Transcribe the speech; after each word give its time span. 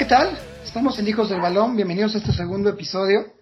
¿qué 0.00 0.06
tal? 0.06 0.30
Estamos 0.64 0.98
en 0.98 1.06
Hijos 1.08 1.28
del 1.28 1.42
Balón, 1.42 1.76
bienvenidos 1.76 2.14
a 2.14 2.18
este 2.18 2.32
segundo 2.32 2.70
episodio. 2.70 3.34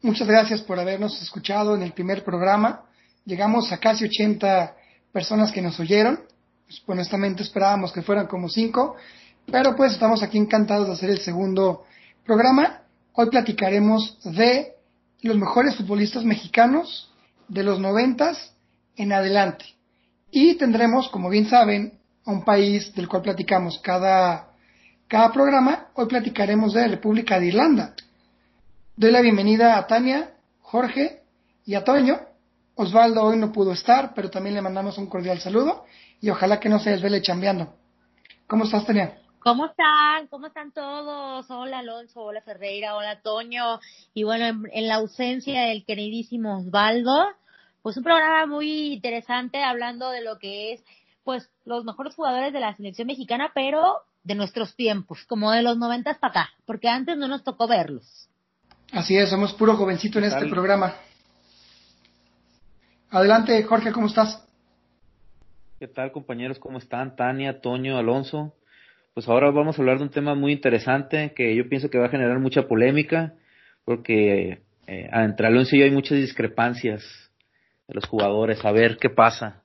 Muchas 0.00 0.26
gracias 0.26 0.62
por 0.62 0.80
habernos 0.80 1.20
escuchado 1.20 1.74
en 1.74 1.82
el 1.82 1.92
primer 1.92 2.24
programa. 2.24 2.86
Llegamos 3.26 3.70
a 3.72 3.76
casi 3.76 4.06
80 4.06 4.74
personas 5.12 5.52
que 5.52 5.60
nos 5.60 5.78
oyeron. 5.78 6.20
Pues, 6.64 6.82
honestamente 6.86 7.42
esperábamos 7.42 7.92
que 7.92 8.00
fueran 8.00 8.26
como 8.26 8.48
5, 8.48 8.96
pero 9.50 9.76
pues 9.76 9.92
estamos 9.92 10.22
aquí 10.22 10.38
encantados 10.38 10.86
de 10.86 10.94
hacer 10.94 11.10
el 11.10 11.18
segundo 11.18 11.84
programa. 12.24 12.84
Hoy 13.12 13.28
platicaremos 13.28 14.18
de 14.24 14.72
los 15.20 15.36
mejores 15.36 15.76
futbolistas 15.76 16.24
mexicanos 16.24 17.12
de 17.48 17.64
los 17.64 17.78
noventas 17.78 18.54
en 18.96 19.12
adelante. 19.12 19.66
Y 20.30 20.54
tendremos, 20.54 21.10
como 21.10 21.28
bien 21.28 21.50
saben, 21.50 21.98
a 22.24 22.30
un 22.32 22.46
país 22.46 22.94
del 22.94 23.08
cual 23.08 23.20
platicamos 23.20 23.78
cada 23.82 24.51
cada 25.12 25.30
programa, 25.30 25.88
hoy 25.92 26.06
platicaremos 26.06 26.72
de 26.72 26.88
República 26.88 27.38
de 27.38 27.48
Irlanda. 27.48 27.94
Doy 28.96 29.10
la 29.10 29.20
bienvenida 29.20 29.76
a 29.76 29.86
Tania, 29.86 30.30
Jorge 30.62 31.20
y 31.66 31.74
a 31.74 31.84
Toño. 31.84 32.18
Osvaldo 32.76 33.22
hoy 33.22 33.36
no 33.36 33.52
pudo 33.52 33.72
estar, 33.72 34.14
pero 34.14 34.30
también 34.30 34.54
le 34.54 34.62
mandamos 34.62 34.96
un 34.96 35.10
cordial 35.10 35.38
saludo 35.38 35.84
y 36.22 36.30
ojalá 36.30 36.58
que 36.58 36.70
no 36.70 36.78
se 36.78 36.88
desvele 36.88 37.20
chambeando. 37.20 37.74
¿Cómo 38.46 38.64
estás, 38.64 38.86
Tania? 38.86 39.18
¿Cómo 39.40 39.66
están? 39.66 40.28
¿Cómo 40.28 40.46
están 40.46 40.72
todos? 40.72 41.44
Hola 41.50 41.80
Alonso, 41.80 42.22
hola 42.22 42.40
Ferreira, 42.40 42.96
hola 42.96 43.20
Toño. 43.20 43.80
Y 44.14 44.22
bueno, 44.22 44.46
en, 44.46 44.62
en, 44.72 44.88
la 44.88 44.94
ausencia 44.94 45.64
del 45.64 45.84
queridísimo 45.84 46.56
Osvaldo, 46.56 47.26
pues 47.82 47.98
un 47.98 48.04
programa 48.04 48.46
muy 48.46 48.94
interesante 48.94 49.62
hablando 49.62 50.08
de 50.08 50.22
lo 50.22 50.38
que 50.38 50.72
es, 50.72 50.82
pues, 51.22 51.50
los 51.66 51.84
mejores 51.84 52.14
jugadores 52.14 52.54
de 52.54 52.60
la 52.60 52.74
selección 52.74 53.08
mexicana, 53.08 53.50
pero 53.54 53.98
de 54.24 54.34
nuestros 54.34 54.76
tiempos, 54.76 55.24
como 55.26 55.50
de 55.50 55.62
los 55.62 55.76
noventas 55.78 56.18
para 56.18 56.30
acá, 56.30 56.50
porque 56.64 56.88
antes 56.88 57.16
no 57.16 57.28
nos 57.28 57.44
tocó 57.44 57.66
verlos. 57.66 58.28
Así 58.92 59.16
es, 59.16 59.30
somos 59.30 59.54
puro 59.54 59.76
jovencito 59.76 60.18
en 60.18 60.26
este 60.26 60.46
programa. 60.48 60.94
Adelante, 63.10 63.62
Jorge, 63.64 63.92
¿cómo 63.92 64.06
estás? 64.06 64.46
¿Qué 65.78 65.88
tal, 65.88 66.12
compañeros? 66.12 66.58
¿Cómo 66.58 66.78
están? 66.78 67.16
Tania, 67.16 67.60
Toño, 67.60 67.98
Alonso. 67.98 68.54
Pues 69.14 69.28
ahora 69.28 69.50
vamos 69.50 69.76
a 69.76 69.82
hablar 69.82 69.98
de 69.98 70.04
un 70.04 70.10
tema 70.10 70.34
muy 70.34 70.52
interesante 70.52 71.32
que 71.34 71.54
yo 71.56 71.68
pienso 71.68 71.90
que 71.90 71.98
va 71.98 72.06
a 72.06 72.10
generar 72.10 72.38
mucha 72.38 72.68
polémica, 72.68 73.34
porque 73.84 74.62
eh, 74.86 75.10
entre 75.12 75.46
Alonso 75.46 75.74
y 75.74 75.80
yo 75.80 75.84
hay 75.84 75.90
muchas 75.90 76.18
discrepancias 76.18 77.02
de 77.88 77.94
los 77.94 78.06
jugadores. 78.06 78.64
A 78.64 78.72
ver 78.72 78.96
qué 78.98 79.10
pasa. 79.10 79.62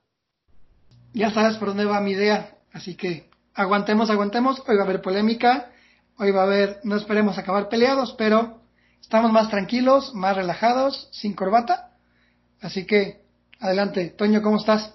Ya 1.14 1.30
sabes 1.30 1.56
por 1.56 1.68
dónde 1.68 1.84
va 1.84 2.00
mi 2.00 2.12
idea, 2.12 2.56
así 2.72 2.96
que 2.96 3.28
aguantemos, 3.58 4.08
aguantemos. 4.08 4.62
Hoy 4.68 4.76
va 4.76 4.82
a 4.82 4.84
haber 4.84 5.02
polémica, 5.02 5.70
hoy 6.16 6.30
va 6.30 6.42
a 6.42 6.44
haber, 6.44 6.78
no 6.84 6.96
esperemos 6.96 7.38
acabar 7.38 7.68
peleados, 7.68 8.14
pero 8.16 8.58
estamos 9.00 9.32
más 9.32 9.50
tranquilos, 9.50 10.14
más 10.14 10.36
relajados, 10.36 11.08
sin 11.10 11.34
corbata. 11.34 11.90
Así 12.60 12.86
que, 12.86 13.24
adelante. 13.58 14.10
Toño, 14.10 14.42
¿cómo 14.42 14.58
estás? 14.58 14.94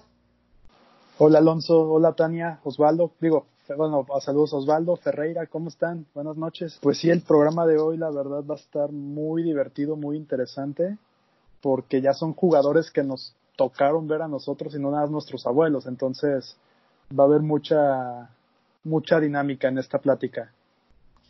Hola 1.18 1.38
Alonso, 1.38 1.78
hola 1.78 2.14
Tania, 2.14 2.58
Osvaldo, 2.64 3.12
digo, 3.20 3.46
bueno, 3.76 4.04
saludos 4.20 4.52
Osvaldo, 4.52 4.96
Ferreira, 4.96 5.46
¿cómo 5.46 5.68
están? 5.68 6.06
Buenas 6.12 6.36
noches. 6.36 6.78
Pues 6.82 6.98
sí, 6.98 7.08
el 7.08 7.20
programa 7.20 7.66
de 7.66 7.78
hoy 7.78 7.96
la 7.98 8.10
verdad 8.10 8.42
va 8.50 8.54
a 8.54 8.58
estar 8.58 8.90
muy 8.90 9.44
divertido, 9.44 9.94
muy 9.94 10.16
interesante, 10.16 10.98
porque 11.60 12.00
ya 12.00 12.14
son 12.14 12.32
jugadores 12.32 12.90
que 12.90 13.04
nos 13.04 13.36
tocaron 13.56 14.08
ver 14.08 14.22
a 14.22 14.28
nosotros 14.28 14.74
y 14.74 14.80
no 14.80 14.90
nada 14.90 15.06
nuestros 15.06 15.46
abuelos, 15.46 15.86
entonces 15.86 16.56
va 17.16 17.24
a 17.24 17.26
haber 17.28 17.42
mucha 17.42 18.30
mucha 18.84 19.18
dinámica 19.18 19.68
en 19.68 19.78
esta 19.78 19.98
plática. 19.98 20.52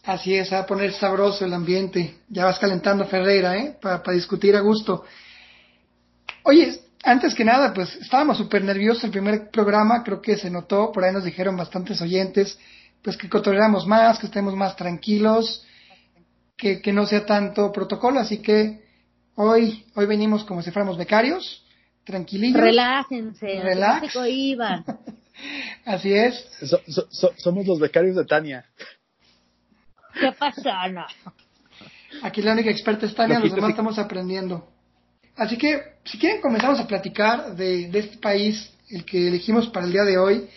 Así 0.05 0.35
es, 0.35 0.53
va 0.53 0.59
a 0.61 0.67
poner 0.67 0.93
sabroso 0.93 1.47
el 1.47 1.55
ambiente. 1.55 2.17
Ya 2.29 2.45
vas 2.45 2.59
calentando 2.59 3.07
Ferreira, 3.07 3.57
¿eh? 3.57 3.77
Para 3.81 4.13
discutir 4.13 4.55
a 4.55 4.61
gusto. 4.61 5.05
Oye, 6.43 6.79
antes 7.03 7.35
que 7.35 7.45
nada, 7.45 7.73
pues 7.73 7.97
estábamos 7.97 8.37
súper 8.37 8.63
nerviosos 8.65 9.05
el 9.05 9.11
primer 9.11 9.51
programa, 9.51 10.03
creo 10.03 10.21
que 10.21 10.37
se 10.37 10.51
notó, 10.51 10.93
por 10.93 11.05
ahí 11.05 11.13
nos 11.13 11.25
dijeron 11.25 11.57
bastantes 11.57 12.03
oyentes, 12.03 12.59
pues 13.03 13.17
que 13.17 13.31
cotorreamos 13.31 13.87
más, 13.87 14.19
que 14.19 14.27
estemos 14.27 14.55
más 14.55 14.77
tranquilos, 14.77 15.65
que, 16.57 16.83
que 16.83 16.93
no 16.93 17.07
sea 17.07 17.25
tanto 17.25 17.73
protocolo, 17.73 18.21
así 18.21 18.39
que 18.39 18.85
hoy, 19.37 19.87
hoy 19.95 20.07
venimos 20.07 20.45
como 20.45 20.63
si 20.63 20.71
fuéramos 20.71 20.99
becarios, 20.99 21.65
tranquilillos. 22.05 22.61
Relájense, 22.61 23.61
relax. 23.63 24.15
Así 25.85 26.13
es. 26.13 26.35
So, 26.63 26.81
so, 26.87 27.07
so, 27.11 27.33
somos 27.37 27.67
los 27.67 27.79
becarios 27.79 28.17
de 28.17 28.25
Tania. 28.25 28.65
¿Qué 30.19 30.33
pasa? 30.33 30.89
No. 30.89 31.07
Aquí 32.23 32.43
la 32.43 32.53
única 32.53 32.71
experta 32.71 33.07
es 33.07 33.15
Tania, 33.15 33.41
los 33.41 33.55
demás 33.55 33.71
estamos 33.71 33.99
aprendiendo. 33.99 34.69
Así 35.37 35.59
que, 35.59 35.81
si 36.05 36.19
quieren, 36.19 36.41
comenzamos 36.41 36.79
a 36.79 36.87
platicar 36.87 37.57
de, 37.57 37.89
de, 37.89 37.99
este 37.99 38.19
país, 38.19 38.73
el 38.89 39.05
que 39.05 39.29
elegimos 39.29 39.69
para 39.69 39.87
el 39.87 39.93
día 39.93 40.05
de 40.05 40.17
hoy, 40.17 40.49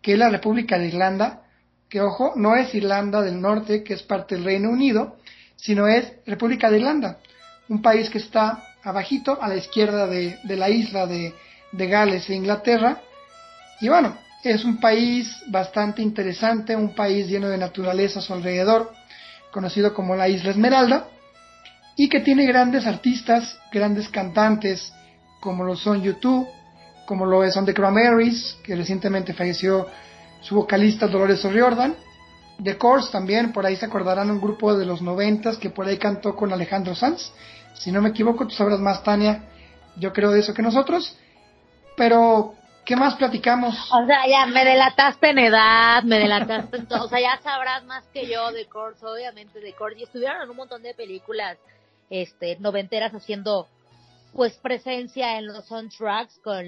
que 0.00 0.12
es 0.14 0.18
la 0.18 0.30
República 0.30 0.78
de 0.78 0.88
Irlanda, 0.88 1.42
que 1.90 2.00
ojo, 2.00 2.32
no 2.36 2.56
es 2.56 2.74
Irlanda 2.74 3.20
del 3.20 3.40
Norte, 3.40 3.84
que 3.84 3.94
es 3.94 4.02
parte 4.02 4.34
del 4.34 4.44
Reino 4.44 4.70
Unido, 4.70 5.18
sino 5.56 5.86
es 5.86 6.10
República 6.26 6.70
de 6.70 6.78
Irlanda, 6.78 7.18
un 7.68 7.82
país 7.82 8.08
que 8.08 8.18
está 8.18 8.74
abajito, 8.82 9.40
a 9.40 9.48
la 9.48 9.56
izquierda 9.56 10.06
de, 10.06 10.38
de 10.42 10.56
la 10.56 10.70
isla 10.70 11.06
de, 11.06 11.34
de 11.72 11.86
Gales 11.86 12.28
e 12.28 12.34
Inglaterra, 12.34 13.02
y 13.80 13.88
bueno, 13.88 14.16
es 14.42 14.64
un 14.64 14.78
país 14.78 15.42
bastante 15.46 16.02
interesante, 16.02 16.76
un 16.76 16.94
país 16.94 17.26
lleno 17.28 17.48
de 17.48 17.58
naturaleza 17.58 18.18
a 18.18 18.22
su 18.22 18.32
alrededor, 18.32 18.92
conocido 19.50 19.94
como 19.94 20.16
la 20.16 20.28
Isla 20.28 20.50
Esmeralda, 20.50 21.08
y 21.96 22.08
que 22.08 22.20
tiene 22.20 22.46
grandes 22.46 22.86
artistas, 22.86 23.58
grandes 23.72 24.08
cantantes, 24.08 24.92
como 25.40 25.64
lo 25.64 25.76
son 25.76 26.02
YouTube, 26.02 26.46
como 27.06 27.26
lo 27.26 27.48
son 27.50 27.64
The 27.64 27.74
Cranberries, 27.74 28.56
que 28.64 28.74
recientemente 28.74 29.32
falleció 29.32 29.86
su 30.40 30.56
vocalista 30.56 31.06
Dolores 31.06 31.44
O'Riordan, 31.44 31.94
The 32.62 32.76
Course 32.76 33.10
también, 33.10 33.52
por 33.52 33.64
ahí 33.64 33.76
se 33.76 33.86
acordarán 33.86 34.30
un 34.30 34.40
grupo 34.40 34.76
de 34.76 34.86
los 34.86 35.02
noventas 35.02 35.56
que 35.56 35.70
por 35.70 35.86
ahí 35.86 35.98
cantó 35.98 36.36
con 36.36 36.52
Alejandro 36.52 36.94
Sanz, 36.94 37.30
si 37.74 37.90
no 37.90 38.00
me 38.00 38.10
equivoco, 38.10 38.46
tú 38.46 38.54
sabrás 38.54 38.80
más, 38.80 39.02
Tania, 39.02 39.44
yo 39.96 40.12
creo 40.12 40.30
de 40.30 40.40
eso 40.40 40.54
que 40.54 40.62
nosotros, 40.62 41.16
pero 41.96 42.54
¿Qué 42.84 42.96
más 42.96 43.14
platicamos? 43.16 43.74
O 43.92 44.06
sea, 44.06 44.26
ya 44.28 44.46
me 44.46 44.64
delataste 44.64 45.30
en 45.30 45.38
edad, 45.38 46.02
me 46.02 46.18
delataste 46.18 46.76
en 46.76 46.86
todo. 46.86 47.04
O 47.04 47.08
sea, 47.08 47.20
ya 47.20 47.40
sabrás 47.42 47.84
más 47.84 48.04
que 48.12 48.26
yo 48.26 48.52
de 48.52 48.66
Kors, 48.66 49.02
obviamente 49.02 49.60
de 49.60 49.72
Kors. 49.72 49.96
Y 49.96 50.02
estuvieron 50.02 50.42
en 50.42 50.50
un 50.50 50.56
montón 50.56 50.82
de 50.82 50.92
películas 50.94 51.56
este, 52.10 52.58
noventeras 52.60 53.14
haciendo, 53.14 53.68
pues, 54.34 54.54
presencia 54.58 55.38
en 55.38 55.46
los 55.46 55.64
soundtracks 55.66 56.38
con... 56.40 56.64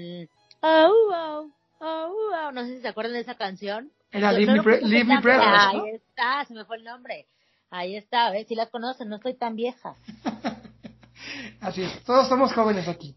Oh, 0.61 0.91
oh, 1.13 1.49
oh, 1.79 2.13
oh. 2.33 2.51
No 2.51 2.65
sé 2.65 2.77
si 2.77 2.81
se 2.81 2.87
acuerdan 2.87 3.13
de 3.13 3.19
esa 3.21 3.35
canción. 3.35 3.91
Era 4.11 4.31
Leave, 4.31 4.61
Me. 4.63 5.19
Ahí 5.33 5.81
está, 5.93 6.45
se 6.45 6.53
me 6.53 6.65
fue 6.65 6.77
el 6.77 6.83
nombre. 6.83 7.27
Ahí 7.69 7.95
está, 7.95 8.31
¿ves? 8.31 8.47
Si 8.47 8.55
las 8.55 8.69
conocen, 8.69 9.09
no 9.09 9.17
estoy 9.17 9.35
tan 9.35 9.55
vieja. 9.55 9.95
Así 11.61 11.83
es, 11.83 12.03
todos 12.03 12.27
somos 12.27 12.53
jóvenes 12.53 12.87
aquí. 12.87 13.15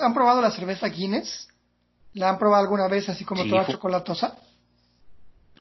¿Han 0.00 0.14
probado 0.14 0.40
la 0.40 0.50
cerveza 0.50 0.88
Guinness? 0.88 1.49
¿La 2.14 2.30
han 2.30 2.38
probado 2.38 2.62
alguna 2.64 2.88
vez 2.88 3.08
así 3.08 3.24
como 3.24 3.42
Sí, 3.44 3.50
toda 3.50 3.66
chocolatosa? 3.66 4.36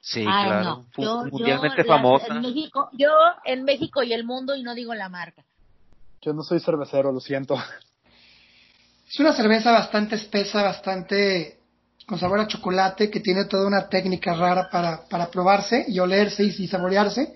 Sí, 0.02 0.24
Ay, 0.26 0.46
claro. 0.48 0.64
no. 0.64 0.86
Fu- 0.94 1.04
Yo, 1.04 1.24
mundialmente 1.26 1.84
yo, 1.84 1.88
famosa. 1.88 2.28
en 2.36 2.42
México, 2.42 2.90
yo 2.94 3.10
en 3.46 3.64
México 3.64 4.02
y 4.04 4.14
el 4.14 4.24
mundo 4.24 4.56
y 4.56 4.64
no 4.64 4.74
digo 4.74 4.94
la 4.96 5.10
marca. 5.10 5.44
Yo 6.22 6.34
no 6.34 6.42
soy 6.44 6.60
cervecero, 6.60 7.12
lo 7.12 7.20
siento. 7.20 7.56
Es 9.10 9.20
una 9.20 9.34
cerveza 9.34 9.72
bastante 9.72 10.16
espesa, 10.16 10.64
bastante 10.64 11.60
con 12.06 12.18
sabor 12.20 12.40
a 12.40 12.48
chocolate, 12.48 13.10
que 13.12 13.20
tiene 13.20 13.46
toda 13.46 13.68
una 13.68 13.88
técnica 13.88 14.34
rara 14.36 14.70
para, 14.72 15.08
para 15.08 15.30
probarse 15.30 15.86
y 15.88 16.00
olerse 16.00 16.44
y, 16.44 16.48
y 16.64 16.68
saborearse. 16.68 17.36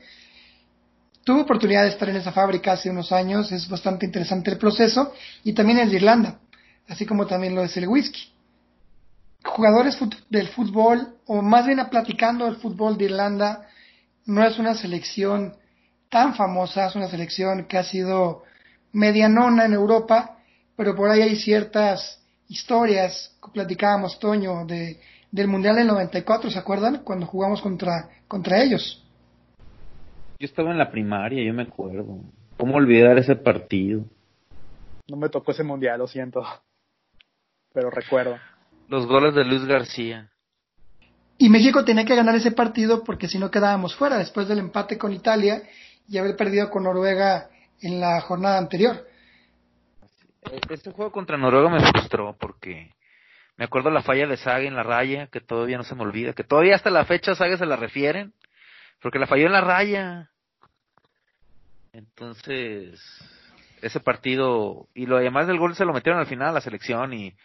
Tuve 1.24 1.42
oportunidad 1.42 1.84
de 1.84 1.90
estar 1.90 2.10
en 2.10 2.18
esa 2.18 2.32
fábrica 2.32 2.74
hace 2.74 2.90
unos 2.90 3.12
años, 3.12 3.52
es 3.52 3.70
bastante 3.70 4.06
interesante 4.06 4.52
el 4.52 4.58
proceso, 4.58 5.14
y 5.44 5.54
también 5.54 5.80
es 5.80 5.90
de 5.92 5.98
Irlanda, 5.98 6.40
así 6.88 7.06
como 7.06 7.26
también 7.28 7.56
lo 7.56 7.64
es 7.64 7.78
el 7.78 7.88
whisky. 7.88 8.33
Jugadores 9.44 9.98
fut- 10.00 10.24
del 10.30 10.48
fútbol, 10.50 11.16
o 11.26 11.42
más 11.42 11.66
bien 11.66 11.80
a 11.80 11.90
platicando 11.90 12.46
del 12.46 12.56
fútbol 12.58 12.98
de 12.98 13.06
Irlanda, 13.06 13.68
no 14.26 14.44
es 14.46 14.58
una 14.58 14.74
selección 14.74 15.56
tan 16.10 16.36
famosa, 16.36 16.88
es 16.88 16.96
una 16.96 17.08
selección 17.08 17.66
que 17.66 17.78
ha 17.78 17.84
sido 17.84 18.44
medianona 18.94 19.66
en 19.66 19.74
Europa, 19.74 20.38
pero 20.76 20.96
por 20.96 21.10
ahí 21.10 21.22
hay 21.22 21.36
ciertas 21.36 22.24
historias 22.48 23.36
que 23.44 23.52
platicábamos, 23.52 24.20
Toño, 24.20 24.66
de, 24.66 25.00
del 25.32 25.48
Mundial 25.48 25.76
del 25.76 25.88
94, 25.88 26.50
¿se 26.50 26.60
acuerdan? 26.60 27.04
Cuando 27.04 27.26
jugamos 27.26 27.62
contra, 27.62 28.10
contra 28.28 28.62
ellos. 28.64 29.04
Yo 30.40 30.46
estaba 30.46 30.72
en 30.72 30.78
la 30.78 30.92
primaria, 30.92 31.44
yo 31.44 31.54
me 31.54 31.64
acuerdo. 31.64 32.20
¿Cómo 32.58 32.76
olvidar 32.76 33.18
ese 33.18 33.36
partido? 33.36 34.06
No 35.10 35.18
me 35.18 35.30
tocó 35.30 35.52
ese 35.52 35.64
mundial, 35.64 36.00
lo 36.00 36.08
siento. 36.08 36.44
Pero 37.74 37.90
recuerdo. 37.90 38.38
Los 38.88 39.06
goles 39.08 39.34
de 39.34 39.46
Luis 39.46 39.66
García. 39.66 40.30
Y 41.38 41.50
México 41.50 41.84
tenía 41.84 42.06
que 42.06 42.16
ganar 42.16 42.36
ese 42.36 42.52
partido 42.52 43.04
porque 43.04 43.28
si 43.28 43.40
no 43.40 43.52
quedábamos 43.52 43.96
fuera 43.96 44.18
después 44.18 44.48
del 44.48 44.60
empate 44.60 44.98
con 44.98 45.12
Italia 45.12 45.64
y 46.08 46.18
haber 46.18 46.36
perdido 46.36 46.70
con 46.70 46.84
Noruega 46.84 47.50
en 47.82 48.00
la 48.00 48.22
jornada 48.22 48.58
anterior. 48.58 49.06
Este 50.70 50.92
juego 50.92 51.12
contra 51.12 51.38
Noruega 51.38 51.70
me 51.70 51.80
frustró 51.92 52.36
porque 52.40 52.92
me 53.58 53.66
acuerdo 53.66 53.90
la 53.90 54.04
falla 54.04 54.28
de 54.28 54.38
Saga 54.38 54.66
en 54.66 54.76
la 54.76 54.84
raya, 54.84 55.28
que 55.28 55.42
todavía 55.42 55.78
no 55.78 55.84
se 55.84 55.96
me 55.96 56.04
olvida, 56.04 56.34
que 56.34 56.44
todavía 56.44 56.76
hasta 56.76 56.90
la 56.90 57.06
fecha 57.06 57.36
Saga 57.36 57.58
se 57.58 57.66
la 57.66 57.76
refieren, 57.76 58.34
porque 59.02 59.20
la 59.20 59.28
falló 59.28 59.48
en 59.48 59.54
la 59.54 59.62
raya. 59.62 60.30
Entonces, 61.94 63.00
ese 63.82 64.00
partido, 64.00 64.88
y 64.94 65.06
lo 65.06 65.18
demás 65.18 65.48
del 65.48 65.60
gol 65.60 65.76
se 65.76 65.86
lo 65.86 65.94
metieron 65.94 66.20
al 66.20 66.28
final 66.28 66.50
a 66.50 66.54
la 66.54 66.62
selección 66.62 67.14
y, 67.14 67.36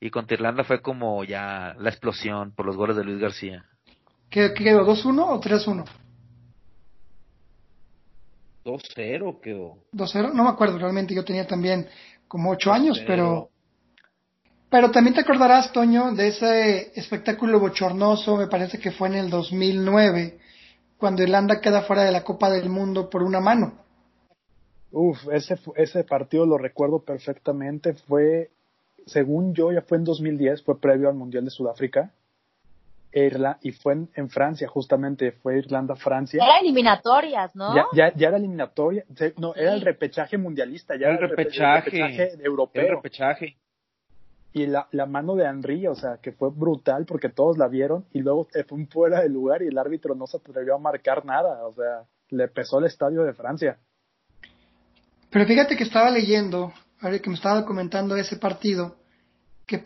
y 0.00 0.10
contra 0.10 0.34
Irlanda 0.34 0.64
fue 0.64 0.82
como 0.82 1.24
ya 1.24 1.74
la 1.78 1.90
explosión 1.90 2.52
por 2.52 2.66
los 2.66 2.76
goles 2.76 2.96
de 2.96 3.04
Luis 3.04 3.18
García. 3.18 3.64
¿Qué 4.30 4.52
quedó? 4.54 4.86
¿2-1 4.86 5.24
o 5.28 5.40
3-1? 5.40 5.84
2-0 8.64 9.40
quedó. 9.40 9.78
2-0, 9.92 10.32
no 10.32 10.44
me 10.44 10.50
acuerdo 10.50 10.78
realmente, 10.78 11.14
yo 11.14 11.24
tenía 11.24 11.46
también 11.46 11.86
como 12.28 12.50
8 12.50 12.72
años, 12.72 13.02
pero 13.06 13.50
pero 14.68 14.90
también 14.90 15.14
te 15.14 15.20
acordarás, 15.20 15.72
Toño, 15.72 16.12
de 16.12 16.28
ese 16.28 16.92
espectáculo 16.98 17.60
bochornoso, 17.60 18.36
me 18.36 18.48
parece 18.48 18.78
que 18.78 18.90
fue 18.90 19.08
en 19.08 19.14
el 19.14 19.30
2009, 19.30 20.38
cuando 20.98 21.22
Irlanda 21.22 21.60
queda 21.60 21.82
fuera 21.82 22.02
de 22.02 22.10
la 22.10 22.24
Copa 22.24 22.50
del 22.50 22.68
Mundo 22.68 23.08
por 23.08 23.22
una 23.22 23.40
mano. 23.40 23.78
Uf, 24.90 25.18
ese, 25.32 25.56
ese 25.76 26.04
partido 26.04 26.46
lo 26.46 26.58
recuerdo 26.58 27.00
perfectamente. 27.00 27.94
Fue, 27.94 28.50
según 29.06 29.54
yo, 29.54 29.72
ya 29.72 29.82
fue 29.82 29.98
en 29.98 30.04
2010, 30.04 30.62
fue 30.62 30.80
previo 30.80 31.08
al 31.08 31.14
Mundial 31.14 31.44
de 31.44 31.50
Sudáfrica. 31.50 32.12
y 33.62 33.72
fue 33.72 33.96
en, 34.14 34.28
Francia, 34.28 34.68
justamente, 34.68 35.32
fue 35.32 35.58
Irlanda-Francia. 35.58 36.44
Era 36.44 36.58
eliminatorias, 36.58 37.54
¿no? 37.56 37.74
Ya, 37.74 37.86
ya, 37.94 38.12
ya 38.14 38.28
era 38.28 38.36
eliminatoria, 38.36 39.04
no, 39.38 39.54
era 39.54 39.72
el 39.72 39.80
repechaje 39.80 40.36
mundialista, 40.36 40.96
ya 40.96 41.06
era 41.06 41.14
el 41.14 41.30
repechaje, 41.30 41.90
el 41.90 42.02
repechaje 42.02 42.44
europeo. 42.44 42.82
El 42.82 42.90
repechaje 42.90 43.56
y 44.52 44.66
la, 44.66 44.88
la, 44.90 45.04
mano 45.04 45.34
de 45.34 45.44
Henry, 45.44 45.86
o 45.86 45.94
sea, 45.94 46.16
que 46.16 46.32
fue 46.32 46.48
brutal 46.50 47.04
porque 47.04 47.28
todos 47.28 47.58
la 47.58 47.68
vieron 47.68 48.06
y 48.12 48.20
luego 48.20 48.48
fue 48.66 48.86
fuera 48.86 49.20
del 49.20 49.34
lugar 49.34 49.60
y 49.62 49.66
el 49.66 49.76
árbitro 49.76 50.14
no 50.14 50.26
se 50.26 50.38
atrevió 50.38 50.74
a 50.74 50.78
marcar 50.78 51.26
nada, 51.26 51.66
o 51.66 51.74
sea, 51.74 52.04
le 52.30 52.48
pesó 52.48 52.78
el 52.78 52.86
estadio 52.86 53.22
de 53.22 53.34
Francia. 53.34 53.78
Pero 55.30 55.44
fíjate 55.44 55.76
que 55.76 55.84
estaba 55.84 56.10
leyendo, 56.10 56.72
ahora 57.00 57.18
que 57.18 57.30
me 57.30 57.36
estaba 57.36 57.64
comentando 57.64 58.16
ese 58.16 58.36
partido, 58.36 58.96
que, 59.66 59.84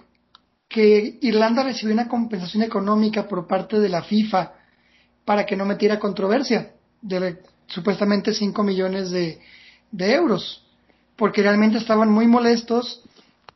que 0.68 1.18
Irlanda 1.22 1.62
recibió 1.62 1.94
una 1.94 2.08
compensación 2.08 2.62
económica 2.62 3.26
por 3.26 3.46
parte 3.46 3.78
de 3.80 3.88
la 3.88 4.02
FIFA 4.02 4.52
para 5.24 5.46
que 5.46 5.56
no 5.56 5.64
metiera 5.64 5.98
controversia, 5.98 6.72
de 7.02 7.38
supuestamente 7.66 8.34
5 8.34 8.62
millones 8.62 9.10
de, 9.10 9.40
de 9.90 10.14
euros, 10.14 10.66
porque 11.16 11.42
realmente 11.42 11.78
estaban 11.78 12.10
muy 12.10 12.26
molestos 12.26 13.02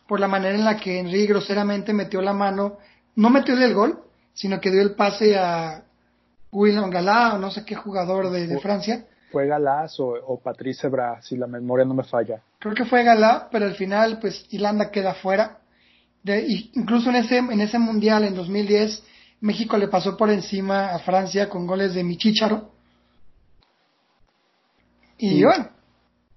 por 0.07 0.21
la 0.21 0.29
manera 0.29 0.55
en 0.55 0.65
la 0.65 0.77
que 0.77 0.99
Henry 0.99 1.27
groseramente 1.27 1.93
metió 1.93 2.21
la 2.21 2.33
mano, 2.33 2.79
no 3.17 3.31
metió 3.31 3.55
el 3.55 3.75
gol, 3.75 4.01
sino 4.35 4.61
que 4.61 4.71
dio 4.71 4.83
el 4.83 4.95
pase 4.95 5.37
a 5.37 5.85
William 6.53 6.91
Galá 6.91 7.35
o 7.35 7.39
no 7.39 7.51
sé 7.51 7.65
qué 7.65 7.75
jugador 7.75 8.31
de, 8.31 8.59
Francia. 8.61 9.07
Fue 9.35 9.49
Galás 9.49 9.97
o, 9.99 10.41
Patrice 10.43 10.89
Bra, 10.89 11.21
si 11.21 11.37
la 11.37 11.49
memoria 11.49 11.85
no 11.85 11.93
me 11.93 12.05
falla. 12.05 12.41
Creo 12.61 12.73
que 12.73 12.85
fue 12.85 13.03
Galá, 13.03 13.49
pero 13.51 13.65
al 13.65 13.75
final 13.75 14.21
pues 14.21 14.47
Irlanda 14.51 14.93
queda 14.93 15.15
fuera. 15.15 15.59
De, 16.23 16.47
incluso 16.75 17.11
en 17.11 17.17
ese, 17.17 17.39
en 17.39 17.61
ese 17.61 17.79
mundial 17.79 18.25
en 18.25 18.35
2010 18.35 19.03
México 19.41 19.77
le 19.77 19.89
pasó 19.89 20.17
por 20.17 20.31
encima 20.31 20.95
a 20.95 21.01
Francia 21.01 21.49
con 21.49 21.67
goles 21.67 21.95
de 21.95 22.05
Michicharo. 22.05 22.71
Y 25.19 25.43
bueno, 25.43 25.69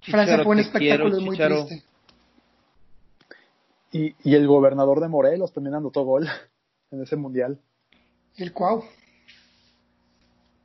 Francia 0.02 0.44
fue 0.44 0.54
un 0.54 0.60
espectáculo 0.60 1.22
muy 1.22 1.38
triste. 1.38 1.84
Y, 3.92 4.16
y 4.24 4.36
el 4.36 4.48
gobernador 4.48 5.00
de 5.00 5.08
Morelos 5.08 5.54
también 5.54 5.76
anotó 5.76 6.04
gol 6.04 6.28
en 6.92 7.04
ese 7.04 7.16
mundial. 7.16 7.60
El 8.36 8.52
Cuau. 8.54 8.84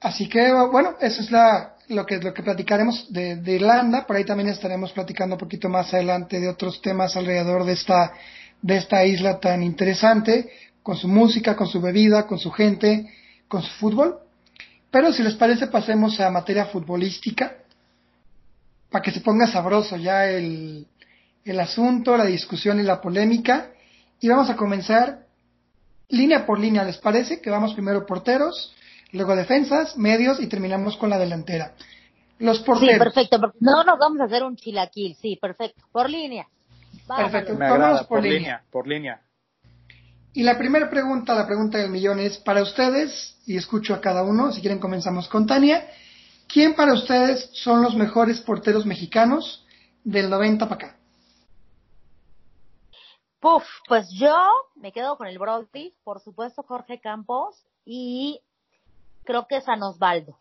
Así 0.01 0.29
que, 0.29 0.53
bueno, 0.73 0.97
eso 1.01 1.21
es 1.21 1.31
la, 1.31 1.72
lo, 1.89 2.07
que, 2.07 2.19
lo 2.19 2.33
que 2.33 2.43
platicaremos 2.43 3.13
de, 3.13 3.37
de, 3.37 3.53
Irlanda. 3.53 4.07
Por 4.07 4.17
ahí 4.17 4.25
también 4.25 4.49
estaremos 4.49 4.93
platicando 4.93 5.37
un 5.37 5.41
poquito 5.41 5.69
más 5.69 5.93
adelante 5.93 6.41
de 6.41 6.49
otros 6.49 6.81
temas 6.81 7.17
alrededor 7.17 7.65
de 7.65 7.73
esta, 7.73 8.13
de 8.61 8.77
esta 8.77 9.05
isla 9.05 9.41
tan 9.41 9.63
interesante, 9.63 10.51
con 10.83 10.97
su 10.97 11.09
música, 11.09 11.57
con 11.57 11.67
su 11.67 11.81
bebida, 11.81 12.27
con 12.27 12.39
su 12.39 12.51
gente, 12.51 13.11
con 13.49 13.63
su 13.63 13.71
fútbol. 13.75 14.19
Pero 14.91 15.13
si 15.13 15.23
les 15.23 15.35
parece, 15.35 15.67
pasemos 15.69 16.21
a 16.21 16.31
materia 16.31 16.67
futbolística, 16.67 17.57
para 18.91 19.03
que 19.03 19.11
se 19.11 19.21
ponga 19.21 19.47
sabroso 19.47 19.97
ya 19.97 20.29
el, 20.29 20.87
el 21.45 21.61
asunto, 21.61 22.17
la 22.17 22.27
discusión 22.27 22.79
y 22.79 22.83
la 22.83 23.01
polémica. 23.01 23.71
Y 24.21 24.29
vamos 24.29 24.51
a 24.51 24.57
comenzar 24.57 25.27
línea 26.09 26.45
por 26.45 26.59
línea, 26.59 26.85
¿les 26.85 26.99
parece? 26.99 27.41
Que 27.41 27.51
vamos 27.51 27.75
primero 27.75 28.07
porteros, 28.07 28.75
luego 29.13 29.37
defensas, 29.37 29.97
medios 29.97 30.41
y 30.41 30.49
terminamos 30.49 30.97
con 30.97 31.11
la 31.11 31.19
delantera. 31.19 31.75
Los 32.39 32.61
porteros. 32.61 32.95
Sí, 32.95 32.99
perfecto. 32.99 33.39
No 33.61 33.85
nos 33.85 33.99
vamos 33.99 34.21
a 34.21 34.25
hacer 34.25 34.43
un 34.43 34.57
chilaquil, 34.57 35.15
sí, 35.17 35.39
perfecto. 35.41 35.85
Por 35.93 36.11
línea. 36.11 36.49
perfecto, 37.07 37.57
vamos 37.57 38.07
por, 38.07 38.23
línea. 38.23 38.63
Por 38.71 38.89
línea. 38.89 39.21
Y 40.33 40.43
la 40.43 40.59
primera 40.59 40.89
pregunta, 40.89 41.35
la 41.35 41.47
pregunta 41.47 41.79
del 41.79 41.91
millón 41.91 42.19
es 42.19 42.39
para 42.39 42.63
ustedes, 42.63 43.39
y 43.47 43.57
escucho 43.57 43.95
a 43.95 44.01
cada 44.01 44.23
uno, 44.23 44.51
si 44.51 44.61
quieren 44.61 44.81
comenzamos 44.81 45.29
con 45.29 45.47
Tania. 45.47 45.87
¿Quién 46.49 46.75
para 46.75 46.95
ustedes 46.95 47.51
son 47.53 47.83
los 47.83 47.95
mejores 47.95 48.41
porteros 48.41 48.87
mexicanos 48.87 49.67
del 50.05 50.29
90 50.31 50.69
para 50.69 50.87
acá? 50.87 50.97
Puf, 53.41 53.65
pues 53.89 54.09
yo 54.11 54.37
me 54.77 54.93
quedo 54.93 55.17
con 55.17 55.27
el 55.27 55.39
Brody, 55.39 55.95
por 56.05 56.21
supuesto 56.21 56.63
Jorge 56.63 57.01
Campos 57.01 57.67
y 57.85 58.41
creo 59.25 59.47
que 59.47 59.61
San 59.61 59.83
Osvaldo. 59.83 60.39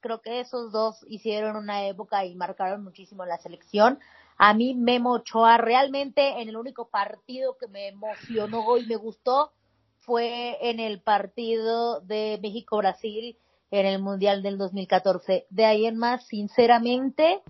Creo 0.00 0.22
que 0.22 0.40
esos 0.40 0.72
dos 0.72 1.04
hicieron 1.08 1.56
una 1.56 1.84
época 1.86 2.24
y 2.24 2.34
marcaron 2.34 2.82
muchísimo 2.82 3.24
la 3.26 3.38
selección. 3.38 3.98
A 4.38 4.54
mí 4.54 4.74
Memo 4.74 5.12
Ochoa 5.12 5.58
realmente 5.58 6.40
en 6.40 6.48
el 6.48 6.56
único 6.56 6.88
partido 6.88 7.56
que 7.58 7.68
me 7.68 7.88
emocionó 7.88 8.78
y 8.78 8.86
me 8.86 8.96
gustó 8.96 9.52
fue 9.98 10.56
en 10.70 10.80
el 10.80 11.02
partido 11.02 12.00
de 12.00 12.38
México-Brasil 12.42 13.36
en 13.70 13.86
el 13.86 14.00
Mundial 14.00 14.42
del 14.42 14.56
2014. 14.56 15.46
De 15.50 15.64
ahí 15.66 15.86
en 15.86 15.96
más, 15.96 16.26
sinceramente, 16.26 17.42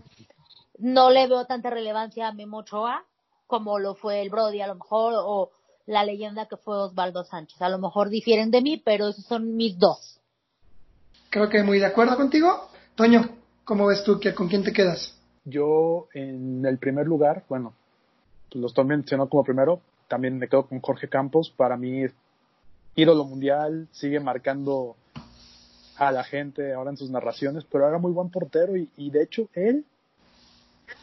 no 0.79 1.11
le 1.11 1.29
veo 1.29 1.47
tanta 1.47 1.71
relevancia 1.71 2.29
a 2.29 2.33
Memo 2.33 2.59
Ochoa 2.59 3.05
como 3.51 3.81
lo 3.81 3.97
fue 3.97 4.23
el 4.23 4.31
Brody 4.31 4.61
a 4.61 4.69
lo 4.69 4.77
mejor 4.77 5.15
o 5.17 5.51
la 5.85 6.05
leyenda 6.05 6.47
que 6.47 6.57
fue 6.57 6.81
Osvaldo 6.81 7.25
Sánchez. 7.25 7.61
A 7.61 7.69
lo 7.69 7.79
mejor 7.79 8.09
difieren 8.09 8.53
de 8.53 8.63
mí, 8.63 8.77
pero 8.77 9.09
esos 9.09 9.25
son 9.25 9.57
mis 9.57 9.77
dos. 9.77 10.20
Creo 11.31 11.49
que 11.49 11.63
muy 11.63 11.79
de 11.79 11.87
acuerdo 11.87 12.17
contigo. 12.17 12.69
Toño, 12.97 13.23
¿cómo 13.63 13.87
ves 13.87 14.03
tú? 14.03 14.21
¿Con 14.35 14.49
quién 14.49 14.65
te 14.65 14.73
quedas? 14.73 15.17
Yo 15.45 16.09
en 16.13 16.67
el 16.67 16.79
primer 16.79 17.07
lugar, 17.07 17.45
bueno, 17.49 17.73
pues 18.51 18.61
los 18.61 18.75
también 18.75 19.01
mencionó 19.01 19.29
como 19.29 19.45
primero, 19.45 19.81
también 20.09 20.39
me 20.39 20.49
quedo 20.49 20.67
con 20.67 20.81
Jorge 20.81 21.09
Campos. 21.09 21.55
Para 21.57 21.77
mí, 21.77 22.05
ídolo 22.97 23.25
mundial, 23.25 23.87
sigue 23.93 24.19
marcando 24.19 24.97
a 25.97 26.11
la 26.11 26.25
gente 26.25 26.73
ahora 26.73 26.91
en 26.91 26.97
sus 26.97 27.11
narraciones, 27.11 27.65
pero 27.71 27.87
era 27.87 27.99
muy 27.99 28.11
buen 28.11 28.31
portero 28.31 28.75
y, 28.77 29.11
de 29.11 29.23
hecho 29.23 29.49
él 29.55 29.85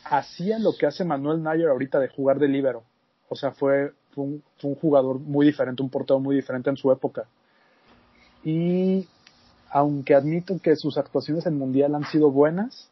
hacía 0.04 0.60
lo 0.60 0.76
que 0.78 0.88
hace 0.88 1.06
Manuel 1.06 1.42
Nayer 1.42 1.70
ahorita 1.70 2.00
de 2.00 2.10
jugar 2.10 2.38
de 2.38 2.50
líbero. 2.50 2.84
O 3.30 3.36
sea, 3.38 3.52
fue, 3.52 3.94
un, 4.18 4.44
jugador 4.82 5.20
muy 5.20 5.46
diferente, 5.46 5.82
un 5.82 5.90
portero 5.90 6.20
muy 6.20 6.36
diferente 6.36 6.70
en 6.70 6.76
su 6.76 6.92
época. 6.92 7.28
Y 8.44 9.08
aunque 9.70 10.16
admito 10.16 10.60
que 10.62 10.76
sus 10.76 10.98
actuaciones 10.98 11.46
en 11.46 11.58
Mundial 11.58 11.96
han 11.96 12.06
sido 12.06 12.32
buenas, 12.32 12.90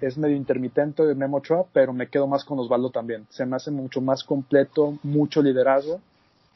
es 0.00 0.16
medio 0.16 0.36
intermitente 0.36 1.04
de 1.04 1.14
Memo 1.14 1.38
Ochoa, 1.38 1.64
pero 1.72 1.92
me 1.92 2.08
quedo 2.08 2.26
más 2.26 2.44
con 2.44 2.58
Osvaldo 2.58 2.90
también. 2.90 3.26
Se 3.30 3.44
me 3.44 3.56
hace 3.56 3.70
mucho 3.70 4.00
más 4.00 4.22
completo, 4.22 4.98
mucho 5.02 5.42
liderazgo 5.42 6.00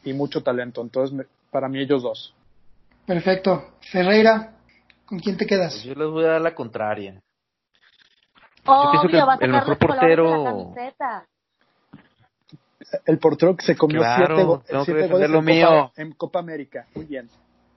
y 0.04 0.12
mucho 0.12 0.42
talento. 0.42 0.80
Entonces, 0.80 1.26
para 1.50 1.68
mí 1.68 1.80
ellos 1.80 2.02
dos. 2.02 2.34
Perfecto. 3.06 3.72
Ferreira, 3.90 4.54
¿con 5.06 5.18
quién 5.18 5.36
te 5.36 5.46
quedas? 5.46 5.72
Pues 5.74 5.84
yo 5.84 5.94
les 5.94 6.10
voy 6.10 6.24
a 6.24 6.28
dar 6.28 6.40
la 6.40 6.54
contraria. 6.54 7.20
Obvio, 8.64 9.10
que 9.10 9.16
el, 9.16 9.24
el 9.40 9.50
mejor 9.50 9.78
portero. 9.78 10.74
El 13.06 13.18
portero 13.18 13.56
que 13.56 13.64
se 13.64 13.76
comió 13.76 14.02
siete, 14.16 14.44
goles 14.44 15.30
en, 15.30 15.62
Copa, 15.62 15.92
en, 15.96 16.12
Copa, 16.12 16.38
América. 16.38 16.86
Muy 16.94 17.06
bien. 17.06 17.28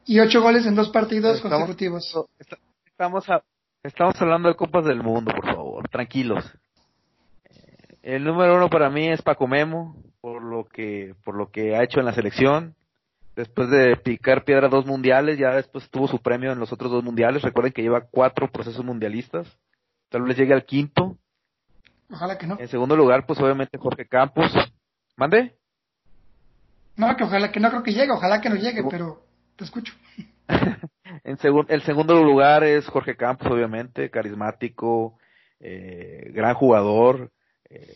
Y 0.05 0.19
ocho 0.19 0.41
goles 0.41 0.65
en 0.65 0.75
dos 0.75 0.89
partidos 0.89 1.41
consecutivos. 1.41 2.13
Estamos, 2.85 3.25
estamos 3.83 4.21
hablando 4.21 4.49
de 4.49 4.55
Copas 4.55 4.85
del 4.85 5.01
Mundo, 5.01 5.31
por 5.33 5.45
favor. 5.45 5.89
Tranquilos. 5.89 6.45
El 8.03 8.23
número 8.23 8.55
uno 8.55 8.69
para 8.69 8.89
mí 8.89 9.09
es 9.09 9.21
Paco 9.23 9.47
Memo, 9.47 9.95
por 10.21 10.43
lo 10.43 10.65
que, 10.65 11.15
por 11.23 11.35
lo 11.35 11.49
que 11.49 11.75
ha 11.75 11.83
hecho 11.83 11.99
en 11.99 12.05
la 12.05 12.13
selección. 12.13 12.75
después 13.35 13.69
de 13.69 13.97
picar 13.97 14.43
piedra 14.43 14.69
dos 14.69 14.85
mundiales, 14.85 15.37
ya 15.37 15.51
después 15.51 15.89
tuvo 15.89 16.07
su 16.07 16.19
premio 16.19 16.51
en 16.51 16.59
los 16.59 16.71
otros 16.71 16.91
dos 16.91 17.03
mundiales. 17.03 17.41
Recuerden 17.41 17.73
que 17.73 17.81
lleva 17.81 18.07
cuatro 18.09 18.49
procesos 18.51 18.83
mundialistas. 18.83 19.47
Tal 20.09 20.23
vez 20.23 20.37
llegue 20.37 20.53
al 20.53 20.65
quinto. 20.65 21.17
Ojalá 22.09 22.37
que 22.37 22.47
no. 22.47 22.57
En 22.59 22.67
segundo 22.67 22.95
lugar, 22.95 23.25
pues 23.25 23.39
obviamente 23.39 23.77
Jorge 23.77 24.07
Campos. 24.07 24.51
¿Mande? 25.17 25.55
No, 26.95 27.15
que 27.17 27.23
ojalá 27.23 27.51
que 27.51 27.59
no 27.59 27.69
creo 27.69 27.83
que 27.83 27.91
llegue, 27.93 28.11
ojalá 28.11 28.39
que 28.39 28.49
no 28.49 28.55
llegue, 28.55 28.83
pero 28.89 29.24
te 29.55 29.63
escucho. 29.63 29.93
en 31.23 31.37
el 31.69 31.81
segundo 31.81 32.23
lugar 32.23 32.63
es 32.63 32.87
Jorge 32.87 33.15
Campos, 33.15 33.51
obviamente, 33.51 34.09
carismático, 34.09 35.17
eh, 35.59 36.31
gran 36.33 36.55
jugador, 36.55 37.31
eh, 37.69 37.93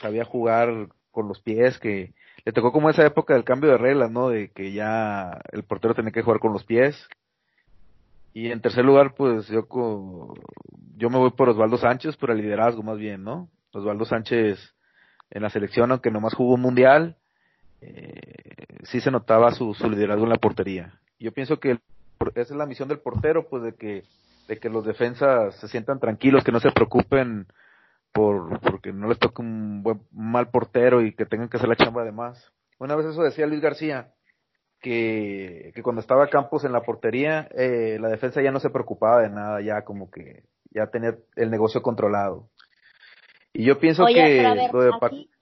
sabía 0.00 0.24
jugar 0.24 0.88
con 1.10 1.28
los 1.28 1.40
pies, 1.40 1.78
que 1.78 2.14
le 2.44 2.52
tocó 2.52 2.72
como 2.72 2.90
esa 2.90 3.04
época 3.04 3.34
del 3.34 3.44
cambio 3.44 3.70
de 3.70 3.78
reglas, 3.78 4.10
¿no? 4.10 4.28
De 4.28 4.50
que 4.50 4.72
ya 4.72 5.40
el 5.52 5.64
portero 5.64 5.94
tenía 5.94 6.12
que 6.12 6.22
jugar 6.22 6.40
con 6.40 6.52
los 6.52 6.64
pies. 6.64 7.08
Y 8.32 8.50
en 8.52 8.60
tercer 8.60 8.84
lugar, 8.84 9.14
pues 9.14 9.48
yo, 9.48 9.66
yo 10.96 11.10
me 11.10 11.18
voy 11.18 11.30
por 11.30 11.48
Osvaldo 11.48 11.78
Sánchez, 11.78 12.16
por 12.16 12.30
el 12.30 12.38
liderazgo 12.38 12.82
más 12.82 12.98
bien, 12.98 13.24
¿no? 13.24 13.48
Osvaldo 13.72 14.04
Sánchez 14.04 14.58
en 15.30 15.42
la 15.42 15.50
selección, 15.50 15.90
aunque 15.90 16.10
nomás 16.10 16.34
jugó 16.34 16.54
un 16.54 16.60
mundial, 16.60 17.16
eh, 17.80 18.78
sí 18.84 19.00
se 19.00 19.10
notaba 19.10 19.52
su, 19.52 19.74
su 19.74 19.88
liderazgo 19.88 20.24
en 20.24 20.30
la 20.30 20.36
portería. 20.36 20.98
Yo 21.18 21.32
pienso 21.32 21.58
que 21.60 21.78
esa 22.34 22.40
es 22.40 22.50
la 22.50 22.66
misión 22.66 22.88
del 22.88 23.00
portero, 23.00 23.48
pues 23.48 23.62
de 23.62 23.74
que, 23.74 24.04
de 24.48 24.58
que 24.58 24.68
los 24.68 24.84
defensas 24.84 25.54
se 25.56 25.68
sientan 25.68 26.00
tranquilos, 26.00 26.44
que 26.44 26.52
no 26.52 26.60
se 26.60 26.72
preocupen 26.72 27.46
por 28.12 28.60
porque 28.60 28.92
no 28.92 29.08
les 29.08 29.18
toque 29.18 29.42
un 29.42 29.82
buen 29.82 30.02
mal 30.12 30.50
portero 30.50 31.00
y 31.00 31.14
que 31.14 31.26
tengan 31.26 31.48
que 31.48 31.56
hacer 31.56 31.68
la 31.68 31.76
chamba 31.76 32.04
de 32.04 32.12
más. 32.12 32.52
Una 32.78 32.96
vez 32.96 33.06
eso 33.06 33.22
decía 33.22 33.46
Luis 33.46 33.60
García, 33.60 34.12
que, 34.80 35.72
que 35.74 35.82
cuando 35.82 36.00
estaba 36.00 36.28
Campos 36.28 36.64
en 36.64 36.72
la 36.72 36.82
portería, 36.82 37.48
eh, 37.54 37.98
la 38.00 38.08
defensa 38.08 38.42
ya 38.42 38.50
no 38.50 38.60
se 38.60 38.70
preocupaba 38.70 39.20
de 39.22 39.30
nada, 39.30 39.60
ya 39.60 39.82
como 39.82 40.10
que 40.10 40.44
ya 40.70 40.86
tenía 40.88 41.16
el 41.36 41.50
negocio 41.50 41.82
controlado. 41.82 42.48
Y 43.52 43.64
yo 43.64 43.78
pienso 43.78 44.06
que 44.06 44.42
lo 44.72 44.82
de 44.82 44.90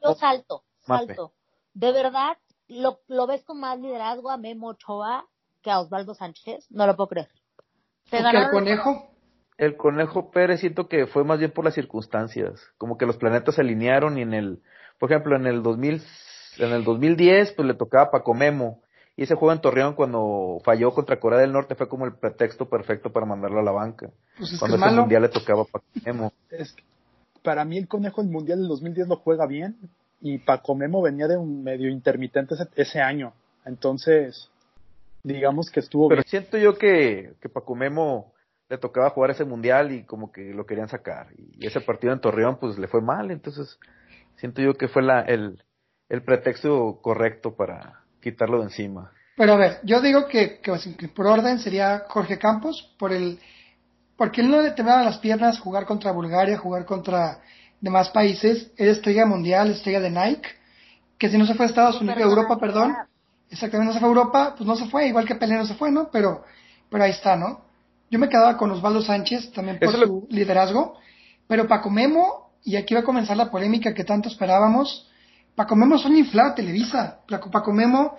yo 0.02 0.14
salto, 0.14 0.64
salto. 0.80 1.32
¿De 1.78 1.92
verdad 1.92 2.36
lo, 2.66 2.98
lo 3.06 3.28
ves 3.28 3.44
con 3.44 3.60
más 3.60 3.78
liderazgo 3.78 4.30
a 4.30 4.36
Memo 4.36 4.70
Ochoa 4.70 5.24
que 5.62 5.70
a 5.70 5.78
Osvaldo 5.78 6.12
Sánchez? 6.12 6.66
No 6.70 6.88
lo 6.88 6.96
puedo 6.96 7.10
creer. 7.10 7.28
¿Se 8.10 8.18
el 8.18 8.50
conejo? 8.50 9.08
el 9.58 9.76
Conejo 9.76 10.30
Pérez 10.32 10.60
siento 10.60 10.88
que 10.88 11.06
fue 11.06 11.22
más 11.22 11.38
bien 11.38 11.52
por 11.52 11.64
las 11.64 11.74
circunstancias, 11.74 12.60
como 12.78 12.96
que 12.96 13.06
los 13.06 13.16
planetas 13.16 13.54
se 13.54 13.60
alinearon 13.60 14.18
y 14.18 14.22
en 14.22 14.34
el, 14.34 14.60
por 14.98 15.10
ejemplo, 15.10 15.36
en 15.36 15.46
el 15.46 15.62
2000, 15.62 16.02
en 16.58 16.72
el 16.72 16.82
2010 16.82 17.52
pues 17.52 17.68
le 17.68 17.74
tocaba 17.74 18.04
a 18.04 18.10
Paco 18.10 18.34
Memo 18.34 18.82
y 19.14 19.22
ese 19.22 19.36
juego 19.36 19.52
en 19.52 19.60
Torreón 19.60 19.94
cuando 19.94 20.58
falló 20.64 20.92
contra 20.92 21.20
Corea 21.20 21.38
del 21.38 21.52
Norte 21.52 21.76
fue 21.76 21.88
como 21.88 22.06
el 22.06 22.14
pretexto 22.14 22.68
perfecto 22.68 23.12
para 23.12 23.26
mandarlo 23.26 23.60
a 23.60 23.64
la 23.64 23.72
banca. 23.72 24.10
Pues 24.36 24.58
cuando 24.58 24.76
ese 24.78 24.90
mundial 24.90 25.22
le 25.22 25.28
tocaba 25.28 25.62
a 25.62 25.64
Paco 25.64 25.86
Memo. 26.04 26.32
para 27.44 27.64
mí 27.64 27.78
el 27.78 27.86
Conejo 27.86 28.20
el 28.20 28.28
mundial 28.28 28.58
del 28.58 28.68
2010 28.68 29.06
lo 29.06 29.16
juega 29.16 29.46
bien 29.46 29.76
y 30.20 30.38
Paco 30.38 30.74
Memo 30.74 31.02
venía 31.02 31.28
de 31.28 31.36
un 31.36 31.62
medio 31.62 31.88
intermitente 31.88 32.54
ese, 32.74 33.00
año, 33.00 33.32
entonces 33.64 34.50
digamos 35.22 35.70
que 35.70 35.80
estuvo. 35.80 36.08
Pero 36.08 36.22
siento 36.22 36.58
yo 36.58 36.76
que 36.76 37.34
que 37.40 37.48
Paco 37.48 37.74
Memo 37.74 38.32
le 38.68 38.78
tocaba 38.78 39.10
jugar 39.10 39.30
ese 39.30 39.44
mundial 39.44 39.92
y 39.92 40.04
como 40.04 40.30
que 40.30 40.52
lo 40.52 40.66
querían 40.66 40.88
sacar. 40.88 41.28
Y 41.36 41.66
ese 41.66 41.80
partido 41.80 42.12
en 42.12 42.20
Torreón 42.20 42.58
pues 42.58 42.78
le 42.78 42.88
fue 42.88 43.00
mal, 43.00 43.30
entonces 43.30 43.78
siento 44.36 44.62
yo 44.62 44.74
que 44.74 44.88
fue 44.88 45.02
la, 45.02 45.22
el, 45.22 45.62
el 46.08 46.22
pretexto 46.22 47.00
correcto 47.02 47.54
para 47.56 48.04
quitarlo 48.20 48.58
de 48.58 48.64
encima. 48.64 49.12
Pero 49.36 49.52
a 49.52 49.56
ver, 49.56 49.78
yo 49.84 50.00
digo 50.00 50.26
que, 50.26 50.60
que, 50.60 51.08
por 51.08 51.26
orden 51.26 51.60
sería 51.60 52.04
Jorge 52.08 52.38
Campos, 52.38 52.94
por 52.98 53.12
el 53.12 53.38
porque 54.16 54.40
él 54.40 54.50
no 54.50 54.60
le 54.60 54.72
temblaba 54.72 55.04
las 55.04 55.18
piernas 55.18 55.60
jugar 55.60 55.86
contra 55.86 56.10
Bulgaria, 56.10 56.58
jugar 56.58 56.84
contra 56.84 57.40
demás 57.80 58.10
países, 58.10 58.70
él 58.76 58.88
estrella 58.88 59.26
mundial, 59.26 59.70
estrella 59.70 60.00
de 60.00 60.10
Nike, 60.10 60.48
que 61.18 61.28
si 61.28 61.38
no 61.38 61.46
se 61.46 61.54
fue 61.54 61.66
a 61.66 61.68
Estados 61.68 62.00
Unidos, 62.00 62.20
Europa, 62.20 62.58
perdón, 62.58 62.94
exactamente 63.50 63.88
no 63.88 63.92
se 63.92 64.00
fue 64.00 64.08
a 64.08 64.12
Europa, 64.12 64.54
pues 64.56 64.66
no 64.66 64.76
se 64.76 64.86
fue, 64.86 65.08
igual 65.08 65.26
que 65.26 65.34
Pelé 65.34 65.56
no 65.56 65.66
se 65.66 65.74
fue, 65.74 65.90
¿no? 65.90 66.10
Pero, 66.10 66.44
pero 66.90 67.04
ahí 67.04 67.10
está, 67.10 67.36
¿no? 67.36 67.60
Yo 68.10 68.18
me 68.18 68.28
quedaba 68.28 68.56
con 68.56 68.70
Osvaldo 68.70 69.02
Sánchez, 69.02 69.52
también 69.52 69.78
por 69.78 69.92
su 69.92 70.26
liderazgo, 70.30 70.96
pero 71.46 71.68
Paco 71.68 71.90
Memo, 71.90 72.50
y 72.64 72.76
aquí 72.76 72.94
va 72.94 73.00
a 73.00 73.04
comenzar 73.04 73.36
la 73.36 73.50
polémica 73.50 73.94
que 73.94 74.04
tanto 74.04 74.28
esperábamos, 74.28 75.08
Paco 75.54 75.74
Memo 75.74 75.98
son 75.98 76.16
inflado 76.16 76.54
Televisa. 76.54 77.18
Paco 77.26 77.72
Memo, 77.72 78.16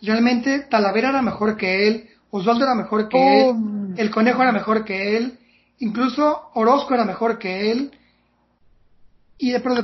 realmente 0.00 0.60
Talavera 0.60 1.10
era 1.10 1.22
mejor 1.22 1.56
que 1.56 1.86
él, 1.86 2.08
Osvaldo 2.30 2.64
era 2.64 2.74
mejor 2.74 3.08
que 3.08 3.50
él, 3.50 3.94
el 3.96 4.10
Conejo 4.10 4.42
era 4.42 4.52
mejor 4.52 4.84
que 4.84 5.16
él, 5.16 5.38
incluso 5.78 6.50
Orozco 6.54 6.94
era 6.94 7.04
mejor 7.04 7.38
que 7.38 7.70
él. 7.70 7.92
Y 9.38 9.52
de, 9.52 9.60
pronto, 9.60 9.82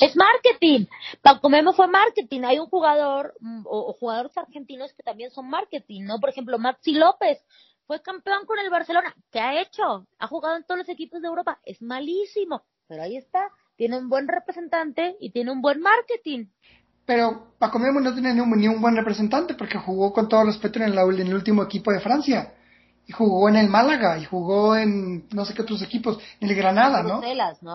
Es 0.00 0.16
marketing. 0.16 0.86
Paco 1.22 1.48
Memo 1.48 1.72
fue 1.72 1.88
marketing. 1.88 2.42
Hay 2.44 2.58
un 2.60 2.66
jugador 2.66 3.34
mm, 3.40 3.66
o, 3.66 3.90
o, 3.90 3.92
jugadores 3.94 4.36
argentinos 4.38 4.92
que 4.94 5.02
también 5.02 5.30
son 5.30 5.50
marketing, 5.50 6.04
¿no? 6.04 6.20
Por 6.20 6.30
ejemplo, 6.30 6.58
Maxi 6.58 6.94
López 6.94 7.38
fue 7.86 8.00
campeón 8.00 8.46
con 8.46 8.58
el 8.58 8.70
Barcelona. 8.70 9.14
¿Qué 9.30 9.40
ha 9.40 9.60
hecho? 9.60 10.06
Ha 10.18 10.26
jugado 10.28 10.56
en 10.56 10.64
todos 10.64 10.78
los 10.78 10.88
equipos 10.88 11.20
de 11.20 11.28
Europa. 11.28 11.58
Es 11.64 11.82
malísimo, 11.82 12.62
pero 12.86 13.02
ahí 13.02 13.16
está. 13.16 13.50
Tiene 13.76 13.98
un 13.98 14.08
buen 14.08 14.28
representante 14.28 15.16
y 15.18 15.30
tiene 15.30 15.50
un 15.50 15.60
buen 15.60 15.80
marketing. 15.80 16.46
Pero 17.04 17.54
Paco 17.58 17.78
Memo 17.78 18.00
no 18.00 18.12
tiene 18.12 18.32
ni 18.32 18.68
un, 18.68 18.80
buen 18.80 18.96
representante 18.96 19.54
porque 19.54 19.78
jugó 19.78 20.12
con 20.12 20.28
todo 20.28 20.44
respeto 20.44 20.78
en 20.78 20.84
el, 20.84 20.98
en 20.98 21.26
el 21.26 21.34
último 21.34 21.64
equipo 21.64 21.90
de 21.90 22.00
Francia. 22.00 22.54
Y 23.06 23.12
jugó 23.12 23.48
en 23.48 23.56
el 23.56 23.68
Málaga 23.68 24.16
y 24.18 24.24
jugó 24.24 24.76
en 24.76 25.26
no 25.32 25.44
sé 25.44 25.54
qué 25.54 25.62
otros 25.62 25.82
equipos, 25.82 26.18
en 26.40 26.48
el 26.48 26.54
Granada, 26.54 27.02
¿no? 27.02 27.20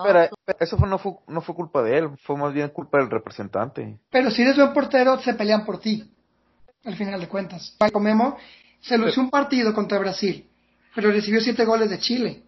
Pero 0.02 0.28
eso 0.58 0.76
no, 0.78 0.98
fue, 0.98 1.12
no 1.26 1.40
fue 1.42 1.54
culpa 1.54 1.82
de 1.82 1.98
él, 1.98 2.10
fue 2.22 2.36
más 2.36 2.54
bien 2.54 2.70
culpa 2.70 2.98
del 2.98 3.10
representante. 3.10 3.98
Pero 4.10 4.30
si 4.30 4.42
eres 4.42 4.56
buen 4.56 4.72
portero, 4.72 5.18
se 5.20 5.34
pelean 5.34 5.66
por 5.66 5.80
ti, 5.80 6.10
al 6.84 6.96
final 6.96 7.20
de 7.20 7.28
cuentas. 7.28 7.74
Paco 7.78 8.00
Memo 8.00 8.38
se 8.80 8.96
lució 8.96 9.22
un 9.22 9.30
partido 9.30 9.74
contra 9.74 9.98
Brasil, 9.98 10.48
pero 10.94 11.10
recibió 11.10 11.40
siete 11.40 11.64
goles 11.64 11.90
de 11.90 11.98
Chile. 11.98 12.42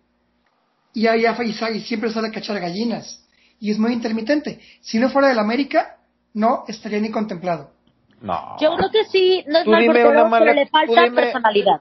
Y 0.93 1.07
ahí 1.07 1.25
y 1.25 1.81
siempre 1.81 2.11
sale 2.11 2.29
a 2.29 2.33
cachar 2.33 2.59
gallinas. 2.59 3.25
Y 3.61 3.71
es 3.71 3.79
muy 3.79 3.93
intermitente. 3.93 4.59
Si 4.81 4.99
no 4.99 5.11
fuera 5.11 5.29
del 5.29 5.39
América, 5.39 5.99
no 6.35 6.65
estaría 6.67 6.99
ni 6.99 7.11
contemplado. 7.11 7.73
No. 8.21 8.57
Yo 8.61 8.75
creo 8.77 8.91
que 8.91 9.05
sí, 9.05 9.45
no 9.47 9.59
es 9.59 9.67
mal 9.67 9.87
portero, 9.87 10.29
pero 10.31 10.53
le 10.53 10.67
falta 10.67 11.15
personalidad. 11.15 11.81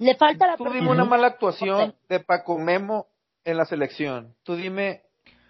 Le 0.00 0.16
falta 0.16 0.46
la 0.46 0.56
Tú 0.56 0.64
dime 0.64 0.90
una 0.90 1.04
mala 1.04 1.28
actuación 1.28 1.94
de 2.08 2.20
Paco 2.20 2.58
Memo 2.58 3.06
en 3.44 3.56
la 3.56 3.66
selección. 3.66 4.34
Tú 4.42 4.56
dime 4.56 5.02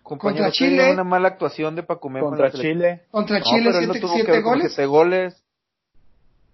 contra 0.02 0.50
Chile 0.50 0.92
una 0.92 1.04
mala 1.04 1.28
actuación 1.28 1.76
de 1.76 1.84
Paco 1.84 2.10
Memo 2.10 2.26
contra 2.26 2.50
Chile. 2.50 3.06
Contra 3.10 3.40
Chile, 3.40 3.70
siete, 4.12 4.40
goles. 4.40 4.72
Siete 4.74 4.86
goles. 4.86 5.42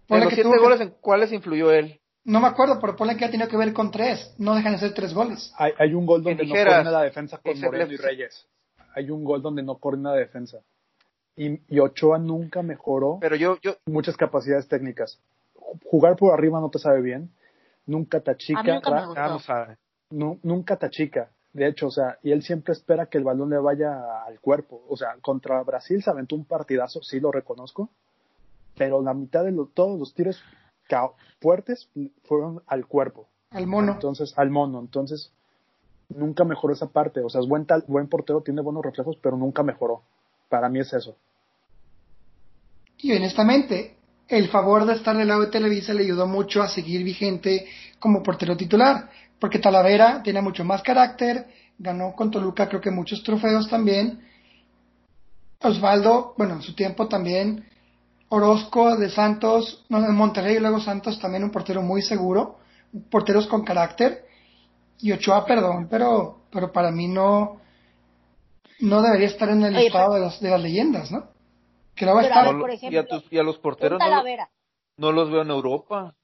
¿En 0.08 0.20
los 0.20 0.32
siete 0.32 0.58
goles 0.58 0.80
en 0.80 0.90
cuáles 1.00 1.32
influyó 1.32 1.72
él? 1.72 1.98
No 2.24 2.40
me 2.40 2.48
acuerdo, 2.48 2.78
pero 2.80 2.96
ponle 2.96 3.16
que 3.16 3.24
ha 3.24 3.30
tenido 3.30 3.48
que 3.48 3.56
ver 3.56 3.72
con 3.72 3.90
tres. 3.90 4.34
No 4.36 4.54
dejan 4.54 4.72
de 4.72 4.78
ser 4.78 4.94
tres 4.94 5.14
goles. 5.14 5.52
Hay, 5.56 5.72
hay 5.78 5.94
un 5.94 6.06
gol 6.06 6.22
donde 6.22 6.44
no 6.44 6.54
coordina 6.54 6.90
la 6.90 7.02
defensa 7.02 7.38
con 7.38 7.58
Moreno 7.60 7.92
y 7.92 7.96
Reyes. 7.96 8.46
Hay 8.94 9.10
un 9.10 9.24
gol 9.24 9.42
donde 9.42 9.62
no 9.62 9.76
coordina 9.76 10.10
la 10.10 10.16
defensa. 10.16 10.58
Y, 11.36 11.60
y, 11.68 11.78
Ochoa 11.80 12.18
nunca 12.18 12.62
mejoró 12.62 13.18
pero 13.20 13.36
yo, 13.36 13.58
yo... 13.60 13.76
muchas 13.86 14.16
capacidades 14.16 14.68
técnicas. 14.68 15.20
Jugar 15.84 16.16
por 16.16 16.32
arriba 16.32 16.60
no 16.60 16.70
te 16.70 16.78
sabe 16.78 17.02
bien. 17.02 17.30
Nunca 17.86 18.20
tachica. 18.20 18.62
Nunca, 18.62 19.78
no, 20.10 20.38
nunca 20.42 20.76
tachica. 20.76 21.30
De 21.52 21.66
hecho, 21.68 21.86
o 21.86 21.90
sea, 21.90 22.18
y 22.22 22.32
él 22.32 22.42
siempre 22.42 22.72
espera 22.72 23.06
que 23.06 23.18
el 23.18 23.24
balón 23.24 23.50
le 23.50 23.58
vaya 23.58 24.22
al 24.24 24.40
cuerpo. 24.40 24.84
O 24.88 24.96
sea, 24.96 25.16
contra 25.20 25.62
Brasil 25.62 26.02
se 26.02 26.10
aventó 26.10 26.36
un 26.36 26.44
partidazo, 26.44 27.02
sí 27.02 27.18
lo 27.20 27.32
reconozco 27.32 27.90
pero 28.76 29.02
la 29.02 29.14
mitad 29.14 29.44
de 29.44 29.52
todos 29.74 29.98
los 29.98 30.14
tiros 30.14 30.40
fuertes 31.40 31.88
fueron 32.24 32.62
al 32.66 32.86
cuerpo. 32.86 33.26
Al 33.50 33.66
mono. 33.66 33.92
Entonces, 33.92 34.34
al 34.36 34.50
mono. 34.50 34.80
Entonces, 34.80 35.32
nunca 36.08 36.44
mejoró 36.44 36.74
esa 36.74 36.88
parte. 36.88 37.20
O 37.20 37.30
sea, 37.30 37.40
es 37.40 37.48
buen, 37.48 37.64
tal, 37.64 37.84
buen 37.88 38.08
portero, 38.08 38.42
tiene 38.42 38.60
buenos 38.60 38.84
reflejos, 38.84 39.16
pero 39.20 39.36
nunca 39.36 39.62
mejoró. 39.62 40.02
Para 40.48 40.68
mí 40.68 40.80
es 40.80 40.92
eso. 40.92 41.16
Y 42.98 43.12
honestamente, 43.16 43.95
el 44.28 44.48
favor 44.48 44.86
de 44.86 44.94
estar 44.94 45.16
del 45.16 45.28
lado 45.28 45.42
de 45.42 45.46
Televisa 45.48 45.94
le 45.94 46.02
ayudó 46.02 46.26
mucho 46.26 46.62
a 46.62 46.68
seguir 46.68 47.04
vigente 47.04 47.66
como 47.98 48.22
portero 48.22 48.56
titular, 48.56 49.08
porque 49.38 49.58
Talavera 49.58 50.22
tiene 50.22 50.40
mucho 50.42 50.64
más 50.64 50.82
carácter, 50.82 51.46
ganó 51.78 52.12
con 52.14 52.30
Toluca 52.30 52.68
creo 52.68 52.80
que 52.80 52.90
muchos 52.90 53.22
trofeos 53.22 53.68
también. 53.68 54.20
Osvaldo, 55.60 56.34
bueno, 56.36 56.54
en 56.54 56.62
su 56.62 56.74
tiempo 56.74 57.08
también 57.08 57.64
Orozco 58.28 58.96
de 58.96 59.08
Santos, 59.08 59.84
no, 59.88 60.00
de 60.00 60.08
Monterrey 60.08 60.56
y 60.56 60.60
luego 60.60 60.80
Santos 60.80 61.18
también 61.20 61.44
un 61.44 61.50
portero 61.50 61.82
muy 61.82 62.02
seguro, 62.02 62.58
porteros 63.10 63.46
con 63.46 63.64
carácter. 63.64 64.24
Y 64.98 65.12
Ochoa, 65.12 65.44
perdón, 65.44 65.86
pero, 65.88 66.40
pero 66.50 66.72
para 66.72 66.90
mí 66.90 67.06
no, 67.06 67.60
no 68.80 69.02
debería 69.02 69.28
estar 69.28 69.48
en 69.50 69.62
el 69.62 69.76
estado 69.76 70.14
de, 70.14 70.20
las, 70.20 70.40
de 70.40 70.50
las 70.50 70.60
leyendas, 70.60 71.10
¿no? 71.12 71.35
Que 71.96 72.04
no 72.06 72.14
va 72.14 72.20
a 72.20 72.24
estar. 72.24 72.46
y, 73.30 73.38
a 73.38 73.42
los 73.42 73.58
porteros. 73.58 74.00
No 74.98 75.12
los 75.12 75.30
veo 75.30 75.42
en 75.42 75.50
Europa. 75.50 76.14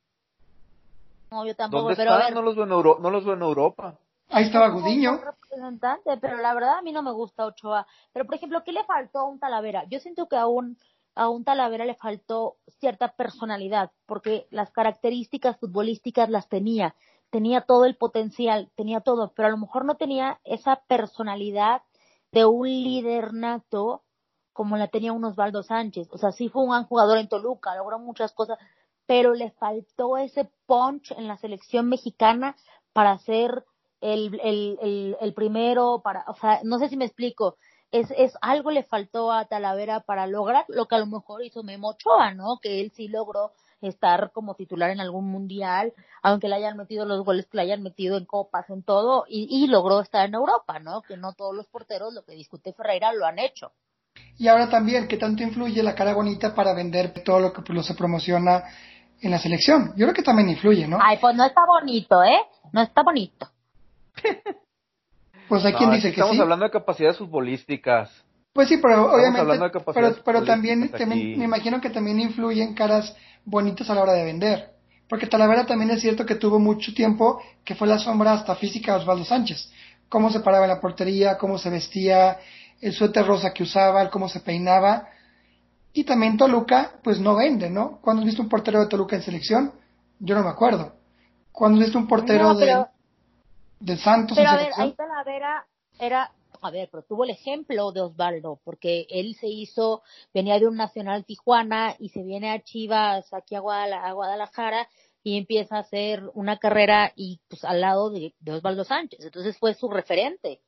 No, 1.30 1.46
yo 1.46 1.56
tampoco, 1.56 1.84
¿Dónde 1.84 1.96
pero 1.96 2.10
a 2.12 2.14
están? 2.18 2.26
ver, 2.28 2.34
No 2.34 2.42
los 2.42 2.56
veo 2.56 2.64
en 2.64 2.72
Euro- 2.72 2.98
no 3.00 3.10
los 3.10 3.24
veo 3.24 3.34
en 3.34 3.42
Europa. 3.42 3.98
Ahí 4.28 4.44
estaba 4.44 4.68
Gudiño. 4.68 5.18
representante, 5.18 6.16
pero 6.18 6.36
la 6.38 6.54
verdad 6.54 6.78
a 6.78 6.82
mí 6.82 6.92
no 6.92 7.02
me 7.02 7.10
gusta 7.12 7.44
Ochoa. 7.46 7.86
Pero 8.12 8.24
por 8.26 8.34
ejemplo, 8.34 8.62
¿qué 8.64 8.72
le 8.72 8.84
faltó 8.84 9.20
a 9.20 9.24
un 9.24 9.38
Talavera? 9.38 9.84
Yo 9.88 9.98
siento 10.00 10.28
que 10.28 10.36
a 10.36 10.46
un 10.46 10.76
a 11.14 11.28
un 11.28 11.44
Talavera 11.44 11.84
le 11.84 11.94
faltó 11.94 12.56
cierta 12.80 13.08
personalidad, 13.12 13.90
porque 14.06 14.46
las 14.50 14.70
características 14.70 15.58
futbolísticas 15.58 16.30
las 16.30 16.48
tenía, 16.48 16.94
tenía 17.28 17.60
todo 17.60 17.84
el 17.84 17.96
potencial, 17.96 18.70
tenía 18.76 19.00
todo, 19.00 19.32
pero 19.36 19.48
a 19.48 19.50
lo 19.50 19.58
mejor 19.58 19.84
no 19.84 19.96
tenía 19.96 20.40
esa 20.44 20.76
personalidad 20.86 21.82
de 22.30 22.46
un 22.46 22.66
líder 22.66 23.34
nato 23.34 24.02
como 24.52 24.76
la 24.76 24.88
tenía 24.88 25.12
un 25.12 25.24
Osvaldo 25.24 25.62
Sánchez. 25.62 26.08
O 26.12 26.18
sea, 26.18 26.32
sí 26.32 26.48
fue 26.48 26.62
un 26.62 26.70
gran 26.70 26.84
jugador 26.84 27.18
en 27.18 27.28
Toluca, 27.28 27.76
logró 27.76 27.98
muchas 27.98 28.32
cosas, 28.32 28.58
pero 29.06 29.34
le 29.34 29.50
faltó 29.52 30.16
ese 30.16 30.50
punch 30.66 31.12
en 31.12 31.28
la 31.28 31.36
selección 31.38 31.88
mexicana 31.88 32.56
para 32.92 33.18
ser 33.18 33.64
el, 34.00 34.38
el, 34.42 34.78
el, 34.80 35.16
el 35.20 35.34
primero, 35.34 36.00
para, 36.02 36.24
o 36.28 36.34
sea, 36.34 36.60
no 36.64 36.78
sé 36.78 36.88
si 36.88 36.96
me 36.96 37.04
explico, 37.04 37.56
es, 37.92 38.10
es 38.16 38.32
algo 38.40 38.70
le 38.70 38.84
faltó 38.84 39.30
a 39.30 39.44
Talavera 39.44 40.00
para 40.00 40.26
lograr 40.26 40.64
lo 40.68 40.86
que 40.86 40.94
a 40.94 40.98
lo 40.98 41.06
mejor 41.06 41.44
hizo 41.44 41.62
Memo 41.62 41.90
Ochoa, 41.90 42.34
¿no? 42.34 42.58
Que 42.60 42.80
él 42.80 42.90
sí 42.94 43.08
logró 43.08 43.52
estar 43.82 44.32
como 44.32 44.54
titular 44.54 44.90
en 44.90 45.00
algún 45.00 45.26
mundial, 45.26 45.92
aunque 46.22 46.48
le 46.48 46.54
hayan 46.54 46.76
metido 46.76 47.04
los 47.04 47.24
goles 47.24 47.46
que 47.46 47.56
le 47.56 47.64
hayan 47.64 47.82
metido 47.82 48.16
en 48.16 48.24
copas, 48.24 48.70
en 48.70 48.82
todo, 48.82 49.24
y, 49.28 49.46
y 49.50 49.66
logró 49.66 50.00
estar 50.00 50.26
en 50.26 50.34
Europa, 50.34 50.78
¿no? 50.78 51.02
Que 51.02 51.16
no 51.16 51.34
todos 51.34 51.54
los 51.54 51.66
porteros, 51.66 52.14
lo 52.14 52.24
que 52.24 52.32
discute 52.32 52.72
Ferreira, 52.72 53.12
lo 53.12 53.26
han 53.26 53.38
hecho. 53.38 53.72
Y 54.38 54.48
ahora 54.48 54.68
también, 54.68 55.06
¿qué 55.08 55.16
tanto 55.16 55.42
influye 55.42 55.82
la 55.82 55.94
cara 55.94 56.14
bonita 56.14 56.54
para 56.54 56.72
vender 56.74 57.12
todo 57.24 57.38
lo 57.40 57.52
que 57.52 57.62
pues, 57.62 57.86
se 57.86 57.94
promociona 57.94 58.64
en 59.20 59.30
la 59.30 59.38
selección? 59.38 59.92
Yo 59.96 60.06
creo 60.06 60.14
que 60.14 60.22
también 60.22 60.48
influye, 60.48 60.86
¿no? 60.88 60.98
Ay, 61.00 61.18
pues 61.20 61.36
no 61.36 61.44
está 61.44 61.64
bonito, 61.66 62.22
¿eh? 62.24 62.40
No 62.72 62.82
está 62.82 63.02
bonito. 63.02 63.48
Pues 65.48 65.66
hay 65.66 65.72
No, 65.72 65.78
quien 65.78 65.90
dice 65.90 66.08
que 66.08 66.12
estamos 66.12 66.36
sí. 66.36 66.40
hablando 66.40 66.64
de 66.64 66.70
capacidades 66.70 67.18
futbolísticas. 67.18 68.10
Pues 68.54 68.68
sí, 68.68 68.78
pero 68.78 69.12
obviamente, 69.12 69.40
hablando 69.40 69.66
de 69.66 69.70
capacidades 69.70 70.14
pero, 70.14 70.24
pero 70.24 70.44
también, 70.44 70.88
también 70.90 71.38
me 71.38 71.44
imagino 71.44 71.78
que 71.78 71.90
también 71.90 72.20
influyen 72.20 72.72
caras 72.72 73.14
bonitas 73.44 73.90
a 73.90 73.94
la 73.94 74.00
hora 74.02 74.12
de 74.14 74.24
vender. 74.24 74.70
Porque 75.10 75.26
Talavera 75.26 75.66
también 75.66 75.90
es 75.90 76.00
cierto 76.00 76.24
que 76.24 76.36
tuvo 76.36 76.58
mucho 76.58 76.94
tiempo 76.94 77.42
que 77.64 77.74
fue 77.74 77.86
la 77.86 77.98
sombra 77.98 78.32
hasta 78.32 78.54
física 78.54 78.92
de 78.92 79.00
Osvaldo 79.00 79.26
Sánchez. 79.26 79.70
Cómo 80.08 80.30
se 80.30 80.40
paraba 80.40 80.64
en 80.64 80.70
la 80.70 80.80
portería, 80.80 81.36
cómo 81.36 81.58
se 81.58 81.68
vestía, 81.68 82.38
el 82.82 82.92
suéter 82.92 83.24
rosa 83.26 83.54
que 83.54 83.62
usaba, 83.62 84.02
el 84.02 84.10
cómo 84.10 84.28
se 84.28 84.40
peinaba. 84.40 85.08
Y 85.94 86.04
también 86.04 86.36
Toluca, 86.36 86.92
pues 87.02 87.18
no 87.20 87.36
vende, 87.36 87.70
¿no? 87.70 87.98
¿Cuándo 88.02 88.20
has 88.22 88.26
visto 88.26 88.42
un 88.42 88.48
portero 88.48 88.80
de 88.80 88.88
Toluca 88.88 89.16
en 89.16 89.22
selección? 89.22 89.72
Yo 90.18 90.34
no 90.34 90.42
me 90.42 90.50
acuerdo. 90.50 90.92
¿Cuándo 91.52 91.78
has 91.78 91.84
visto 91.86 91.98
un 91.98 92.06
portero 92.08 92.52
No, 92.54 92.58
pero- 92.58 92.88
de, 93.80 93.92
de 93.94 93.96
Santos 93.98 94.36
Pero 94.36 94.48
en 94.48 94.54
a 94.54 94.56
ver, 94.56 94.62
selección? 94.72 94.86
ahí 94.88 94.92
Talavera 94.94 95.66
era, 95.98 96.32
a 96.60 96.70
ver, 96.70 96.88
pero 96.90 97.02
tuvo 97.02 97.24
el 97.24 97.30
ejemplo 97.30 97.92
de 97.92 98.00
Osvaldo, 98.00 98.58
porque 98.64 99.06
él 99.10 99.36
se 99.38 99.48
hizo, 99.48 100.02
venía 100.32 100.58
de 100.58 100.66
un 100.66 100.76
Nacional 100.76 101.24
Tijuana 101.24 101.94
y 101.98 102.08
se 102.08 102.22
viene 102.22 102.50
a 102.52 102.62
Chivas, 102.62 103.32
aquí 103.34 103.54
a, 103.54 103.60
Guadala- 103.60 104.02
a 104.04 104.12
Guadalajara, 104.12 104.88
y 105.24 105.36
empieza 105.38 105.76
a 105.76 105.80
hacer 105.80 106.22
una 106.34 106.56
carrera 106.58 107.12
y 107.14 107.38
pues 107.48 107.64
al 107.64 107.80
lado 107.80 108.10
de, 108.10 108.34
de 108.40 108.52
Osvaldo 108.52 108.82
Sánchez. 108.84 109.20
Entonces 109.24 109.56
fue 109.58 109.74
su 109.74 109.88
referente. 109.88 110.60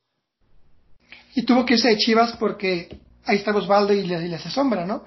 Y 1.35 1.43
tuvo 1.43 1.65
que 1.65 1.73
irse 1.73 1.89
de 1.89 1.97
Chivas 1.97 2.33
porque 2.37 2.99
ahí 3.25 3.37
está 3.37 3.55
Osvaldo 3.55 3.93
y 3.93 4.03
le, 4.03 4.25
y 4.25 4.27
le 4.29 4.35
hace 4.35 4.49
sombra, 4.49 4.85
¿no? 4.85 5.03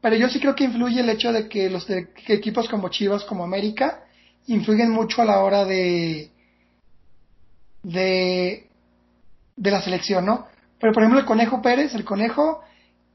Pero 0.00 0.16
yo 0.16 0.28
sí 0.28 0.40
creo 0.40 0.54
que 0.54 0.64
influye 0.64 1.00
el 1.00 1.10
hecho 1.10 1.32
de 1.32 1.48
que 1.48 1.70
los 1.70 1.86
de, 1.86 2.10
que 2.12 2.34
equipos 2.34 2.68
como 2.68 2.88
Chivas, 2.88 3.24
como 3.24 3.44
América, 3.44 4.02
influyen 4.46 4.90
mucho 4.90 5.22
a 5.22 5.24
la 5.24 5.42
hora 5.44 5.64
de, 5.64 6.30
de, 7.82 8.68
de 9.56 9.70
la 9.70 9.82
selección, 9.82 10.26
¿no? 10.26 10.46
Pero 10.80 10.92
por 10.92 11.02
ejemplo 11.02 11.20
el 11.20 11.26
Conejo 11.26 11.62
Pérez, 11.62 11.94
el 11.94 12.04
Conejo, 12.04 12.62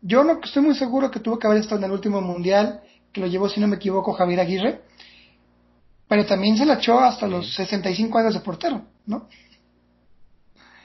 yo 0.01 0.23
no 0.23 0.39
estoy 0.41 0.63
muy 0.63 0.75
seguro 0.75 1.11
que 1.11 1.19
tuvo 1.19 1.37
que 1.37 1.47
haber 1.47 1.59
estado 1.59 1.79
en 1.79 1.85
el 1.85 1.91
último 1.91 2.21
mundial, 2.21 2.81
que 3.11 3.19
lo 3.19 3.27
llevó, 3.27 3.49
si 3.49 3.59
no 3.59 3.67
me 3.67 3.75
equivoco, 3.75 4.13
Javier 4.13 4.39
Aguirre, 4.39 4.81
pero 6.07 6.25
también 6.25 6.55
se 6.55 6.65
la 6.65 6.75
echó 6.75 6.99
hasta 6.99 7.27
los 7.27 7.53
65 7.55 8.17
años 8.17 8.33
de 8.33 8.39
portero, 8.39 8.83
¿no? 9.05 9.27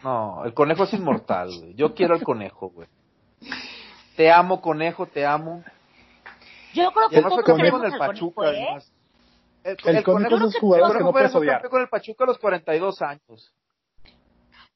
No, 0.02 0.44
el 0.44 0.54
conejo 0.54 0.84
es 0.84 0.92
inmortal, 0.94 1.50
güey. 1.58 1.74
Yo 1.74 1.94
quiero 1.94 2.14
al 2.14 2.22
conejo, 2.22 2.70
güey. 2.70 2.88
Te 4.16 4.30
amo, 4.30 4.60
conejo, 4.60 5.06
te 5.06 5.24
amo. 5.24 5.62
Yo 6.74 6.90
creo 6.92 7.08
que 7.08 7.22
campeón 7.22 7.58
queremos 7.58 7.80
con 7.80 7.92
el 7.92 7.98
Pachuca, 7.98 8.42
¿eh? 8.44 8.64
además. 8.64 8.92
El, 9.64 9.76
El 9.84 9.96
el 9.96 10.02
Conejo 10.02 10.12
conejo, 10.12 10.34
es 10.34 10.40
de 10.40 10.48
esos 10.48 10.60
que 10.60 10.66
el 10.66 10.80
no 10.80 10.88
conejo 10.88 11.12
puedes 11.12 11.34
odiar. 11.34 11.68
con 11.68 11.80
el 11.80 11.88
Pachuca 11.88 12.24
a 12.24 12.26
los 12.26 12.38
42 12.38 13.02
años. 13.02 13.54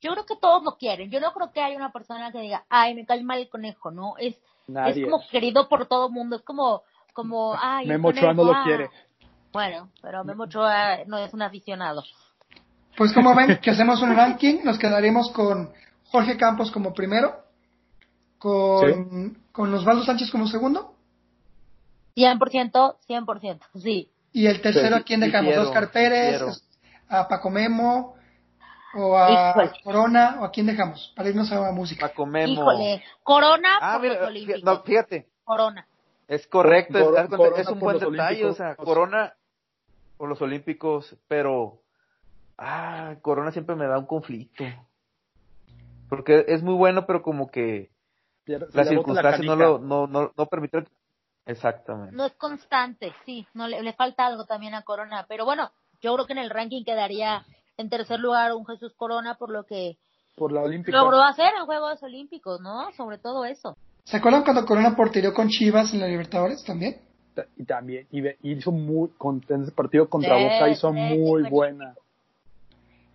Yo 0.00 0.12
creo 0.12 0.26
que 0.26 0.36
todos 0.36 0.62
lo 0.62 0.76
quieren. 0.76 1.10
Yo 1.10 1.20
no 1.20 1.32
creo 1.32 1.50
que 1.52 1.60
haya 1.60 1.76
una 1.76 1.90
persona 1.90 2.30
que 2.30 2.40
diga, 2.40 2.64
ay, 2.68 2.94
me 2.94 3.04
cae 3.04 3.22
mal 3.24 3.38
el 3.40 3.48
conejo, 3.48 3.90
¿no? 3.90 4.14
Es, 4.18 4.40
Nadie. 4.68 5.04
es 5.04 5.10
como 5.10 5.26
querido 5.28 5.68
por 5.68 5.86
todo 5.86 6.06
el 6.06 6.12
mundo. 6.12 6.36
Es 6.36 6.42
como, 6.42 6.82
como, 7.14 7.56
ay, 7.58 7.86
el 7.86 7.92
Memo 7.92 8.08
Ochoa 8.08 8.32
no 8.32 8.42
conejo, 8.42 8.52
lo 8.52 8.58
ah. 8.58 8.64
quiere. 8.64 8.90
Bueno, 9.52 9.90
pero 10.02 10.22
Memo 10.22 10.44
Ochoa 10.44 11.04
no 11.06 11.18
es 11.18 11.32
un 11.34 11.42
aficionado. 11.42 12.04
Pues 12.96 13.12
como 13.12 13.34
ven, 13.34 13.58
que 13.62 13.70
hacemos 13.70 14.00
un 14.02 14.14
ranking, 14.16 14.60
nos 14.64 14.78
quedaremos 14.78 15.30
con 15.32 15.72
Jorge 16.10 16.36
Campos 16.36 16.70
como 16.70 16.92
primero, 16.94 17.34
con, 18.38 19.38
con 19.52 19.72
Osvaldo 19.74 20.04
Sánchez 20.04 20.30
como 20.30 20.46
segundo, 20.46 20.94
100%, 22.16 22.96
100%, 23.08 23.60
sí. 23.82 24.10
y 24.32 24.46
el 24.46 24.60
tercero 24.60 24.96
Sí, 24.96 25.02
a 25.02 25.04
quién 25.04 25.20
dejamos, 25.20 25.46
difiero, 25.50 25.68
Oscar 25.68 25.90
Pérez, 25.90 26.42
a 27.08 27.28
Paco 27.28 27.50
Memo, 27.50 28.14
o 28.94 29.16
a 29.18 29.50
Híjole. 29.50 29.70
Corona, 29.84 30.38
o 30.40 30.44
a 30.44 30.50
quién 30.50 30.66
dejamos, 30.66 31.12
para 31.14 31.28
irnos 31.28 31.50
a 31.52 31.60
la 31.60 31.72
música. 31.72 32.08
Paco 32.08 32.24
Memo. 32.24 32.52
Híjole, 32.52 33.02
Corona 33.22 33.68
Ah, 33.80 33.98
por 33.98 34.06
los 34.06 34.16
mira, 34.16 34.26
Olímpicos. 34.28 34.64
no, 34.64 34.82
fíjate, 34.82 35.26
Corona. 35.44 35.86
es 36.28 36.46
correcto, 36.46 36.98
Cor- 36.98 37.18
es, 37.18 37.28
Corona 37.28 37.56
es 37.60 37.68
un 37.68 37.78
buen 37.80 37.98
detalle, 37.98 38.44
o 38.46 38.54
sea, 38.54 38.74
Corona 38.76 39.34
por 40.16 40.28
los 40.30 40.40
Olímpicos, 40.40 41.14
pero 41.28 41.82
ah, 42.58 43.16
Corona 43.22 43.50
siempre 43.52 43.76
me 43.76 43.86
da 43.86 43.98
un 43.98 44.06
conflicto. 44.06 44.64
Porque 46.08 46.44
es 46.48 46.62
muy 46.62 46.74
bueno, 46.74 47.06
pero 47.06 47.22
como 47.22 47.50
que 47.50 47.90
se 48.46 48.58
las 48.58 48.74
la 48.74 48.84
circunstancias 48.84 49.44
no 49.44 49.56
lo 49.56 49.78
no, 49.78 50.06
no, 50.06 50.32
no 50.36 50.46
permiten. 50.46 50.88
Exactamente. 51.46 52.14
No 52.14 52.26
es 52.26 52.34
constante, 52.34 53.12
sí, 53.24 53.46
no 53.54 53.68
le, 53.68 53.82
le 53.82 53.92
falta 53.92 54.26
algo 54.26 54.44
también 54.46 54.74
a 54.74 54.82
Corona. 54.82 55.26
Pero 55.28 55.44
bueno, 55.44 55.70
yo 56.00 56.14
creo 56.14 56.26
que 56.26 56.32
en 56.32 56.38
el 56.40 56.50
ranking 56.50 56.84
quedaría 56.84 57.44
en 57.76 57.88
tercer 57.88 58.20
lugar 58.20 58.52
un 58.54 58.66
Jesús 58.66 58.92
Corona 58.96 59.34
por 59.34 59.50
lo 59.50 59.64
que 59.64 59.96
Por 60.36 60.52
la 60.52 60.62
Olímpica. 60.62 60.96
logró 60.96 61.22
hacer 61.22 61.52
en 61.58 61.66
Juegos 61.66 62.02
Olímpicos, 62.02 62.60
¿no? 62.60 62.90
Sobre 62.92 63.18
todo 63.18 63.44
eso. 63.44 63.76
¿Se 64.04 64.16
acuerdan 64.18 64.44
cuando 64.44 64.64
Corona 64.64 64.94
porterió 64.96 65.34
con 65.34 65.48
Chivas 65.48 65.92
en 65.92 66.00
la 66.00 66.06
Libertadores 66.06 66.64
también? 66.64 67.00
Y 67.56 67.64
también, 67.64 68.06
y 68.10 68.50
hizo 68.50 68.72
muy, 68.72 69.10
con, 69.18 69.44
en 69.50 69.64
ese 69.64 69.72
partido 69.72 70.08
contra 70.08 70.38
Sí, 70.38 70.44
Boca 70.44 70.68
hizo 70.70 70.90
sí, 70.90 70.94
muy 70.98 71.44
sí, 71.44 71.50
buena. 71.50 71.94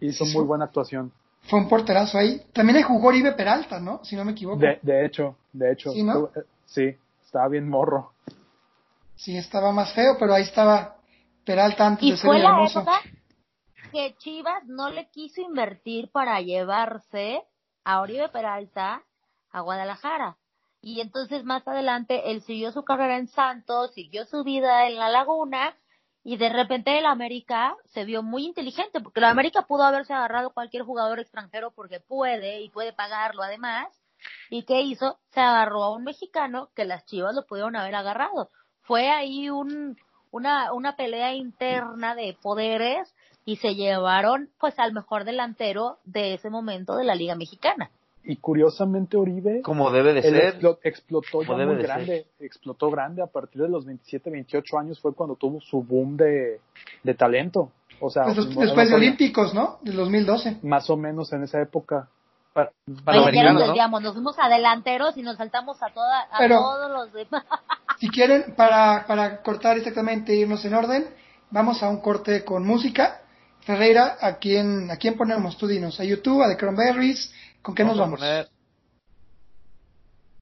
Hizo 0.01 0.25
Sí, 0.25 0.35
muy 0.35 0.45
buena 0.45 0.65
actuación. 0.65 1.13
Fue 1.43 1.59
un 1.59 1.69
porterazo 1.69 2.17
ahí. 2.17 2.41
También 2.53 2.77
ahí 2.77 2.83
jugó 2.83 3.07
Oribe 3.07 3.31
Peralta, 3.31 3.79
¿no? 3.79 4.03
Si 4.03 4.15
no 4.15 4.25
me 4.25 4.33
equivoco. 4.33 4.59
De, 4.59 4.79
de 4.81 5.05
hecho, 5.05 5.37
de 5.53 5.71
hecho. 5.71 5.91
¿Sí, 5.91 6.03
no? 6.03 6.29
Sí, 6.65 6.95
estaba 7.23 7.47
bien 7.47 7.69
morro. 7.69 8.11
Sí, 9.15 9.37
estaba 9.37 9.71
más 9.71 9.93
feo, 9.93 10.17
pero 10.19 10.33
ahí 10.33 10.43
estaba 10.43 10.97
Peralta 11.45 11.87
antes 11.87 12.03
Y 12.03 12.11
de 12.11 12.17
ser 12.17 12.27
fue 12.27 12.39
la 12.39 12.65
época 12.65 13.01
que 13.91 14.15
Chivas 14.17 14.63
no 14.65 14.89
le 14.89 15.09
quiso 15.09 15.41
invertir 15.41 16.09
para 16.11 16.39
llevarse 16.41 17.43
a 17.83 18.01
Oribe 18.01 18.29
Peralta 18.29 19.03
a 19.51 19.61
Guadalajara. 19.61 20.37
Y 20.81 21.01
entonces 21.01 21.43
más 21.43 21.67
adelante 21.67 22.31
él 22.31 22.41
siguió 22.41 22.71
su 22.71 22.83
carrera 22.83 23.17
en 23.17 23.27
Santos, 23.27 23.93
siguió 23.93 24.25
su 24.25 24.43
vida 24.43 24.87
en 24.87 24.95
la 24.95 25.09
Laguna 25.09 25.75
y 26.23 26.37
de 26.37 26.49
repente 26.49 26.97
el 26.97 27.05
América 27.05 27.75
se 27.85 28.05
vio 28.05 28.21
muy 28.21 28.45
inteligente 28.45 29.01
porque 29.01 29.19
el 29.19 29.25
América 29.25 29.63
pudo 29.63 29.83
haberse 29.83 30.13
agarrado 30.13 30.51
cualquier 30.51 30.83
jugador 30.83 31.19
extranjero 31.19 31.71
porque 31.71 31.99
puede 31.99 32.61
y 32.61 32.69
puede 32.69 32.93
pagarlo 32.93 33.43
además. 33.43 33.87
¿Y 34.49 34.63
qué 34.63 34.81
hizo? 34.81 35.19
Se 35.31 35.39
agarró 35.39 35.83
a 35.83 35.95
un 35.95 36.03
mexicano 36.03 36.69
que 36.75 36.85
las 36.85 37.05
Chivas 37.05 37.33
lo 37.33 37.45
pudieron 37.45 37.75
haber 37.75 37.95
agarrado. 37.95 38.51
Fue 38.81 39.09
ahí 39.09 39.49
un, 39.49 39.97
una, 40.29 40.73
una 40.73 40.95
pelea 40.95 41.33
interna 41.33 42.13
de 42.13 42.37
poderes 42.39 43.15
y 43.43 43.55
se 43.57 43.73
llevaron 43.73 44.51
pues 44.59 44.77
al 44.77 44.93
mejor 44.93 45.25
delantero 45.25 45.97
de 46.03 46.35
ese 46.35 46.51
momento 46.51 46.95
de 46.97 47.03
la 47.03 47.15
Liga 47.15 47.35
Mexicana. 47.35 47.89
Y 48.23 48.35
curiosamente 48.37 49.17
Oribe 49.17 49.61
Como 49.63 49.89
debe 49.89 50.13
de 50.13 50.21
ser. 50.21 50.59
explo- 50.59 50.77
explotó 50.83 51.41
ya 51.41 51.53
muy 51.65 51.75
de 51.75 51.81
grande. 51.83 52.25
Explotó 52.39 52.89
grande 52.91 53.21
a 53.23 53.27
partir 53.27 53.61
de 53.63 53.69
los 53.69 53.85
27, 53.85 54.29
28 54.29 54.77
años 54.77 54.99
fue 54.99 55.13
cuando 55.15 55.35
tuvo 55.35 55.59
su 55.59 55.81
boom 55.81 56.17
de, 56.17 56.59
de 57.03 57.13
talento. 57.15 57.71
O 57.99 58.09
sea, 58.09 58.23
Pues 58.25 58.37
no- 58.37 58.61
después 58.61 58.87
de 58.87 58.91
no- 58.91 58.97
Olímpicos, 58.97 59.53
¿no? 59.53 59.79
Del 59.81 59.95
2012. 59.95 60.57
Más 60.63 60.89
o 60.89 60.97
menos 60.97 61.33
en 61.33 61.43
esa 61.43 61.61
época. 61.61 62.07
Pa- 62.53 62.69
Oye, 63.07 63.31
ya 63.33 63.53
nos 63.53 63.61
¿no? 63.61 63.67
desviamos, 63.67 64.01
nos 64.01 64.13
fuimos 64.13 64.35
a 64.37 64.49
delanteros 64.49 65.15
y 65.17 65.21
nos 65.23 65.37
saltamos 65.37 65.81
a 65.81 65.87
toda, 65.93 66.21
a 66.31 66.37
Pero- 66.37 66.57
todos 66.57 66.91
los 66.91 67.13
demás. 67.13 67.43
Si 67.99 68.09
quieren, 68.09 68.55
para, 68.57 69.05
para 69.05 69.43
cortar 69.43 69.77
exactamente, 69.77 70.35
irnos 70.35 70.65
en 70.65 70.73
orden, 70.73 71.05
vamos 71.51 71.83
a 71.83 71.89
un 71.89 72.01
corte 72.01 72.43
con 72.43 72.65
música. 72.65 73.21
Ferreira, 73.59 74.17
¿a 74.19 74.37
quién, 74.37 74.89
¿a 74.89 74.97
quién 74.97 75.15
ponemos? 75.15 75.55
Tú 75.55 75.67
dinos, 75.67 75.99
¿a 75.99 76.03
YouTube, 76.03 76.41
a 76.41 76.49
The 76.49 76.57
Cranberries? 76.57 77.31
¿Con 77.61 77.75
qué 77.75 77.83
nos 77.83 77.97
vamos? 77.97 78.19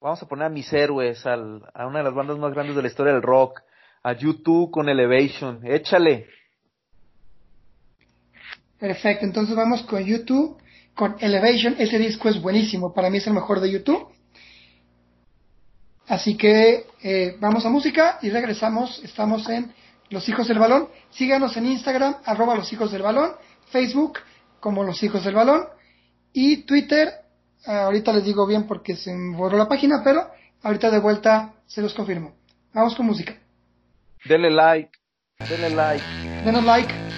vamos 0.01 0.23
a 0.23 0.27
poner 0.27 0.45
a 0.45 0.49
mis 0.49 0.71
héroes, 0.71 1.25
al, 1.25 1.61
a 1.73 1.85
una 1.85 1.99
de 1.99 2.05
las 2.05 2.13
bandas 2.13 2.37
más 2.37 2.53
grandes 2.53 2.75
de 2.75 2.81
la 2.81 2.87
historia 2.87 3.13
del 3.13 3.21
rock, 3.21 3.59
a 4.01 4.13
YouTube 4.13 4.71
con 4.71 4.87
Elevation. 4.87 5.59
Échale. 5.65 6.27
Perfecto, 8.79 9.25
entonces 9.25 9.55
vamos 9.57 9.83
con 9.83 10.01
YouTube, 10.05 10.57
con 10.95 11.17
Elevation. 11.19 11.75
Ese 11.77 11.97
disco 11.97 12.29
es 12.29 12.41
buenísimo, 12.41 12.93
para 12.93 13.09
mí 13.09 13.17
es 13.17 13.27
el 13.27 13.33
mejor 13.33 13.59
de 13.59 13.71
YouTube. 13.71 14.07
Así 16.07 16.37
que 16.37 16.87
eh, 17.03 17.35
vamos 17.39 17.65
a 17.65 17.69
música 17.69 18.19
y 18.21 18.29
regresamos. 18.29 19.03
Estamos 19.03 19.47
en 19.49 19.73
Los 20.09 20.27
Hijos 20.29 20.47
del 20.47 20.59
Balón. 20.59 20.87
Síganos 21.09 21.57
en 21.57 21.67
Instagram, 21.67 22.15
arroba 22.23 22.55
Los 22.55 22.71
Hijos 22.71 22.91
del 22.91 23.01
Balón, 23.01 23.33
Facebook 23.69 24.19
como 24.61 24.83
Los 24.85 25.03
Hijos 25.03 25.25
del 25.25 25.35
Balón 25.35 25.67
y 26.33 26.63
Twitter. 26.63 27.09
ahorita 27.65 28.13
les 28.13 28.23
digo 28.23 28.47
bien 28.47 28.67
porque 28.67 28.95
se 28.95 29.13
me 29.13 29.35
borró 29.35 29.57
la 29.57 29.67
página, 29.67 30.01
pero 30.03 30.27
ahorita 30.63 30.91
de 30.91 30.99
vuelta 30.99 31.53
se 31.67 31.81
los 31.81 31.93
confirmo. 31.93 32.33
Vamos 32.73 32.95
con 32.95 33.05
música. 33.05 33.35
Denle 34.25 34.51
like, 34.51 34.91
denle 35.49 35.69
like. 35.71 36.03
Denos 36.45 36.63
like. 36.63 37.08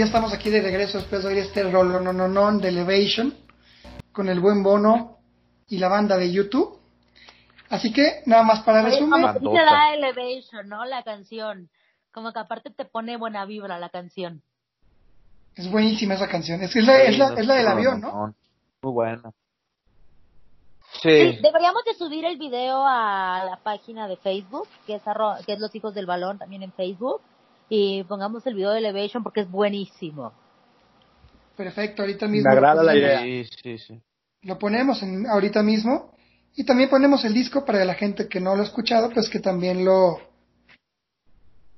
Ya 0.00 0.06
estamos 0.06 0.32
aquí 0.32 0.48
de 0.48 0.62
regreso 0.62 0.96
después 0.96 1.22
de 1.22 1.28
oír 1.28 1.38
este 1.40 1.62
no 1.62 2.58
de 2.58 2.68
Elevation 2.70 3.34
con 4.12 4.30
el 4.30 4.40
buen 4.40 4.62
Bono 4.62 5.18
y 5.68 5.76
la 5.76 5.88
banda 5.88 6.16
de 6.16 6.32
YouTube. 6.32 6.80
Así 7.68 7.92
que, 7.92 8.22
nada 8.24 8.42
más 8.42 8.62
para 8.62 8.80
resumir. 8.80 9.10
Como 9.10 9.52
te 9.52 9.62
da 9.62 9.92
Elevation, 9.92 10.66
¿no? 10.70 10.86
La 10.86 11.02
canción. 11.02 11.68
Como 12.12 12.32
que 12.32 12.38
aparte 12.38 12.70
te 12.70 12.86
pone 12.86 13.18
buena 13.18 13.44
vibra 13.44 13.78
la 13.78 13.90
canción. 13.90 14.42
Es 15.54 15.70
buenísima 15.70 16.14
esa 16.14 16.28
canción. 16.28 16.62
Es, 16.62 16.74
la, 16.76 17.02
es, 17.02 17.18
la, 17.18 17.34
es 17.34 17.46
la 17.46 17.54
del 17.56 17.68
avión, 17.68 18.00
¿no? 18.00 18.34
Muy 18.80 18.92
buena. 18.92 19.30
Sí. 21.02 21.38
Deberíamos 21.42 21.84
de 21.84 21.92
subir 21.92 22.24
el 22.24 22.38
video 22.38 22.82
a 22.86 23.44
la 23.44 23.58
página 23.62 24.08
de 24.08 24.16
Facebook, 24.16 24.66
que 24.86 24.94
es, 24.94 25.02
que 25.44 25.52
es 25.52 25.60
Los 25.60 25.74
Hijos 25.74 25.92
del 25.92 26.06
Balón, 26.06 26.38
también 26.38 26.62
en 26.62 26.72
Facebook 26.72 27.20
y 27.70 28.02
pongamos 28.04 28.44
el 28.46 28.54
video 28.54 28.72
de 28.72 28.78
Elevation 28.78 29.22
porque 29.22 29.40
es 29.40 29.50
buenísimo. 29.50 30.32
Perfecto, 31.56 32.02
ahorita 32.02 32.26
mismo. 32.26 32.50
Me 32.50 32.56
agrada 32.56 32.82
la 32.82 32.96
idea. 32.96 33.20
Sí, 33.22 33.44
sí, 33.62 33.78
sí. 33.78 34.00
Lo 34.42 34.58
ponemos 34.58 35.02
en, 35.02 35.26
ahorita 35.26 35.62
mismo 35.62 36.12
y 36.56 36.64
también 36.64 36.90
ponemos 36.90 37.24
el 37.24 37.32
disco 37.32 37.64
para 37.64 37.84
la 37.84 37.94
gente 37.94 38.28
que 38.28 38.40
no 38.40 38.56
lo 38.56 38.62
ha 38.62 38.66
escuchado, 38.66 39.10
pues 39.10 39.28
que 39.28 39.38
también 39.38 39.84
lo 39.84 40.18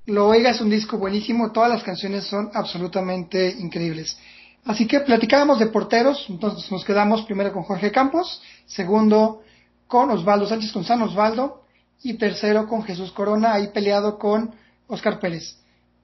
lo 0.06 0.28
oiga, 0.28 0.50
es 0.50 0.60
un 0.60 0.70
disco 0.70 0.98
buenísimo, 0.98 1.52
todas 1.52 1.70
las 1.70 1.84
canciones 1.84 2.24
son 2.24 2.50
absolutamente 2.54 3.54
increíbles. 3.58 4.18
Así 4.64 4.86
que 4.86 5.00
platicábamos 5.00 5.58
de 5.58 5.66
porteros, 5.66 6.26
entonces 6.28 6.70
nos 6.72 6.84
quedamos 6.84 7.22
primero 7.22 7.52
con 7.52 7.62
Jorge 7.64 7.92
Campos, 7.92 8.42
segundo 8.66 9.42
con 9.86 10.10
Osvaldo 10.10 10.46
Sánchez 10.46 10.72
con 10.72 10.84
San 10.84 11.02
Osvaldo 11.02 11.64
y 12.02 12.14
tercero 12.14 12.66
con 12.66 12.82
Jesús 12.82 13.12
Corona, 13.12 13.52
ahí 13.52 13.68
peleado 13.68 14.18
con 14.18 14.54
Oscar 14.88 15.20
Pérez. 15.20 15.61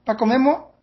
Paco 0.09 0.25
Memo, 0.25 0.73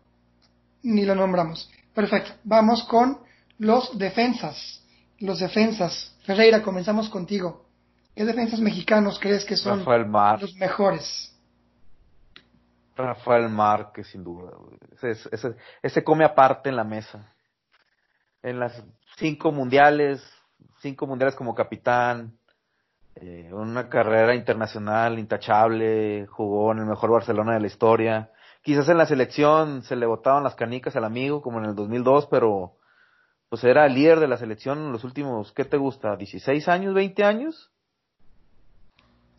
ni 0.83 1.03
lo 1.03 1.13
nombramos. 1.13 1.69
Perfecto, 1.93 2.31
vamos 2.45 2.85
con 2.85 3.19
los 3.57 3.97
defensas. 3.97 4.81
Los 5.19 5.39
defensas. 5.39 6.15
Ferreira, 6.23 6.63
comenzamos 6.63 7.09
contigo. 7.09 7.65
¿Qué 8.15 8.23
defensas 8.23 8.61
mexicanos 8.61 9.19
crees 9.19 9.43
que 9.43 9.57
son 9.57 9.83
los 9.83 10.55
mejores? 10.55 11.37
Rafael 12.95 13.49
Márquez, 13.49 14.07
sin 14.07 14.23
duda. 14.23 14.53
Ese, 14.93 15.27
ese, 15.29 15.55
ese, 15.83 16.03
come 16.05 16.23
aparte 16.23 16.69
en 16.69 16.77
la 16.77 16.85
mesa. 16.85 17.29
En 18.41 18.61
las 18.61 18.81
cinco 19.17 19.51
mundiales, 19.51 20.23
cinco 20.79 21.05
mundiales 21.05 21.35
como 21.35 21.53
capitán, 21.53 22.37
eh, 23.15 23.49
una 23.51 23.89
carrera 23.89 24.35
internacional 24.35 25.19
intachable, 25.19 26.27
jugó 26.27 26.71
en 26.71 26.77
el 26.77 26.85
mejor 26.85 27.11
Barcelona 27.11 27.55
de 27.55 27.59
la 27.59 27.67
historia. 27.67 28.31
Quizás 28.63 28.89
en 28.89 28.97
la 28.97 29.05
selección 29.05 29.83
se 29.83 29.95
le 29.95 30.05
botaban 30.05 30.43
las 30.43 30.55
canicas 30.55 30.95
al 30.95 31.05
amigo, 31.05 31.41
como 31.41 31.59
en 31.59 31.65
el 31.65 31.75
2002, 31.75 32.27
pero 32.27 32.77
pues 33.49 33.63
era 33.63 33.87
líder 33.87 34.19
de 34.19 34.27
la 34.27 34.37
selección 34.37 34.77
en 34.79 34.91
los 34.91 35.03
últimos, 35.03 35.51
¿qué 35.53 35.63
te 35.63 35.77
gusta? 35.77 36.17
¿16 36.17 36.67
años, 36.67 36.93
20 36.93 37.23
años? 37.23 37.71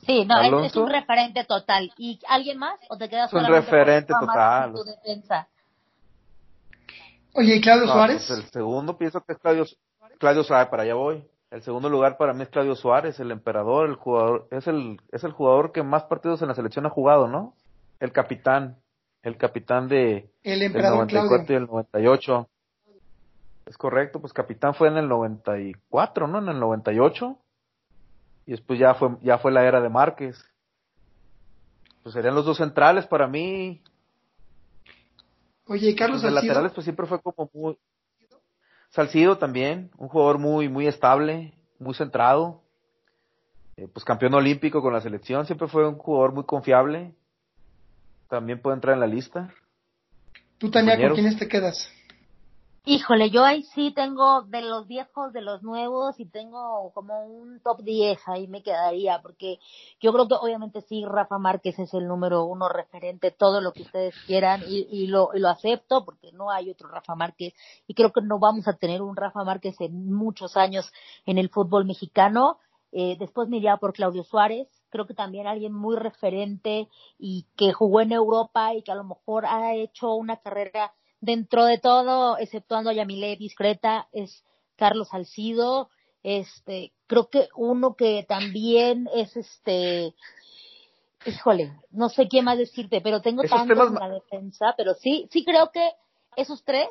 Sí, 0.07 0.25
no, 0.25 0.65
es, 0.65 0.77
un 0.77 0.89
referente 0.89 1.45
total. 1.45 1.93
¿Y 1.99 2.21
alguien 2.29 2.59
más? 2.59 2.79
¿O 2.89 2.97
te 2.97 3.09
quedas 3.09 3.33
Es 3.33 3.39
un 3.39 3.47
referente 3.47 4.15
total. 4.19 4.73
Tu 4.73 4.85
defensa? 4.85 5.49
Oye, 7.35 7.57
¿y 7.57 7.61
Claudio 7.61 7.87
Suárez? 7.87 8.25
Pues 8.27 8.39
el 8.39 8.51
segundo 8.51 8.97
pienso 8.97 9.21
que 9.23 9.33
es 9.33 9.39
Claudio, 9.39 9.65
Claudio 10.19 10.45
Suárez, 10.45 10.69
para 10.69 10.85
allá 10.85 10.95
voy. 10.95 11.25
El 11.51 11.63
segundo 11.63 11.89
lugar 11.89 12.17
para 12.17 12.33
mí 12.33 12.43
es 12.43 12.49
Claudio 12.49 12.75
Suárez, 12.75 13.19
el 13.21 13.31
emperador, 13.31 13.89
el 13.89 13.97
jugador, 13.97 14.49
es 14.51 14.67
el, 14.67 15.01
es 15.13 15.25
el 15.25 15.33
jugador 15.33 15.73
que 15.73 15.83
más 15.83 16.05
partidos 16.05 16.43
en 16.43 16.49
la 16.49 16.55
selección 16.55 16.87
ha 16.87 16.91
jugado, 16.91 17.27
¿no? 17.27 17.55
El 18.01 18.13
capitán, 18.13 18.79
el 19.23 19.37
capitán 19.37 19.89
de 19.89 20.31
el 20.43 20.63
emperador 20.63 21.07
del 21.07 21.17
94 21.17 21.53
y 21.53 21.57
el 21.57 21.67
98. 21.67 22.49
Es 23.67 23.77
correcto, 23.77 24.21
pues 24.21 24.33
capitán 24.33 24.75
fue 24.75 24.89
en 24.89 24.97
el 24.97 25.09
94, 25.09 26.27
¿no? 26.27 26.39
En 26.39 26.49
el 26.49 26.59
98 26.59 27.39
y 28.49 28.53
después 28.53 28.79
ya 28.79 28.95
fue, 28.95 29.11
ya 29.21 29.37
fue 29.37 29.53
la 29.53 29.63
era 29.67 29.79
de 29.83 29.91
Márquez. 29.91 30.43
Pues 32.03 32.15
serían 32.15 32.35
los 32.35 32.47
dos 32.47 32.57
centrales 32.57 33.07
para 33.07 33.29
mí. 33.29 33.83
Oye, 35.67 35.95
Carlos 35.95 36.23
Los 36.23 36.33
laterales 36.33 36.73
pues 36.73 36.85
siempre 36.85 37.05
fue 37.05 37.21
como 37.21 37.51
muy... 37.53 37.77
Salcido 38.89 39.37
también, 39.37 39.91
un 39.99 40.09
jugador 40.09 40.39
muy, 40.39 40.71
muy 40.71 40.87
estable, 40.87 41.53
muy 41.79 41.93
centrado. 41.93 42.63
Eh, 43.77 43.87
pues 43.93 44.03
campeón 44.03 44.33
olímpico 44.33 44.81
con 44.81 44.95
la 44.95 45.03
selección, 45.03 45.45
siempre 45.45 45.69
fue 45.69 45.87
un 45.87 45.99
jugador 45.99 46.33
muy 46.33 46.45
confiable. 46.45 47.13
También 48.29 48.61
puede 48.61 48.77
entrar 48.77 48.95
en 48.95 49.01
la 49.01 49.07
lista. 49.07 49.53
¿Tú, 50.59 50.71
Tania, 50.71 50.99
con 50.99 51.15
quiénes 51.15 51.39
te 51.39 51.49
quedas? 51.49 51.91
Híjole, 52.91 53.29
yo 53.29 53.45
ahí 53.45 53.65
sí 53.75 53.93
tengo 53.95 54.45
de 54.45 54.63
los 54.63 54.89
viejos, 54.89 55.35
de 55.35 55.43
los 55.43 55.63
nuevos 55.63 56.19
y 56.19 56.25
tengo 56.25 56.91
como 56.95 57.23
un 57.27 57.61
top 57.61 57.83
10 57.83 58.19
ahí 58.27 58.49
me 58.49 58.63
quedaría 58.63 59.21
porque 59.21 59.59
yo 60.01 60.11
creo 60.11 60.27
que 60.27 60.37
obviamente 60.41 60.81
sí, 60.81 61.05
Rafa 61.05 61.37
Márquez 61.37 61.79
es 61.79 61.93
el 61.93 62.09
número 62.09 62.45
uno 62.47 62.71
referente, 62.71 63.31
todo 63.31 63.61
lo 63.61 63.73
que 63.73 63.83
ustedes 63.83 64.15
quieran 64.27 64.63
y, 64.67 64.89
y, 64.91 65.07
lo, 65.07 65.29
y 65.35 65.39
lo 65.39 65.49
acepto 65.49 66.03
porque 66.07 66.33
no 66.33 66.51
hay 66.51 66.71
otro 66.71 66.89
Rafa 66.89 67.15
Márquez 67.15 67.53
y 67.87 67.93
creo 67.93 68.11
que 68.11 68.23
no 68.23 68.39
vamos 68.39 68.67
a 68.69 68.73
tener 68.73 69.03
un 69.03 69.17
Rafa 69.17 69.45
Márquez 69.45 69.79
en 69.81 70.11
muchos 70.11 70.57
años 70.57 70.91
en 71.27 71.37
el 71.37 71.51
fútbol 71.51 71.85
mexicano. 71.85 72.59
Eh, 72.93 73.17
después 73.19 73.49
me 73.49 73.59
iría 73.59 73.77
por 73.77 73.93
Claudio 73.93 74.25
Suárez, 74.25 74.67
creo 74.89 75.07
que 75.07 75.15
también 75.15 75.47
alguien 75.47 75.73
muy 75.73 75.97
referente 75.97 76.89
y 77.19 77.47
que 77.57 77.73
jugó 77.73 78.01
en 78.01 78.13
Europa 78.13 78.75
y 78.75 78.83
que 78.83 78.93
a 78.93 78.97
lo 78.97 79.05
mejor 79.05 79.45
ha 79.45 79.75
hecho 79.75 80.15
una 80.15 80.39
carrera 80.39 80.95
dentro 81.21 81.65
de 81.65 81.79
todo, 81.79 82.39
exceptuando 82.39 82.91
a 82.91 82.95
Yamile 82.95 83.37
discreta, 83.37 84.09
es 84.13 84.45
Carlos 84.77 85.09
Salcido. 85.09 85.91
Este, 86.23 86.93
creo 87.07 87.29
que 87.29 87.49
uno 87.55 87.95
que 87.95 88.25
también 88.29 89.09
es 89.15 89.37
este, 89.37 90.15
híjole, 91.27 91.73
no 91.91 92.09
sé 92.09 92.29
qué 92.29 92.43
más 92.43 92.59
decirte, 92.59 93.01
pero 93.01 93.21
tengo 93.21 93.43
tanto 93.45 93.87
en 93.87 93.95
la 93.95 94.09
defensa, 94.09 94.75
pero 94.77 94.95
sí, 94.95 95.29
sí 95.31 95.45
creo 95.45 95.71
que 95.71 95.91
esos 96.37 96.65
tres 96.65 96.89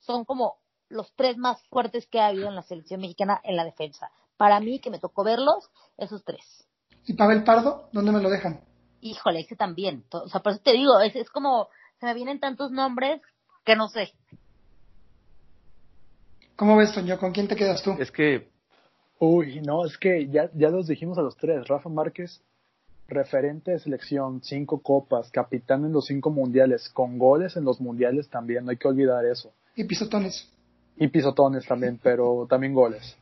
son 0.00 0.24
como 0.24 0.56
los 0.88 1.12
tres 1.14 1.36
más 1.36 1.62
fuertes 1.68 2.06
que 2.06 2.20
ha 2.20 2.28
habido 2.28 2.48
en 2.48 2.54
la 2.54 2.62
selección 2.62 3.00
mexicana 3.00 3.40
en 3.44 3.56
la 3.56 3.64
defensa. 3.64 4.10
Para 4.36 4.60
mí, 4.60 4.80
que 4.80 4.90
me 4.90 4.98
tocó 4.98 5.24
verlos, 5.24 5.70
esos 5.96 6.24
tres. 6.24 6.66
¿Y 7.06 7.14
Pavel 7.14 7.44
Pardo? 7.44 7.88
¿Dónde 7.92 8.12
me 8.12 8.20
lo 8.20 8.30
dejan? 8.30 8.60
Híjole, 9.00 9.40
ese 9.40 9.56
también. 9.56 10.04
O 10.10 10.28
sea, 10.28 10.40
por 10.40 10.52
eso 10.52 10.62
te 10.62 10.72
digo, 10.72 10.98
es, 11.00 11.14
es 11.14 11.30
como, 11.30 11.68
se 12.00 12.06
me 12.06 12.14
vienen 12.14 12.40
tantos 12.40 12.70
nombres 12.70 13.20
que 13.64 13.76
no 13.76 13.88
sé. 13.88 14.12
¿Cómo 16.56 16.76
ves, 16.76 16.92
Toño? 16.92 17.18
¿Con 17.18 17.32
quién 17.32 17.48
te 17.48 17.56
quedas 17.56 17.82
tú? 17.82 17.92
Es 17.98 18.10
que... 18.10 18.48
Uy, 19.18 19.60
no, 19.60 19.86
es 19.86 19.96
que 19.98 20.28
ya, 20.28 20.50
ya 20.54 20.70
los 20.70 20.86
dijimos 20.86 21.18
a 21.18 21.22
los 21.22 21.36
tres. 21.36 21.66
Rafa 21.68 21.88
Márquez, 21.88 22.42
referente 23.08 23.72
de 23.72 23.78
selección, 23.78 24.42
cinco 24.42 24.80
copas, 24.80 25.30
capitán 25.30 25.84
en 25.84 25.92
los 25.92 26.06
cinco 26.06 26.30
mundiales, 26.30 26.88
con 26.88 27.18
goles 27.18 27.56
en 27.56 27.64
los 27.64 27.80
mundiales 27.80 28.28
también, 28.28 28.64
no 28.64 28.70
hay 28.70 28.76
que 28.76 28.88
olvidar 28.88 29.24
eso. 29.24 29.52
Y 29.76 29.84
pisotones. 29.84 30.48
Y 30.96 31.08
pisotones 31.08 31.66
también, 31.66 31.98
pero 32.02 32.46
también 32.48 32.74
goles. 32.74 33.16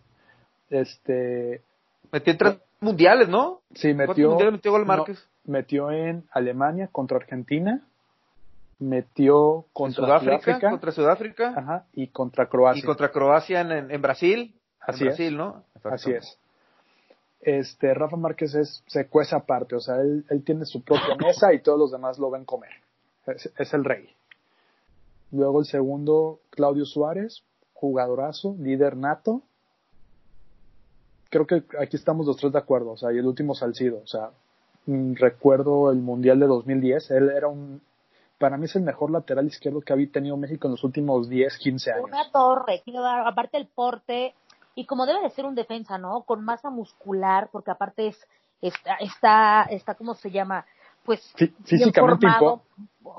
Este... 0.73 1.63
Metió 2.11 2.33
en 2.33 2.39
tres 2.39 2.59
mundiales, 2.81 3.29
¿no? 3.29 3.61
Sí, 3.75 3.95
metió... 3.95 4.31
mundiales 4.31 4.55
metió 4.55 4.73
gol 4.73 4.87
Márquez? 4.87 5.29
No, 5.45 5.53
metió 5.53 5.91
en 5.91 6.25
Alemania 6.33 6.89
contra 6.91 7.19
Argentina, 7.19 7.83
metió 8.79 9.67
contra 9.73 10.19
Sudáfrica, 10.19 10.71
contra 10.71 10.93
Sudáfrica 10.93 11.55
ajá, 11.57 11.87
y 11.93 12.09
contra 12.09 12.49
Croacia. 12.49 12.81
Y 12.81 12.85
contra 12.85 13.11
Croacia 13.11 13.61
en, 13.61 13.91
en 13.91 14.03
Brasil. 14.03 14.55
Así 14.81 15.05
en 15.05 15.11
es. 15.11 15.17
Brasil, 15.17 15.37
¿no? 15.37 15.65
Así 15.85 16.13
es. 16.13 16.39
Este, 17.41 17.93
Rafa 17.93 18.17
Márquez 18.17 18.55
es, 18.55 18.85
se 18.87 19.09
cuece 19.09 19.35
aparte, 19.35 19.75
o 19.75 19.81
sea, 19.81 19.97
él, 19.97 20.25
él 20.31 20.45
tiene 20.45 20.65
su 20.65 20.83
propia 20.83 21.17
mesa 21.17 21.53
y 21.53 21.61
todos 21.61 21.79
los 21.79 21.91
demás 21.91 22.19
lo 22.19 22.31
ven 22.31 22.45
comer. 22.45 22.71
Es, 23.27 23.53
es, 23.59 23.75
el 23.75 23.85
rey. 23.85 24.09
Luego 25.33 25.61
el 25.61 25.67
segundo, 25.67 26.41
Claudio 26.51 26.85
Suárez, 26.85 27.43
jugadorazo, 27.75 28.55
líder 28.61 28.97
nato. 28.97 29.43
Creo 31.33 31.47
que 31.47 31.65
aquí 31.81 31.97
estamos 31.97 32.27
los 32.27 32.37
tres 32.37 32.53
de 32.53 32.59
acuerdo, 32.59 32.91
o 32.91 32.97
sea, 32.97 33.11
y 33.11 33.17
el 33.17 33.27
último 33.27 33.55
Salcido, 33.55 34.03
o 34.05 34.07
sea, 34.07 34.31
recuerdo 34.87 35.91
el 35.91 35.99
Mundial 35.99 36.39
de 36.39 36.47
2010, 36.47 37.11
él 37.11 37.31
era 37.31 37.49
un 37.49 37.81
para 38.39 38.57
mí 38.57 38.65
es 38.67 38.75
el 38.75 38.83
mejor 38.83 39.13
lateral 39.13 39.47
izquierdo 39.47 39.81
que 39.81 39.93
ha 39.93 39.97
tenido 40.13 40.37
México 40.37 40.67
en 40.67 40.73
los 40.73 40.83
últimos 40.83 41.29
10, 41.29 41.59
15 41.59 41.93
años. 41.93 42.05
Una 42.05 42.29
torre, 42.33 42.83
aparte 43.25 43.57
el 43.57 43.69
porte, 43.69 44.35
y 44.75 44.85
como 44.85 45.07
debe 45.07 45.23
de 45.23 45.31
ser 45.31 45.47
un 45.47 45.55
defensa, 45.55 45.97
¿no? 45.97 46.23
Con 46.23 46.45
masa 46.45 46.69
muscular, 46.69 47.49
porque 47.53 47.71
aparte 47.71 48.09
es, 48.09 48.19
está, 48.61 48.97
está, 48.97 49.63
está 49.71 49.95
¿cómo 49.95 50.15
se 50.15 50.31
llama? 50.31 50.67
Pues, 51.05 51.21
físicamente, 51.65 52.27
impo 52.27 52.63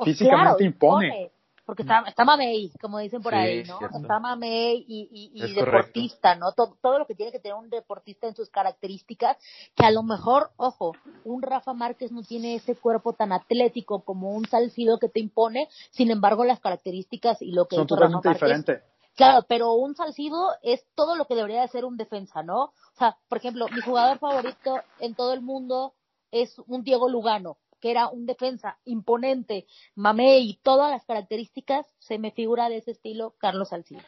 físicamente 0.04 0.58
claro, 0.58 0.62
impone. 0.62 1.08
impone. 1.08 1.32
Porque 1.66 1.84
está, 1.84 2.04
está 2.08 2.26
mamey, 2.26 2.72
como 2.82 3.00
dicen 3.00 3.22
por 3.22 3.32
Sí, 3.34 3.40
ahí, 3.40 3.64
¿no? 3.64 3.78
cierto. 3.78 3.98
Está 3.98 4.20
mamey 4.20 4.86
y, 4.88 5.08
y, 5.12 5.32
y 5.34 5.46
Es 5.46 5.56
deportista, 5.56 6.36
¿no? 6.36 6.52
Todo, 6.52 6.78
todo 6.82 7.00
lo 7.00 7.06
que 7.06 7.16
tiene 7.16 7.32
que 7.32 7.40
tener 7.40 7.56
un 7.56 7.70
deportista 7.70 8.28
en 8.28 8.36
sus 8.36 8.50
características, 8.50 9.38
que 9.76 9.86
a 9.86 9.92
lo 9.92 10.04
mejor, 10.04 10.52
ojo, 10.58 10.92
un 11.24 11.42
Rafa 11.42 11.74
Márquez 11.74 12.12
no 12.12 12.22
tiene 12.22 12.56
ese 12.56 12.76
cuerpo 12.76 13.14
tan 13.14 13.32
atlético 13.32 14.04
como 14.04 14.32
un 14.32 14.46
Salcido 14.46 15.00
que 15.00 15.08
te 15.08 15.22
impone, 15.22 15.70
sin 15.92 16.12
embargo 16.12 16.44
las 16.44 16.60
características 16.60 17.42
y 17.42 17.52
lo 17.52 17.66
que 17.68 17.78
Son 17.78 17.88
totalmente 17.88 18.30
diferentes. 18.30 18.84
Claro, 19.16 19.46
pero 19.48 19.74
un 19.74 19.96
Salcido 19.96 20.50
es 20.64 20.84
todo 20.96 21.16
lo 21.16 21.26
que 21.26 21.36
debería 21.36 21.62
de 21.62 21.68
ser 21.68 21.86
un 21.86 21.98
defensa, 21.98 22.42
¿no? 22.44 22.64
O 22.64 22.98
sea, 22.98 23.16
por 23.30 23.38
ejemplo, 23.38 23.68
mi 23.70 23.80
jugador 23.82 24.18
favorito 24.18 24.82
en 25.00 25.16
todo 25.16 25.34
el 25.34 25.42
mundo 25.42 25.94
es 26.32 26.58
un 26.68 26.84
Diego 26.84 27.08
Lugano, 27.08 27.58
que 27.84 27.92
era 27.92 28.08
un 28.08 28.26
defensa 28.26 28.78
imponente, 28.86 29.68
mamé 29.96 30.40
y 30.40 30.58
todas 30.64 30.90
las 30.90 31.04
características, 31.04 31.86
se 32.00 32.18
me 32.18 32.32
figura 32.32 32.70
de 32.70 32.78
ese 32.78 32.92
estilo 32.92 33.34
Carlos 33.38 33.68
Salcido. 33.70 34.02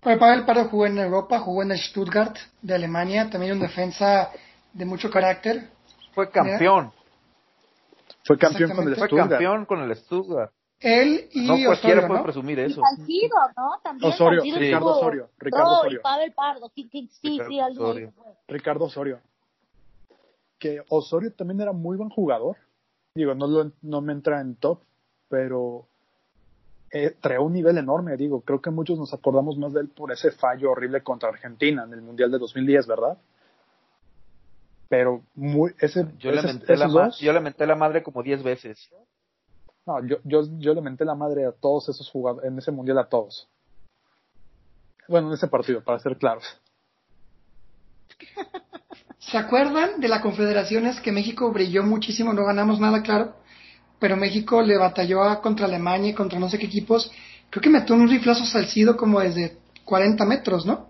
Pues 0.00 0.18
Pavel 0.18 0.46
Pardo 0.46 0.64
jugó 0.70 0.86
en 0.86 0.96
Europa, 0.96 1.40
jugó 1.40 1.62
en 1.62 1.72
el 1.72 1.78
Stuttgart 1.78 2.34
de 2.62 2.74
Alemania, 2.74 3.28
también 3.28 3.52
un 3.52 3.60
defensa 3.60 4.30
de 4.72 4.84
mucho 4.86 5.10
carácter. 5.10 5.68
Fue 6.14 6.30
campeón. 6.30 6.90
Fue 8.24 8.38
campeón 8.38 8.70
con 8.74 8.86
el 8.86 8.92
Exactamente. 8.94 8.98
Fue 8.98 9.06
Stuttgart. 9.08 9.30
campeón 9.30 9.66
con 9.66 9.82
el 9.82 9.96
Stuttgart. 9.96 10.52
Él 10.80 11.28
y 11.32 11.46
No 11.46 11.54
cualquiera 11.66 11.72
Osorio, 12.00 12.06
puede 12.08 12.20
¿no? 12.20 12.24
presumir 12.24 12.58
Y 12.60 12.62
eso. 12.62 12.80
Salcido, 12.80 13.36
¿no? 13.58 13.70
También 13.82 14.10
Osorio, 14.10 14.40
Salcido 14.40 14.58
Ricardo 14.58 14.86
Osorio, 14.86 15.30
Ricardo 15.36 15.66
No, 15.66 15.78
Osorio. 15.80 15.98
y 15.98 16.02
Pavel 16.02 16.32
Pardo, 16.32 16.72
sí, 16.74 16.88
sí, 16.90 17.10
sí, 17.20 17.38
Ricardo 17.42 17.74
sí, 17.74 17.78
Osorio. 17.78 18.12
Ricardo 18.48 18.84
Osorio. 18.86 19.20
Que 20.58 20.82
Osorio 20.88 21.32
también 21.32 21.60
era 21.60 21.72
muy 21.72 21.96
buen 21.96 22.10
jugador. 22.10 22.56
Digo, 23.14 23.34
no, 23.34 23.46
lo, 23.46 23.72
no 23.82 24.00
me 24.00 24.12
entra 24.12 24.40
en 24.40 24.56
top, 24.56 24.80
pero 25.28 25.86
eh, 26.96 27.16
trae 27.20 27.40
un 27.40 27.52
nivel 27.52 27.76
enorme, 27.76 28.16
digo, 28.16 28.42
creo 28.42 28.60
que 28.62 28.70
muchos 28.70 28.96
nos 28.96 29.12
acordamos 29.12 29.58
más 29.58 29.72
de 29.72 29.80
él 29.80 29.88
por 29.88 30.12
ese 30.12 30.30
fallo 30.30 30.70
horrible 30.70 31.02
contra 31.02 31.28
Argentina 31.28 31.82
en 31.82 31.92
el 31.92 32.02
Mundial 32.02 32.30
de 32.30 32.38
2010, 32.38 32.86
¿verdad? 32.86 33.18
Pero 34.88 35.24
muy, 35.34 35.74
ese, 35.80 36.06
yo, 36.18 36.30
le 36.30 36.40
menté 36.42 36.76
la 36.76 37.10
yo 37.18 37.32
le 37.32 37.40
menté 37.40 37.66
la 37.66 37.74
madre 37.74 38.04
como 38.04 38.22
10 38.22 38.44
veces. 38.44 38.90
No, 39.86 40.06
yo, 40.06 40.18
yo, 40.22 40.42
yo 40.58 40.72
le 40.72 40.82
menté 40.82 41.04
la 41.04 41.16
madre 41.16 41.46
a 41.46 41.50
todos 41.50 41.88
esos 41.88 42.08
jugadores, 42.08 42.48
en 42.48 42.58
ese 42.58 42.70
Mundial 42.70 42.98
a 42.98 43.08
todos. 43.08 43.48
Bueno, 45.08 45.26
en 45.26 45.34
ese 45.34 45.48
partido, 45.48 45.82
para 45.82 45.98
ser 45.98 46.16
claros. 46.16 46.44
¿Se 49.30 49.38
acuerdan 49.38 50.00
de 50.00 50.08
la 50.08 50.20
Confederaciones 50.20 51.00
que 51.00 51.12
México 51.12 51.50
brilló 51.50 51.82
muchísimo? 51.82 52.32
No 52.32 52.44
ganamos 52.44 52.78
nada, 52.78 53.02
claro. 53.02 53.36
Pero 53.98 54.16
México 54.16 54.60
le 54.60 54.76
batalló 54.76 55.20
contra 55.40 55.66
Alemania 55.66 56.10
y 56.10 56.14
contra 56.14 56.38
no 56.38 56.48
sé 56.48 56.58
qué 56.58 56.66
equipos. 56.66 57.10
Creo 57.48 57.62
que 57.62 57.70
metió 57.70 57.94
un 57.94 58.08
riflazo 58.08 58.44
salcido 58.44 58.96
como 58.96 59.20
desde 59.20 59.56
40 59.84 60.24
metros, 60.26 60.66
¿no? 60.66 60.88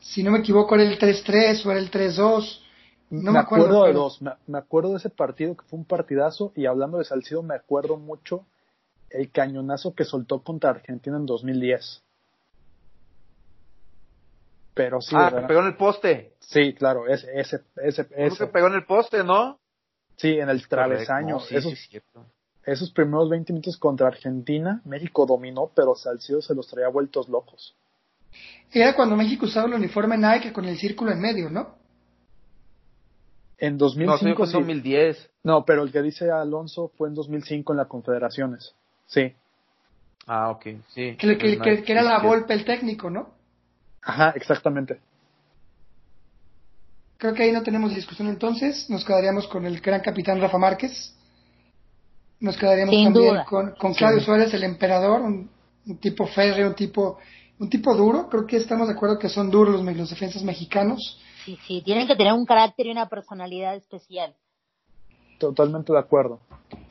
Si 0.00 0.22
no 0.22 0.30
me 0.30 0.40
equivoco, 0.40 0.74
era 0.74 0.84
el 0.84 0.98
3-3 0.98 1.64
o 1.64 1.70
era 1.70 1.80
el 1.80 1.90
3-2. 1.90 2.60
No 3.10 3.32
me, 3.32 3.38
acuerdo, 3.38 3.84
de 3.84 3.92
dos. 3.92 4.20
Me, 4.22 4.58
acuerdo 4.58 4.90
de 4.90 4.98
ese 4.98 5.10
partido 5.10 5.56
que 5.56 5.64
fue 5.64 5.78
un 5.78 5.84
partidazo. 5.84 6.52
Y 6.54 6.66
hablando 6.66 6.98
de 6.98 7.04
Salcido, 7.04 7.42
me 7.42 7.54
acuerdo 7.54 7.96
mucho 7.96 8.44
el 9.08 9.30
cañonazo 9.30 9.94
que 9.94 10.04
soltó 10.04 10.42
contra 10.42 10.70
Argentina 10.70 11.16
en 11.16 11.26
2010. 11.26 12.02
Pero 14.74 15.00
sí. 15.00 15.14
Ah, 15.18 15.32
que 15.34 15.46
pegó 15.46 15.60
en 15.60 15.66
el 15.66 15.76
poste. 15.76 16.34
Sí, 16.40 16.74
claro, 16.74 17.06
ese, 17.06 17.28
ese, 17.34 17.60
ese. 17.76 18.06
ese. 18.16 18.38
que 18.38 18.46
pegó 18.46 18.68
en 18.68 18.74
el 18.74 18.84
poste, 18.84 19.24
¿no? 19.24 19.58
Sí, 20.16 20.38
en 20.38 20.50
el 20.50 20.68
travesaño. 20.68 21.38
esos, 22.64 22.90
primeros 22.92 23.30
20 23.30 23.52
minutos 23.54 23.78
contra 23.78 24.08
Argentina, 24.08 24.82
México 24.84 25.24
dominó, 25.24 25.70
pero 25.74 25.94
Salcido 25.94 26.42
se 26.42 26.54
los 26.54 26.68
traía 26.68 26.88
vueltos 26.88 27.28
locos. 27.28 27.74
Era 28.70 28.94
cuando 28.94 29.16
México 29.16 29.46
usaba 29.46 29.66
el 29.66 29.74
uniforme 29.74 30.18
Nike 30.18 30.52
con 30.52 30.66
el 30.66 30.76
círculo 30.76 31.10
en 31.12 31.20
medio, 31.20 31.48
¿no? 31.48 31.74
En 33.56 33.78
2005 33.78 34.46
no, 34.46 34.52
2010. 34.52 35.30
No, 35.42 35.64
pero 35.64 35.82
el 35.82 35.90
que 35.92 36.02
dice 36.02 36.30
Alonso 36.30 36.92
fue 36.96 37.08
en 37.08 37.14
2005 37.14 37.72
en 37.72 37.76
las 37.78 37.88
Confederaciones. 37.88 38.74
Sí. 39.06 39.32
Ah, 40.26 40.50
ok, 40.50 40.66
sí. 40.88 41.16
Que, 41.16 41.38
que 41.38 41.92
era 41.92 42.02
la 42.02 42.20
Volpe 42.22 42.54
el 42.54 42.64
técnico, 42.64 43.10
¿no? 43.10 43.39
Ajá, 44.02 44.32
exactamente. 44.36 45.00
Creo 47.18 47.34
que 47.34 47.42
ahí 47.42 47.52
no 47.52 47.62
tenemos 47.62 47.94
discusión 47.94 48.28
entonces. 48.28 48.88
Nos 48.88 49.04
quedaríamos 49.04 49.46
con 49.46 49.66
el 49.66 49.80
gran 49.80 50.00
capitán 50.00 50.40
Rafa 50.40 50.56
Márquez. 50.56 51.14
Nos 52.40 52.56
quedaríamos 52.56 52.94
también 52.94 53.44
con, 53.44 53.72
con, 53.72 53.92
Claudio 53.92 54.22
Suárez, 54.22 54.54
el 54.54 54.64
emperador, 54.64 55.20
un, 55.20 55.50
tipo 56.00 56.26
férreo, 56.26 56.68
un 56.68 56.74
tipo, 56.74 57.18
un 57.58 57.68
tipo 57.68 57.94
duro. 57.94 58.28
Creo 58.30 58.46
que 58.46 58.56
estamos 58.56 58.88
de 58.88 58.94
acuerdo 58.94 59.18
que 59.18 59.28
son 59.28 59.50
duros 59.50 59.84
los, 59.84 59.96
los 59.96 60.08
defensas 60.08 60.42
mexicanos. 60.42 61.20
Sí, 61.44 61.58
sí, 61.66 61.82
tienen 61.84 62.06
que 62.06 62.16
tener 62.16 62.32
un 62.32 62.46
carácter 62.46 62.86
y 62.86 62.90
una 62.90 63.08
personalidad 63.08 63.76
especial. 63.76 64.34
Totalmente 65.38 65.92
de 65.92 65.98
acuerdo. 65.98 66.40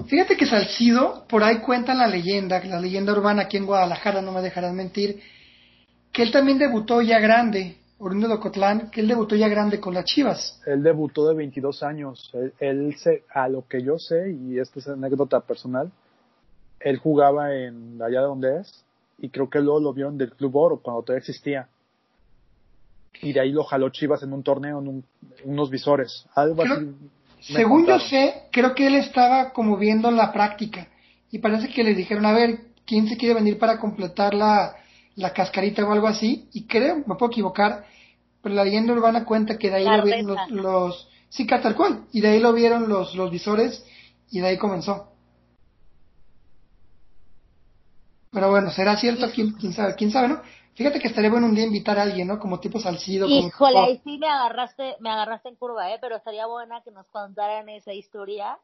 Fíjate 0.07 0.37
que 0.37 0.45
Salcido, 0.45 1.25
por 1.27 1.43
ahí 1.43 1.59
cuentan 1.59 1.97
la 1.97 2.07
leyenda, 2.07 2.63
la 2.65 2.79
leyenda 2.79 3.13
urbana 3.13 3.43
aquí 3.43 3.57
en 3.57 3.65
Guadalajara, 3.65 4.21
no 4.21 4.31
me 4.31 4.41
dejarán 4.41 4.75
mentir, 4.75 5.21
que 6.19 6.23
él 6.23 6.31
también 6.33 6.57
debutó 6.57 7.01
ya 7.01 7.17
grande, 7.17 7.77
oriundo 7.97 8.27
de 8.27 8.33
Ocotlán, 8.33 8.91
que 8.91 8.99
él 8.99 9.07
debutó 9.07 9.37
ya 9.37 9.47
grande 9.47 9.79
con 9.79 9.93
las 9.93 10.03
Chivas. 10.03 10.61
Él 10.65 10.83
debutó 10.83 11.25
de 11.29 11.33
22 11.33 11.81
años. 11.81 12.29
Él, 12.59 12.93
se, 12.97 13.23
a 13.33 13.47
lo 13.47 13.65
que 13.69 13.81
yo 13.81 13.97
sé, 13.97 14.29
y 14.33 14.59
esta 14.59 14.79
es 14.79 14.89
anécdota 14.89 15.39
personal, 15.39 15.89
él 16.81 16.97
jugaba 16.97 17.55
en 17.55 18.01
allá 18.01 18.19
de 18.19 18.25
donde 18.25 18.59
es, 18.59 18.83
y 19.17 19.29
creo 19.29 19.49
que 19.49 19.61
luego 19.61 19.79
lo 19.79 19.93
vieron 19.93 20.17
del 20.17 20.33
Club 20.33 20.57
Oro 20.57 20.81
cuando 20.83 21.03
todavía 21.03 21.19
existía. 21.19 21.69
Y 23.21 23.31
de 23.31 23.39
ahí 23.39 23.53
lo 23.53 23.63
jaló 23.63 23.87
Chivas 23.87 24.21
en 24.21 24.33
un 24.33 24.43
torneo, 24.43 24.81
en 24.81 25.05
unos 25.45 25.69
visores. 25.69 26.25
Algo 26.35 26.63
así. 26.63 26.91
Según 27.39 27.87
yo 27.87 27.97
sé, 27.97 28.49
creo 28.51 28.75
que 28.75 28.87
él 28.87 28.95
estaba 28.95 29.53
como 29.53 29.77
viendo 29.77 30.11
la 30.11 30.33
práctica. 30.33 30.89
Y 31.31 31.39
parece 31.39 31.69
que 31.69 31.81
le 31.81 31.95
dijeron, 31.95 32.25
a 32.25 32.33
ver, 32.33 32.59
¿quién 32.85 33.07
se 33.07 33.15
quiere 33.15 33.35
venir 33.35 33.57
para 33.57 33.79
completar 33.79 34.33
la, 34.33 34.78
la 35.19 35.33
cascarita 35.33 35.85
o 35.85 35.91
algo 35.91 36.07
así, 36.07 36.49
y 36.53 36.65
creo, 36.65 37.03
me 37.05 37.15
puedo 37.15 37.31
equivocar, 37.31 37.85
pero 38.41 38.55
la 38.55 38.63
leyenda 38.63 38.93
urbana 38.93 39.25
cuenta 39.25 39.57
que 39.57 39.69
de 39.69 39.75
ahí 39.75 39.85
lo 39.85 40.03
vieron 40.03 40.27
los, 40.27 40.49
los, 40.49 41.09
sí, 41.29 41.45
tal 41.45 41.75
cual, 41.75 42.05
y 42.11 42.21
de 42.21 42.29
ahí 42.29 42.39
lo 42.39 42.53
vieron 42.53 42.87
los, 42.87 43.13
los 43.15 43.29
visores, 43.29 43.85
y 44.31 44.39
de 44.39 44.47
ahí 44.47 44.57
comenzó. 44.57 45.11
Pero 48.31 48.49
bueno, 48.49 48.69
será 48.71 48.95
cierto, 48.95 49.29
¿Quién, 49.33 49.53
quién, 49.53 49.73
sabe, 49.73 49.95
quién 49.95 50.11
sabe, 50.11 50.27
¿no? 50.29 50.41
Fíjate 50.75 50.99
que 50.99 51.09
estaría 51.09 51.29
bueno 51.29 51.47
un 51.47 51.55
día 51.55 51.65
invitar 51.65 51.99
a 51.99 52.03
alguien, 52.03 52.27
¿no? 52.27 52.39
Como 52.39 52.59
tipo 52.59 52.79
Salcido. 52.79 53.27
Híjole, 53.27 53.79
ahí 53.79 54.01
sí 54.03 54.17
me 54.17 54.29
agarraste, 54.29 54.95
me 55.01 55.09
agarraste 55.09 55.49
en 55.49 55.55
curva, 55.55 55.91
¿eh? 55.91 55.97
Pero 55.99 56.15
estaría 56.15 56.45
buena 56.45 56.81
que 56.81 56.91
nos 56.91 57.09
contaran 57.09 57.67
esa 57.67 57.91
historia. 57.91 58.57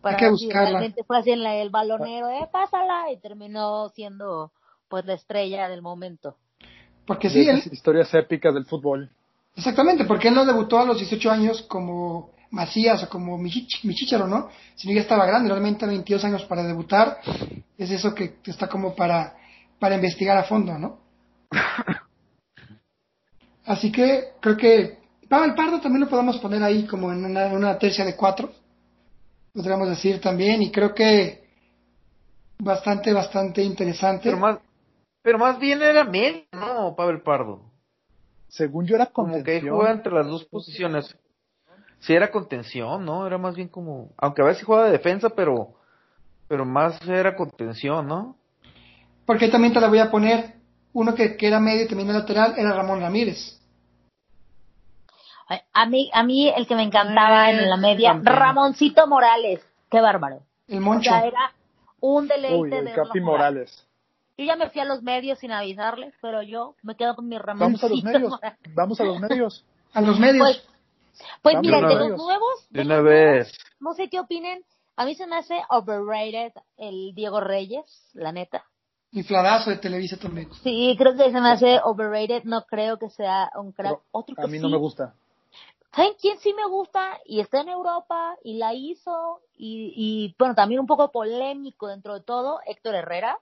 Para 0.00 0.16
Hay 0.16 0.20
que 0.20 0.30
buscarla. 0.30 0.82
Si 0.92 1.02
fue 1.04 1.18
así 1.18 1.30
en 1.30 1.46
el 1.46 1.70
balonero, 1.70 2.28
eh, 2.28 2.48
pásala, 2.50 3.12
y 3.12 3.18
terminó 3.18 3.88
siendo 3.90 4.52
pues 4.88 5.04
la 5.04 5.14
estrella 5.14 5.68
del 5.68 5.82
momento. 5.82 6.36
Porque 7.06 7.30
sí, 7.30 7.48
él... 7.48 7.62
historias 7.70 8.12
épicas 8.14 8.52
del 8.54 8.66
fútbol. 8.66 9.10
Exactamente, 9.56 10.04
porque 10.04 10.28
él 10.28 10.34
no 10.34 10.44
debutó 10.44 10.78
a 10.78 10.84
los 10.84 10.98
18 10.98 11.30
años 11.30 11.62
como 11.62 12.30
Macías 12.50 13.02
o 13.02 13.08
como 13.08 13.36
Michicharo, 13.38 14.26
¿no? 14.26 14.48
Sino 14.76 14.94
ya 14.94 15.00
estaba 15.00 15.26
grande, 15.26 15.50
realmente 15.50 15.86
22 15.86 16.24
años 16.24 16.44
para 16.44 16.62
debutar. 16.62 17.18
Es 17.76 17.90
eso 17.90 18.14
que 18.14 18.36
está 18.46 18.68
como 18.68 18.94
para, 18.94 19.36
para 19.78 19.96
investigar 19.96 20.36
a 20.36 20.44
fondo, 20.44 20.78
¿no? 20.78 21.00
Así 23.64 23.92
que 23.92 24.32
creo 24.40 24.56
que 24.56 24.98
Pavel 25.28 25.54
Pardo 25.54 25.80
también 25.80 26.00
lo 26.00 26.08
podemos 26.08 26.38
poner 26.38 26.62
ahí 26.62 26.86
como 26.86 27.12
en 27.12 27.24
una, 27.24 27.46
una 27.48 27.78
tercia 27.78 28.04
de 28.04 28.16
cuatro, 28.16 28.50
podríamos 29.52 29.88
decir 29.90 30.20
también, 30.20 30.62
y 30.62 30.70
creo 30.70 30.94
que 30.94 31.48
bastante, 32.58 33.12
bastante 33.12 33.62
interesante. 33.62 34.24
Pero 34.24 34.38
más 34.38 34.58
bien 35.60 35.82
era 35.82 36.04
medio, 36.04 36.44
¿no, 36.52 36.94
Pavel 36.96 37.22
Pardo? 37.22 37.62
Según 38.48 38.86
yo 38.86 38.96
era 38.96 39.06
contención. 39.06 39.44
Como 39.44 39.60
que 39.60 39.70
juega 39.70 39.92
entre 39.92 40.12
las 40.12 40.26
dos 40.26 40.44
posiciones. 40.44 41.16
Sí, 42.00 42.14
era 42.14 42.30
contención, 42.30 43.04
¿no? 43.04 43.26
Era 43.26 43.38
más 43.38 43.54
bien 43.54 43.68
como. 43.68 44.10
Aunque 44.16 44.42
a 44.42 44.46
veces 44.46 44.64
jugaba 44.64 44.86
de 44.86 44.92
defensa, 44.92 45.30
pero. 45.30 45.74
Pero 46.46 46.64
más 46.64 47.06
era 47.06 47.36
contención, 47.36 48.06
¿no? 48.06 48.36
Porque 49.26 49.48
también 49.48 49.74
te 49.74 49.80
la 49.80 49.88
voy 49.88 49.98
a 49.98 50.10
poner. 50.10 50.54
Uno 50.94 51.14
que, 51.14 51.36
que 51.36 51.46
era 51.46 51.60
medio 51.60 51.84
y 51.84 51.88
también 51.88 52.08
era 52.08 52.20
lateral 52.20 52.54
era 52.56 52.72
Ramón 52.72 53.00
Ramírez. 53.00 53.58
A 55.72 55.86
mí, 55.86 56.10
a 56.12 56.22
mí 56.22 56.48
el 56.48 56.66
que 56.66 56.74
me 56.74 56.82
encantaba 56.82 57.50
en 57.50 57.68
la 57.68 57.76
media, 57.76 58.18
Ramoncito 58.22 59.06
Morales. 59.06 59.60
Qué 59.90 60.00
bárbaro. 60.00 60.42
El 60.66 60.80
Moncho. 60.80 61.14
era 61.14 61.52
un 62.00 62.28
deleite 62.28 62.82
de 62.82 62.92
Capi 62.92 63.20
Morales. 63.20 63.87
Yo 64.38 64.44
ya 64.44 64.54
me 64.54 64.70
fui 64.70 64.80
a 64.80 64.84
los 64.84 65.02
medios 65.02 65.40
sin 65.40 65.50
avisarles, 65.50 66.14
pero 66.22 66.42
yo 66.42 66.76
me 66.82 66.94
quedo 66.94 67.16
con 67.16 67.26
mi 67.26 67.36
Ramón. 67.36 67.72
Vamos 67.72 67.82
a 67.82 67.88
los 67.88 68.04
medios. 68.04 68.32
Vamos 68.72 69.00
a 69.00 69.04
los 69.04 69.20
medios. 69.20 69.64
a 69.92 70.00
los 70.00 70.20
medios. 70.20 70.46
Pues, 70.46 70.68
pues 71.42 71.56
mira, 71.60 71.80
de 71.80 71.94
los 71.96 72.16
nuevos. 72.16 72.68
De 72.70 72.82
una 72.82 73.00
vez. 73.00 73.52
No 73.80 73.94
sé 73.94 74.08
qué 74.08 74.20
opinen. 74.20 74.64
A 74.94 75.04
mí 75.06 75.16
se 75.16 75.26
me 75.26 75.36
hace 75.36 75.60
overrated 75.70 76.52
el 76.76 77.14
Diego 77.16 77.40
Reyes, 77.40 77.84
la 78.14 78.30
neta. 78.30 78.64
Infladazo 79.10 79.70
de 79.70 79.78
Televisa 79.78 80.16
también. 80.16 80.48
Sí, 80.62 80.94
creo 80.96 81.16
que 81.16 81.32
se 81.32 81.40
me 81.40 81.50
hace 81.50 81.80
overrated. 81.82 82.44
No 82.44 82.62
creo 82.62 82.96
que 82.96 83.10
sea 83.10 83.50
un 83.56 83.72
crack. 83.72 83.98
Otro 84.12 84.36
que 84.36 84.42
a 84.42 84.46
mí 84.46 84.60
no 84.60 84.68
me 84.68 84.76
gusta. 84.76 85.14
¿Saben 85.96 86.12
quién 86.20 86.38
sí 86.38 86.54
me 86.54 86.68
gusta? 86.68 87.18
Y 87.24 87.40
está 87.40 87.62
en 87.62 87.70
Europa 87.70 88.36
y 88.44 88.58
la 88.58 88.72
hizo. 88.72 89.40
Y, 89.56 89.92
y 89.96 90.36
bueno, 90.38 90.54
también 90.54 90.80
un 90.80 90.86
poco 90.86 91.10
polémico 91.10 91.88
dentro 91.88 92.14
de 92.14 92.20
todo, 92.20 92.60
Héctor 92.66 92.94
Herrera. 92.94 93.40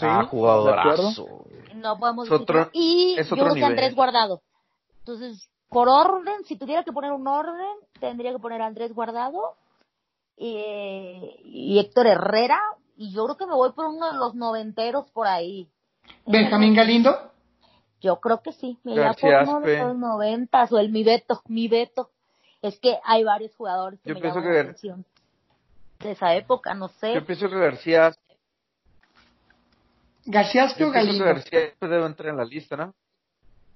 Sí, 0.00 0.06
ah, 0.08 0.24
jugadorazo. 0.24 1.46
No 1.74 1.98
podemos 1.98 2.28
decir. 2.28 2.68
y 2.72 3.16
yo 3.22 3.36
creo 3.36 3.54
que 3.54 3.64
Andrés 3.64 3.94
Guardado. 3.94 4.42
Entonces, 4.98 5.48
por 5.68 5.88
orden, 5.88 6.44
si 6.44 6.56
tuviera 6.56 6.84
que 6.84 6.92
poner 6.92 7.12
un 7.12 7.26
orden, 7.26 7.76
tendría 8.00 8.32
que 8.32 8.38
poner 8.38 8.62
a 8.62 8.66
Andrés 8.66 8.92
Guardado 8.92 9.56
y 10.36 11.78
Héctor 11.78 12.06
Herrera. 12.06 12.60
Y 12.96 13.12
yo 13.12 13.24
creo 13.24 13.36
que 13.36 13.46
me 13.46 13.54
voy 13.54 13.72
por 13.72 13.86
uno 13.86 14.10
de 14.10 14.18
los 14.18 14.34
noventeros 14.34 15.10
por 15.10 15.26
ahí. 15.26 15.68
¿Benjamín 16.26 16.74
Galindo? 16.74 17.16
Yo 18.00 18.20
creo 18.20 18.42
que 18.42 18.52
sí. 18.52 18.78
Me 18.82 18.92
iría 18.92 19.12
por 19.12 19.30
uno 19.30 19.60
de 19.60 19.78
los 19.78 19.96
noventas 19.96 20.72
o 20.72 20.78
el 20.78 20.90
mi 20.90 21.04
Beto, 21.04 21.42
mi 21.46 21.68
Beto. 21.68 22.10
Es 22.62 22.78
que 22.78 22.98
hay 23.04 23.24
varios 23.24 23.54
jugadores 23.56 24.00
que 24.00 24.10
yo 24.10 24.20
pienso 24.20 24.42
que 24.42 24.74
de 26.00 26.12
esa 26.12 26.34
época, 26.34 26.74
no 26.74 26.88
sé. 26.88 27.14
Yo 27.14 27.24
pienso 27.24 27.48
que 27.48 27.58
García 27.58 28.12
García 30.24 30.66
o 30.66 30.90
Galindo. 30.90 31.24
García 31.24 31.72
debe 31.80 32.06
entrar 32.06 32.28
en 32.30 32.36
la 32.36 32.44
lista, 32.44 32.76
¿no? 32.76 32.94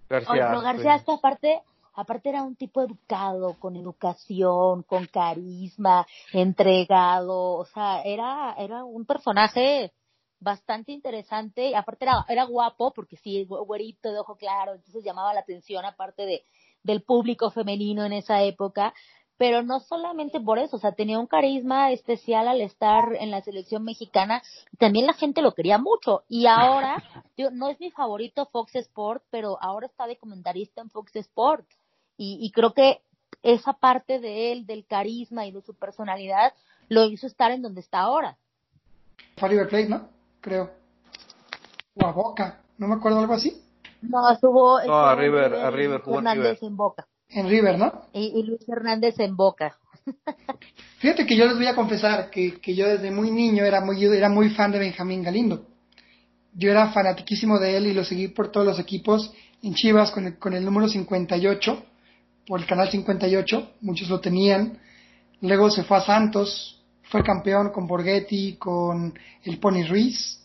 García. 0.09 0.61
García 0.61 1.03
aparte, 1.07 1.63
aparte 1.95 2.29
era 2.29 2.43
un 2.43 2.57
tipo 2.57 2.83
educado, 2.83 3.55
con 3.59 3.77
educación, 3.77 4.83
con 4.83 5.07
carisma, 5.07 6.07
entregado, 6.33 7.55
o 7.55 7.65
sea, 7.65 8.03
era, 8.03 8.55
era 8.59 8.85
un 8.85 9.05
personaje 9.07 9.93
bastante 10.41 10.93
interesante, 10.93 11.71
y 11.71 11.75
aparte 11.75 12.05
era, 12.05 12.25
era 12.29 12.45
guapo, 12.45 12.93
porque 12.93 13.17
sí, 13.17 13.45
güerito 13.45 14.13
de 14.13 14.19
ojo 14.19 14.37
claro, 14.37 14.75
entonces 14.75 15.03
llamaba 15.03 15.33
la 15.33 15.41
atención 15.41 15.85
aparte 15.87 16.27
de, 16.27 16.45
del 16.83 17.03
público 17.03 17.51
femenino 17.51 18.05
en 18.05 18.13
esa 18.13 18.43
época, 18.43 18.93
pero 19.37 19.63
no 19.63 19.81
solamente 19.81 20.41
por 20.41 20.59
eso, 20.59 20.77
o 20.77 20.79
sea, 20.79 20.93
tenía 20.93 21.19
un 21.19 21.27
carisma 21.27 21.91
especial 21.91 22.49
al 22.49 22.61
estar 22.61 23.15
en 23.19 23.31
la 23.31 23.43
selección 23.43 23.85
mexicana, 23.85 24.43
también 24.79 25.07
la 25.07 25.13
gente 25.13 25.43
lo 25.43 25.55
quería 25.55 25.79
mucho, 25.79 26.25
y 26.29 26.47
ahora, 26.47 27.03
no 27.53 27.69
es 27.69 27.81
mi 27.81 27.91
favorito 27.91 28.47
Fox 28.47 28.77
Sport, 28.77 29.25
pero 29.31 29.59
ahora 29.61 29.87
está 29.87 30.07
de 30.07 30.17
comentarista 30.17 30.81
en 30.81 30.91
Fox 30.91 31.17
Sport, 31.17 31.67
y, 32.17 32.39
y 32.41 32.51
creo 32.53 32.75
que 32.75 33.01
esa 33.43 33.73
parte 33.75 34.21
de 34.21 34.53
él, 34.53 34.67
del 34.67 34.87
carisma 34.87 35.47
y 35.47 35.53
de 35.53 35.63
su 35.63 35.75
personalidad, 35.75 36.53
lo 36.89 37.05
hizo 37.05 37.27
estar 37.27 37.51
en 37.51 37.63
donde 37.63 37.81
está 37.81 38.01
ahora. 38.01 38.37
River 39.37 39.69
Plate, 39.69 39.89
¿no? 39.89 40.09
Creo. 40.41 40.71
O 41.95 42.07
a 42.07 42.13
Boca, 42.13 42.61
no 42.79 42.89
me 42.89 42.95
acuerdo 42.95 43.21
algo 43.21 43.35
así. 43.35 43.61
No, 44.03 44.31
estuvo, 44.31 44.83
no, 44.83 44.95
a 44.95 45.15
River, 45.15 45.55
a 45.55 45.71
River, 45.71 46.03
Hernández 46.07 46.63
en 46.63 46.77
Boca. 46.77 47.07
En 47.35 47.49
River, 47.49 47.77
¿no? 47.79 48.07
Y, 48.13 48.45
Luis 48.45 48.61
Hernández 48.69 49.19
en 49.19 49.35
Boca. 49.35 49.77
Fíjate 50.99 51.27
que 51.27 51.37
yo 51.37 51.47
les 51.47 51.57
voy 51.57 51.67
a 51.67 51.75
confesar 51.75 52.31
que, 52.31 52.61
que 52.61 52.77
yo 52.77 52.87
desde 52.87 53.11
muy 53.11 53.33
niño 53.33 53.65
era 53.65 53.81
muy, 53.81 54.03
era 54.05 54.29
muy 54.29 54.51
fan 54.51 54.71
de 54.71 54.79
Benjamín 54.79 55.25
Galindo. 55.25 55.67
Yo 56.55 56.71
era 56.71 56.93
fanatiquísimo 56.93 57.59
de 57.59 57.77
él 57.77 57.89
y 57.89 57.93
lo 57.93 58.05
seguí 58.05 58.29
por 58.29 58.53
todos 58.53 58.65
los 58.65 58.79
equipos 58.79 59.33
en 59.65 59.75
Chivas 59.75 60.13
con 60.13 60.27
el, 60.27 60.39
con 60.39 60.55
el 60.55 60.65
número 60.65 60.87
58, 60.87 61.85
por 62.47 62.61
el 62.61 62.67
canal 62.67 62.89
58, 62.89 63.73
muchos 63.81 64.09
lo 64.09 64.21
tenían. 64.21 64.79
Luego 65.41 65.71
se 65.71 65.83
fue 65.83 65.97
a 65.97 66.03
Santos, 66.03 66.81
fue 67.03 67.25
campeón 67.25 67.71
con 67.71 67.89
Borghetti, 67.89 68.57
con 68.57 69.19
el 69.43 69.59
Pony 69.59 69.85
Ruiz. 69.89 70.41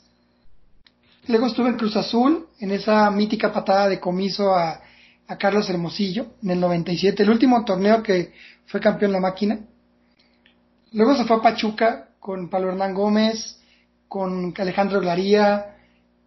Luego 1.27 1.45
estuve 1.45 1.69
en 1.69 1.77
Cruz 1.77 1.95
Azul, 1.95 2.47
en 2.59 2.71
esa 2.71 3.11
mítica 3.11 3.53
patada 3.53 3.87
de 3.87 3.99
comiso 3.99 4.55
a, 4.55 4.81
a 5.29 5.37
Carlos 5.37 5.69
Hermosillo, 5.69 6.33
en 6.41 6.49
el 6.49 6.59
97, 6.59 7.21
el 7.21 7.29
último 7.29 7.63
torneo 7.63 8.01
que 8.01 8.33
fue 8.65 8.79
campeón 8.79 9.11
la 9.11 9.19
máquina. 9.19 9.59
Luego 10.91 11.15
se 11.15 11.23
fue 11.25 11.37
a 11.37 11.41
Pachuca 11.41 12.09
con 12.19 12.49
Pablo 12.49 12.71
Hernán 12.71 12.95
Gómez, 12.95 13.61
con 14.07 14.51
Alejandro 14.57 14.99
Glaría, 14.99 15.75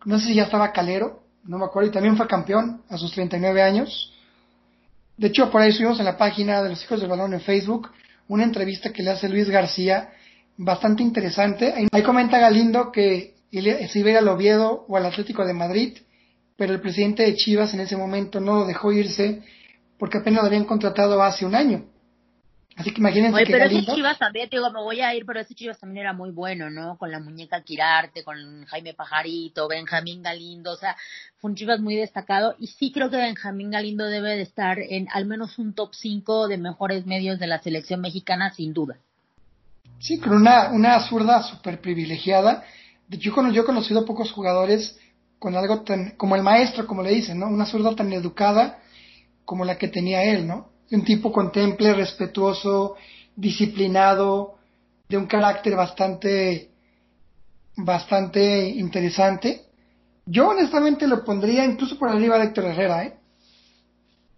no 0.04 0.20
sé 0.20 0.28
si 0.28 0.34
ya 0.36 0.44
estaba 0.44 0.72
Calero, 0.72 1.24
no 1.42 1.58
me 1.58 1.64
acuerdo, 1.64 1.90
y 1.90 1.92
también 1.92 2.16
fue 2.16 2.28
campeón 2.28 2.82
a 2.88 2.96
sus 2.96 3.10
39 3.10 3.60
años. 3.60 4.14
De 5.16 5.26
hecho, 5.26 5.50
por 5.50 5.60
ahí 5.60 5.72
subimos 5.72 5.98
en 5.98 6.04
la 6.04 6.16
página 6.16 6.62
de 6.62 6.68
los 6.68 6.84
Hijos 6.84 7.00
del 7.00 7.10
Balón 7.10 7.34
en 7.34 7.40
Facebook 7.40 7.90
una 8.28 8.44
entrevista 8.44 8.92
que 8.92 9.02
le 9.02 9.10
hace 9.10 9.28
Luis 9.28 9.50
García, 9.50 10.10
bastante 10.56 11.02
interesante. 11.02 11.74
Ahí 11.90 12.02
comenta 12.04 12.38
Galindo 12.38 12.92
que 12.92 13.34
se 13.50 13.98
iba 13.98 14.16
al 14.16 14.28
Oviedo 14.28 14.86
o 14.88 14.96
al 14.96 15.06
Atlético 15.06 15.44
de 15.44 15.54
Madrid, 15.54 15.98
pero 16.62 16.74
el 16.74 16.80
presidente 16.80 17.24
de 17.24 17.34
Chivas 17.34 17.74
en 17.74 17.80
ese 17.80 17.96
momento 17.96 18.38
no 18.38 18.60
lo 18.60 18.66
dejó 18.66 18.92
irse 18.92 19.42
porque 19.98 20.18
apenas 20.18 20.42
lo 20.42 20.46
habían 20.46 20.64
contratado 20.64 21.20
hace 21.20 21.44
un 21.44 21.56
año. 21.56 21.86
Así 22.76 22.92
que 22.92 23.00
imagínense 23.00 23.34
Oye, 23.34 23.46
que 23.46 23.52
pero 23.52 23.64
Galindo... 23.64 23.90
ese 23.90 23.96
Chivas 23.96 24.16
también, 24.16 24.48
te 24.48 24.58
digo, 24.58 24.70
me 24.70 24.80
voy 24.80 25.00
a 25.00 25.12
ir, 25.12 25.26
pero 25.26 25.40
ese 25.40 25.56
Chivas 25.56 25.80
también 25.80 26.04
era 26.04 26.12
muy 26.12 26.30
bueno, 26.30 26.70
¿no? 26.70 26.96
Con 26.98 27.10
la 27.10 27.18
muñeca 27.18 27.64
Quirarte, 27.64 28.22
con 28.22 28.64
Jaime 28.66 28.94
Pajarito, 28.94 29.66
Benjamín 29.66 30.22
Galindo, 30.22 30.70
o 30.70 30.76
sea, 30.76 30.96
fue 31.38 31.50
un 31.50 31.56
Chivas 31.56 31.80
muy 31.80 31.96
destacado 31.96 32.54
y 32.60 32.68
sí 32.68 32.92
creo 32.92 33.10
que 33.10 33.16
Benjamín 33.16 33.72
Galindo 33.72 34.04
debe 34.04 34.36
de 34.36 34.42
estar 34.42 34.78
en 34.78 35.08
al 35.12 35.26
menos 35.26 35.58
un 35.58 35.74
top 35.74 35.92
5 35.92 36.46
de 36.46 36.58
mejores 36.58 37.06
medios 37.06 37.40
de 37.40 37.48
la 37.48 37.60
selección 37.60 38.00
mexicana, 38.00 38.54
sin 38.54 38.72
duda. 38.72 38.98
Sí, 39.98 40.20
con 40.20 40.32
una, 40.34 40.70
una 40.70 41.00
zurda 41.08 41.42
súper 41.42 41.80
privilegiada. 41.80 42.62
Yo, 43.08 43.32
yo 43.50 43.62
he 43.62 43.66
conocido 43.66 44.04
pocos 44.04 44.30
jugadores 44.30 44.96
con 45.42 45.56
algo 45.56 45.80
tan, 45.82 46.12
como 46.12 46.36
el 46.36 46.42
maestro, 46.44 46.86
como 46.86 47.02
le 47.02 47.10
dicen, 47.10 47.40
¿no? 47.40 47.48
Una 47.48 47.66
zurda 47.66 47.96
tan 47.96 48.12
educada 48.12 48.78
como 49.44 49.64
la 49.64 49.76
que 49.76 49.88
tenía 49.88 50.22
él, 50.22 50.46
¿no? 50.46 50.68
Un 50.92 51.02
tipo 51.02 51.32
contemple, 51.32 51.94
respetuoso, 51.94 52.94
disciplinado, 53.34 54.54
de 55.08 55.16
un 55.16 55.26
carácter 55.26 55.74
bastante, 55.74 56.70
bastante 57.76 58.68
interesante. 58.68 59.62
Yo 60.26 60.50
honestamente 60.50 61.08
lo 61.08 61.24
pondría 61.24 61.64
incluso 61.64 61.98
por 61.98 62.08
arriba 62.08 62.38
de 62.38 62.44
Héctor 62.44 62.66
Herrera, 62.66 63.04
¿eh? 63.04 63.18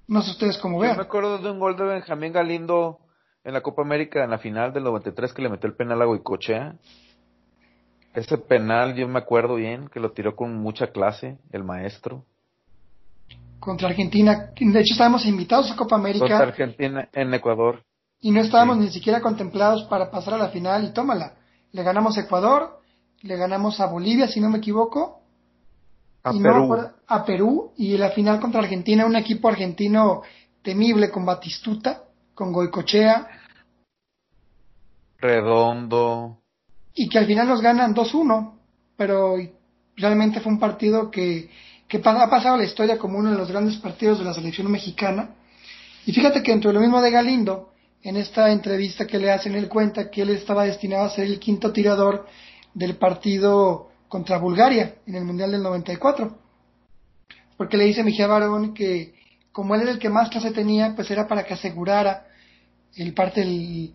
No 0.08 0.22
sé 0.22 0.30
ustedes 0.30 0.56
cómo 0.56 0.78
vean. 0.78 0.94
Yo 0.94 1.02
me 1.02 1.06
acuerdo 1.06 1.36
de 1.36 1.50
un 1.50 1.58
gol 1.58 1.76
de 1.76 1.84
Benjamín 1.84 2.32
Galindo 2.32 3.00
en 3.44 3.52
la 3.52 3.60
Copa 3.60 3.82
América 3.82 4.24
en 4.24 4.30
la 4.30 4.38
final 4.38 4.72
del 4.72 4.84
93 4.84 5.34
que 5.34 5.42
le 5.42 5.50
metió 5.50 5.68
el 5.68 5.76
penal 5.76 6.00
a 6.00 6.06
Goicochea. 6.06 6.76
Ese 8.14 8.38
penal 8.38 8.94
yo 8.94 9.08
me 9.08 9.18
acuerdo 9.18 9.56
bien, 9.56 9.88
que 9.88 9.98
lo 9.98 10.12
tiró 10.12 10.36
con 10.36 10.56
mucha 10.56 10.92
clase 10.92 11.38
el 11.50 11.64
maestro. 11.64 12.24
Contra 13.58 13.88
Argentina. 13.88 14.52
De 14.56 14.80
hecho, 14.80 14.92
estábamos 14.92 15.26
invitados 15.26 15.70
a 15.72 15.76
Copa 15.76 15.96
América. 15.96 16.26
Contra 16.26 16.46
Argentina 16.46 17.08
en 17.12 17.34
Ecuador. 17.34 17.82
Y 18.20 18.30
no 18.30 18.40
estábamos 18.40 18.78
ni 18.78 18.88
siquiera 18.90 19.20
contemplados 19.20 19.82
para 19.84 20.10
pasar 20.10 20.34
a 20.34 20.38
la 20.38 20.48
final 20.48 20.84
y 20.84 20.92
tómala. 20.92 21.34
Le 21.72 21.82
ganamos 21.82 22.16
a 22.16 22.20
Ecuador, 22.20 22.80
le 23.22 23.36
ganamos 23.36 23.80
a 23.80 23.86
Bolivia, 23.86 24.28
si 24.28 24.40
no 24.40 24.48
me 24.48 24.58
equivoco. 24.58 25.22
A 26.22 26.32
y 26.32 26.40
Perú. 26.40 26.68
No, 26.68 26.90
a 27.08 27.24
Perú. 27.24 27.72
Y 27.76 27.98
la 27.98 28.10
final 28.10 28.38
contra 28.38 28.60
Argentina, 28.60 29.06
un 29.06 29.16
equipo 29.16 29.48
argentino 29.48 30.22
temible 30.62 31.10
con 31.10 31.26
Batistuta, 31.26 32.04
con 32.32 32.52
Goicochea. 32.52 33.26
Redondo 35.18 36.43
y 36.94 37.08
que 37.08 37.18
al 37.18 37.26
final 37.26 37.48
nos 37.48 37.60
ganan 37.60 37.94
2-1, 37.94 38.52
pero 38.96 39.36
realmente 39.96 40.40
fue 40.40 40.52
un 40.52 40.60
partido 40.60 41.10
que, 41.10 41.50
que 41.88 41.98
ha 41.98 42.30
pasado 42.30 42.56
la 42.56 42.64
historia 42.64 42.98
como 42.98 43.18
uno 43.18 43.32
de 43.32 43.36
los 43.36 43.50
grandes 43.50 43.76
partidos 43.76 44.20
de 44.20 44.24
la 44.24 44.34
selección 44.34 44.70
mexicana. 44.70 45.34
Y 46.06 46.12
fíjate 46.12 46.42
que 46.42 46.52
dentro 46.52 46.70
de 46.70 46.74
lo 46.74 46.80
mismo 46.80 47.02
de 47.02 47.10
Galindo, 47.10 47.72
en 48.02 48.16
esta 48.16 48.50
entrevista 48.50 49.06
que 49.06 49.18
le 49.18 49.32
hacen, 49.32 49.54
él 49.54 49.68
cuenta 49.68 50.10
que 50.10 50.22
él 50.22 50.30
estaba 50.30 50.64
destinado 50.64 51.04
a 51.04 51.10
ser 51.10 51.24
el 51.24 51.40
quinto 51.40 51.72
tirador 51.72 52.26
del 52.74 52.96
partido 52.96 53.90
contra 54.08 54.38
Bulgaria 54.38 54.96
en 55.06 55.16
el 55.16 55.24
Mundial 55.24 55.50
del 55.50 55.62
94. 55.62 56.38
Porque 57.56 57.76
le 57.76 57.84
dice 57.84 58.04
Mejía 58.04 58.26
Barón 58.26 58.74
que 58.74 59.14
como 59.50 59.74
él 59.74 59.82
era 59.82 59.92
el 59.92 59.98
que 59.98 60.10
más 60.10 60.28
clase 60.30 60.50
tenía, 60.50 60.94
pues 60.94 61.10
era 61.10 61.26
para 61.26 61.44
que 61.44 61.54
asegurara 61.54 62.26
el 62.96 63.14
parte 63.14 63.40
del 63.40 63.94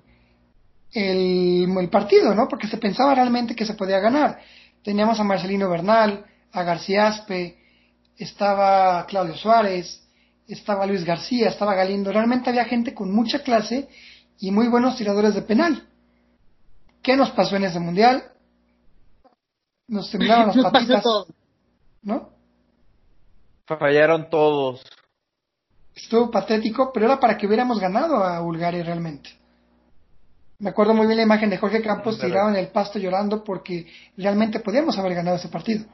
el, 0.91 1.67
el, 1.77 1.89
partido, 1.89 2.33
¿no? 2.33 2.47
Porque 2.47 2.67
se 2.67 2.77
pensaba 2.77 3.15
realmente 3.15 3.55
que 3.55 3.65
se 3.65 3.75
podía 3.75 3.99
ganar. 3.99 4.39
Teníamos 4.83 5.19
a 5.19 5.23
Marcelino 5.23 5.69
Bernal, 5.69 6.25
a 6.51 6.63
García 6.63 7.07
Aspe, 7.07 7.57
estaba 8.17 9.05
Claudio 9.05 9.35
Suárez, 9.35 10.01
estaba 10.47 10.85
Luis 10.85 11.03
García, 11.05 11.49
estaba 11.49 11.75
Galindo. 11.75 12.11
Realmente 12.11 12.49
había 12.49 12.65
gente 12.65 12.93
con 12.93 13.13
mucha 13.13 13.43
clase 13.43 13.87
y 14.39 14.51
muy 14.51 14.67
buenos 14.67 14.97
tiradores 14.97 15.35
de 15.35 15.41
penal. 15.41 15.87
¿Qué 17.01 17.15
nos 17.15 17.31
pasó 17.31 17.55
en 17.55 17.65
ese 17.65 17.79
mundial? 17.79 18.23
Nos 19.87 20.11
temblaron 20.11 20.47
las 20.47 20.55
Nos 20.55 20.71
patitas. 20.71 21.03
¿no? 22.01 22.29
fallaron 23.65 24.29
todos. 24.29 24.83
Estuvo 25.93 26.31
patético, 26.31 26.91
pero 26.93 27.05
era 27.05 27.19
para 27.19 27.37
que 27.37 27.45
hubiéramos 27.45 27.79
ganado 27.79 28.23
a 28.23 28.39
Bulgaria 28.39 28.83
realmente. 28.83 29.38
Me 30.59 30.69
acuerdo 30.71 30.93
muy 30.93 31.05
bien 31.07 31.17
la 31.17 31.23
imagen 31.23 31.49
de 31.49 31.57
Jorge 31.57 31.81
Campos 31.81 32.17
Pero- 32.17 32.27
tirado 32.27 32.49
en 32.49 32.57
el 32.57 32.67
pasto 32.67 32.99
llorando 32.99 33.43
porque 33.43 33.87
realmente 34.17 34.59
podíamos 34.59 34.97
haber 34.97 35.15
ganado 35.15 35.37
ese 35.37 35.47
partido. 35.47 35.85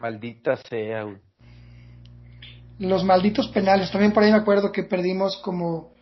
Maldita 0.00 0.56
sea. 0.56 1.06
Los 2.78 3.04
malditos 3.04 3.48
penales, 3.48 3.90
también 3.90 4.12
por 4.12 4.22
ahí 4.22 4.30
me 4.30 4.38
acuerdo 4.38 4.70
que 4.70 4.82
perdimos 4.82 5.36
como 5.38 5.92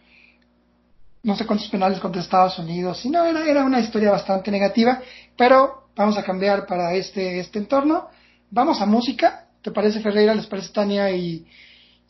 no 1.22 1.36
sé 1.36 1.46
cuántos 1.46 1.68
penales 1.68 1.98
contra 2.00 2.20
Estados 2.20 2.58
Unidos. 2.58 3.02
Y 3.06 3.10
no, 3.10 3.24
era, 3.24 3.48
era 3.48 3.64
una 3.64 3.80
historia 3.80 4.10
bastante 4.10 4.50
negativa, 4.50 5.00
pero 5.36 5.88
vamos 5.96 6.18
a 6.18 6.22
cambiar 6.22 6.66
para 6.66 6.92
este, 6.94 7.38
este 7.40 7.58
entorno. 7.58 8.08
Vamos 8.50 8.80
a 8.82 8.86
música. 8.86 9.46
¿Te 9.62 9.70
parece 9.70 10.00
Ferreira? 10.00 10.34
¿Les 10.34 10.46
parece 10.46 10.70
Tania 10.72 11.10
y, 11.10 11.46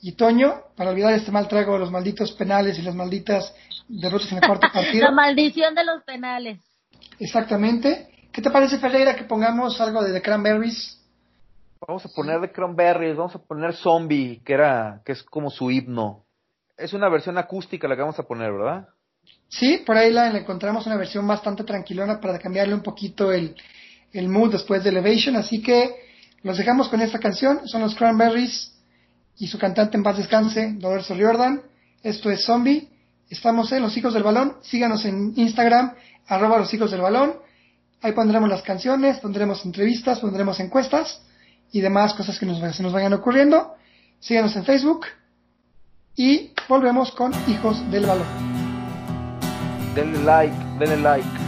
y 0.04 0.12
Toño? 0.12 0.64
Para 0.76 0.90
olvidar 0.90 1.14
este 1.14 1.32
mal 1.32 1.48
trago 1.48 1.72
de 1.72 1.78
los 1.78 1.90
malditos 1.90 2.32
penales 2.32 2.78
y 2.78 2.82
las 2.82 2.94
malditas 2.94 3.54
derrotas 3.88 4.30
en 4.32 4.36
el 4.36 4.46
cuarto 4.46 4.68
partido. 4.72 5.06
La 5.06 5.10
maldición 5.10 5.74
de 5.74 5.82
los 5.82 6.02
penales. 6.04 6.60
Exactamente. 7.18 8.10
¿Qué 8.30 8.42
te 8.42 8.50
parece, 8.50 8.76
Ferreira, 8.76 9.16
que 9.16 9.24
pongamos 9.24 9.80
algo 9.80 10.04
de 10.04 10.12
The 10.12 10.20
Cranberries? 10.20 11.00
Vamos 11.88 12.04
a 12.04 12.10
poner 12.10 12.38
de 12.38 12.52
Cranberries, 12.52 13.16
vamos 13.16 13.34
a 13.34 13.38
poner 13.38 13.72
Zombie, 13.72 14.42
que 14.44 14.52
era, 14.52 15.00
que 15.06 15.12
es 15.12 15.22
como 15.22 15.48
su 15.48 15.70
himno. 15.70 16.26
Es 16.76 16.92
una 16.92 17.08
versión 17.08 17.38
acústica 17.38 17.88
la 17.88 17.96
que 17.96 18.02
vamos 18.02 18.18
a 18.18 18.24
poner, 18.24 18.52
¿verdad? 18.52 18.88
Sí, 19.48 19.84
por 19.86 19.96
ahí 19.96 20.12
la, 20.12 20.30
la 20.30 20.38
encontramos 20.38 20.84
una 20.86 20.98
versión 20.98 21.26
bastante 21.26 21.64
tranquilona 21.64 22.20
para 22.20 22.38
cambiarle 22.38 22.74
un 22.74 22.82
poquito 22.82 23.32
el, 23.32 23.56
el 24.12 24.28
mood 24.28 24.52
después 24.52 24.84
de 24.84 24.90
Elevation. 24.90 25.36
Así 25.36 25.62
que 25.62 25.94
los 26.42 26.58
dejamos 26.58 26.90
con 26.90 27.00
esta 27.00 27.18
canción. 27.18 27.66
Son 27.66 27.80
los 27.80 27.94
Cranberries 27.94 28.73
y 29.38 29.46
su 29.46 29.58
cantante 29.58 29.96
en 29.96 30.02
paz 30.02 30.16
descanse, 30.16 30.76
Roberto 30.80 31.14
Riordan. 31.14 31.62
Esto 32.02 32.30
es 32.30 32.44
Zombie. 32.44 32.88
Estamos 33.28 33.72
en 33.72 33.82
Los 33.82 33.96
Hijos 33.96 34.14
del 34.14 34.22
Balón. 34.22 34.56
Síganos 34.62 35.04
en 35.04 35.32
Instagram, 35.36 35.94
arroba 36.26 36.58
Los 36.58 36.72
Hijos 36.72 36.90
del 36.90 37.00
Balón. 37.00 37.34
Ahí 38.02 38.12
pondremos 38.12 38.48
las 38.48 38.62
canciones, 38.62 39.18
pondremos 39.18 39.64
entrevistas, 39.64 40.20
pondremos 40.20 40.60
encuestas 40.60 41.22
y 41.72 41.80
demás 41.80 42.14
cosas 42.14 42.38
que 42.38 42.46
nos, 42.46 42.76
se 42.76 42.82
nos 42.82 42.92
vayan 42.92 43.12
ocurriendo. 43.14 43.74
Síganos 44.20 44.54
en 44.56 44.64
Facebook 44.64 45.06
y 46.14 46.52
volvemos 46.68 47.10
con 47.12 47.32
Hijos 47.48 47.90
del 47.90 48.06
Balón. 48.06 48.26
Denle 49.94 50.22
like, 50.22 50.56
denle 50.78 50.96
like. 50.98 51.43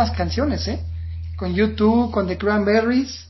Buenas 0.00 0.16
canciones, 0.16 0.66
¿eh? 0.66 0.80
Con 1.36 1.54
YouTube, 1.54 2.10
con 2.10 2.26
The 2.26 2.38
Cranberries. 2.38 3.28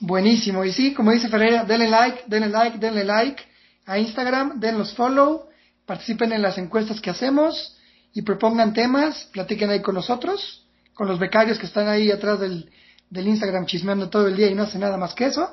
Buenísimo. 0.00 0.64
Y 0.64 0.72
sí, 0.72 0.92
como 0.92 1.12
dice 1.12 1.28
Ferreira, 1.28 1.62
denle 1.62 1.88
like, 1.88 2.24
denle 2.26 2.48
like, 2.48 2.78
denle 2.78 3.04
like 3.04 3.40
a 3.86 3.96
Instagram, 3.96 4.58
denlos 4.58 4.92
follow, 4.94 5.44
participen 5.86 6.32
en 6.32 6.42
las 6.42 6.58
encuestas 6.58 7.00
que 7.00 7.10
hacemos 7.10 7.76
y 8.12 8.22
propongan 8.22 8.72
temas, 8.72 9.28
platiquen 9.32 9.70
ahí 9.70 9.80
con 9.82 9.94
nosotros, 9.94 10.66
con 10.94 11.06
los 11.06 11.20
becarios 11.20 11.60
que 11.60 11.66
están 11.66 11.86
ahí 11.86 12.10
atrás 12.10 12.40
del, 12.40 12.68
del 13.08 13.28
Instagram 13.28 13.66
chismeando 13.66 14.10
todo 14.10 14.26
el 14.26 14.34
día 14.34 14.48
y 14.48 14.56
no 14.56 14.64
hacen 14.64 14.80
nada 14.80 14.96
más 14.96 15.14
que 15.14 15.26
eso. 15.26 15.48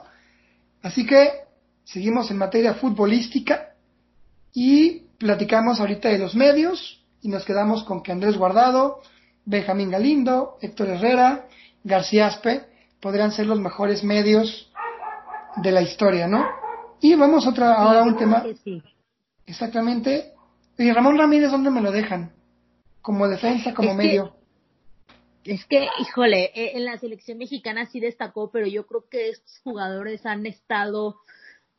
Así 0.81 1.05
que 1.05 1.33
seguimos 1.83 2.31
en 2.31 2.37
materia 2.37 2.73
futbolística 2.73 3.73
y 4.53 5.01
platicamos 5.19 5.79
ahorita 5.79 6.09
de 6.09 6.17
los 6.17 6.33
medios, 6.33 6.99
y 7.21 7.27
nos 7.27 7.45
quedamos 7.45 7.83
con 7.83 8.01
que 8.01 8.11
Andrés 8.11 8.37
Guardado, 8.37 9.03
Benjamín 9.49 9.89
Galindo, 9.89 10.59
Héctor 10.61 10.89
Herrera, 10.89 11.47
García 11.83 12.27
Aspe 12.27 12.67
podrían 13.01 13.31
ser 13.31 13.47
los 13.47 13.59
mejores 13.59 14.03
medios 14.03 14.71
de 15.55 15.71
la 15.71 15.81
historia, 15.81 16.27
¿no? 16.27 16.45
Y 17.01 17.15
vamos 17.15 17.47
otra, 17.47 17.73
ahora 17.73 18.01
a 18.01 18.03
un 18.03 18.15
tema. 18.15 18.45
Exactamente. 19.47 20.33
Y 20.77 20.91
Ramón 20.91 21.17
Ramírez, 21.17 21.49
¿dónde 21.49 21.71
me 21.71 21.81
lo 21.81 21.91
dejan? 21.91 22.31
Como 23.01 23.27
defensa, 23.27 23.73
como 23.73 23.95
medio. 23.95 24.35
Es 25.43 25.65
que, 25.65 25.87
híjole, 25.99 26.51
e, 26.53 26.77
en 26.77 26.85
la 26.85 26.99
selección 26.99 27.39
mexicana 27.39 27.87
sí 27.87 27.99
destacó, 27.99 28.51
pero 28.51 28.67
yo 28.67 28.85
creo 28.85 29.09
que 29.09 29.29
estos 29.29 29.61
jugadores 29.63 30.27
han 30.27 30.45
estado 30.45 31.21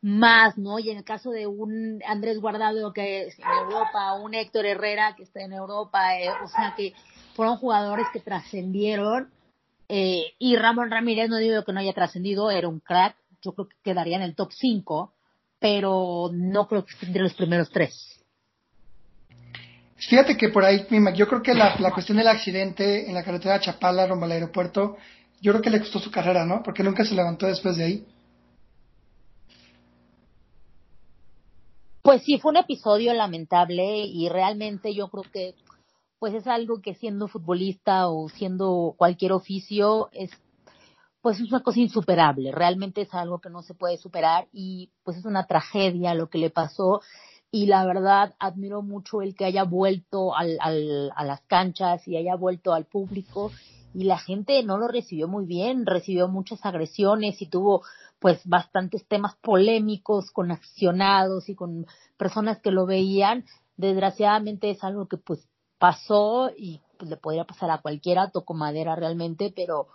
más, 0.01 0.59
¿no? 0.59 0.81
Y 0.81 0.91
en 0.91 0.99
el 0.99 1.05
caso 1.05 1.31
de 1.31 1.47
un 1.47 2.03
Andrés 2.05 2.41
Guardado 2.41 2.93
que 2.93 3.29
es 3.29 3.39
en 3.39 3.45
Europa, 3.45 4.15
un 4.15 4.35
Héctor 4.35 4.67
Herrera 4.67 5.15
que 5.15 5.23
está 5.23 5.43
en 5.43 5.53
Europa, 5.53 6.19
eh, 6.19 6.31
o 6.43 6.49
sea 6.49 6.75
que 6.77 6.95
fueron 7.35 7.57
jugadores 7.57 8.07
que 8.13 8.21
trascendieron. 8.21 9.31
Eh, 9.89 10.35
y 10.39 10.57
Ramón 10.57 10.91
Ramírez, 10.91 11.29
no 11.29 11.39
digo 11.39 11.65
que 11.65 11.73
no 11.73 11.81
haya 11.81 11.93
trascendido, 11.93 12.51
era 12.51 12.69
un 12.69 12.81
crack, 12.81 13.17
yo 13.43 13.53
creo 13.53 13.69
que 13.69 13.77
quedaría 13.83 14.17
en 14.17 14.23
el 14.23 14.37
top 14.37 14.53
5, 14.53 15.13
pero 15.59 16.31
no 16.33 16.69
creo 16.69 16.85
que 16.85 16.93
esté 16.93 17.07
entre 17.07 17.23
los 17.23 17.35
primeros 17.35 17.71
tres. 17.71 18.21
Fíjate 19.97 20.37
que 20.37 20.49
por 20.49 20.65
ahí, 20.65 20.87
yo 21.15 21.29
creo 21.29 21.43
que 21.43 21.55
la, 21.55 21.77
la 21.79 21.93
cuestión 21.93 22.19
del 22.19 22.29
accidente 22.29 23.09
en 23.09 23.15
la 23.15 23.25
carretera 23.25 23.55
de 23.55 23.61
Chapala 23.61 24.07
rumbo 24.07 24.25
al 24.25 24.33
aeropuerto, 24.33 24.97
yo 25.41 25.53
creo 25.53 25.63
que 25.63 25.71
le 25.71 25.81
costó 25.81 25.99
su 25.99 26.11
carrera, 26.11 26.47
¿no? 26.47 26.63
Porque 26.63 26.83
nunca 26.83 27.05
se 27.05 27.15
levantó 27.15 27.47
después 27.47 27.77
de 27.77 27.85
ahí. 27.85 28.07
Pues 32.03 32.23
sí, 32.23 32.39
fue 32.39 32.53
un 32.53 32.57
episodio 32.57 33.13
lamentable 33.13 34.05
y 34.07 34.29
realmente 34.29 34.95
yo 34.95 35.09
creo 35.09 35.25
que 35.31 35.55
pues 36.21 36.35
es 36.35 36.47
algo 36.47 36.81
que 36.81 36.95
siendo 36.95 37.27
futbolista 37.27 38.09
o 38.09 38.29
siendo 38.29 38.95
cualquier 38.97 39.33
oficio 39.33 40.11
es 40.13 40.31
pues 41.23 41.41
es 41.41 41.51
una 41.51 41.63
cosa 41.63 41.81
insuperable, 41.81 42.53
realmente 42.53 43.03
es 43.03 43.13
algo 43.13 43.41
que 43.41 43.51
no 43.51 43.63
se 43.63 43.75
puede 43.75 43.99
superar 43.99 44.49
y 44.53 44.91
pues 45.03 45.19
es 45.19 45.25
una 45.25 45.47
tragedia 45.47 46.15
lo 46.15 46.31
que 46.31 46.39
le 46.39 46.51
pasó. 46.51 47.03
Y 47.53 47.67
la 47.67 47.85
verdad 47.85 48.35
admiro 48.39 48.81
mucho 48.81 49.21
el 49.21 49.35
que 49.35 49.45
haya 49.45 49.65
vuelto 49.65 50.35
al, 50.35 50.57
al, 50.61 51.11
a 51.15 51.25
las 51.25 51.41
canchas 51.43 52.07
y 52.07 52.17
haya 52.17 52.37
vuelto 52.37 52.73
al 52.73 52.87
público. 52.87 53.51
Y 53.93 54.05
la 54.05 54.19
gente 54.19 54.63
no 54.63 54.79
lo 54.79 54.89
recibió 54.89 55.27
muy 55.27 55.45
bien, 55.45 55.85
recibió 55.85 56.29
muchas 56.29 56.65
agresiones 56.65 57.43
y 57.43 57.47
tuvo 57.47 57.83
pues 58.19 58.41
bastantes 58.45 59.05
temas 59.07 59.35
polémicos 59.43 60.31
con 60.31 60.53
aficionados 60.53 61.49
y 61.49 61.55
con 61.55 61.87
personas 62.17 62.61
que 62.61 62.71
lo 62.71 62.87
veían. 62.87 63.45
Desgraciadamente 63.77 64.71
es 64.71 64.85
algo 64.85 65.07
que 65.07 65.17
pues 65.17 65.50
pasó 65.81 66.51
y 66.57 66.81
pues, 66.99 67.11
le 67.11 67.17
podría 67.17 67.45
pasar 67.45 67.71
a 67.71 67.79
cualquiera, 67.79 68.31
toco 68.31 68.53
madera 68.55 68.95
realmente, 68.95 69.53
pero 69.57 69.89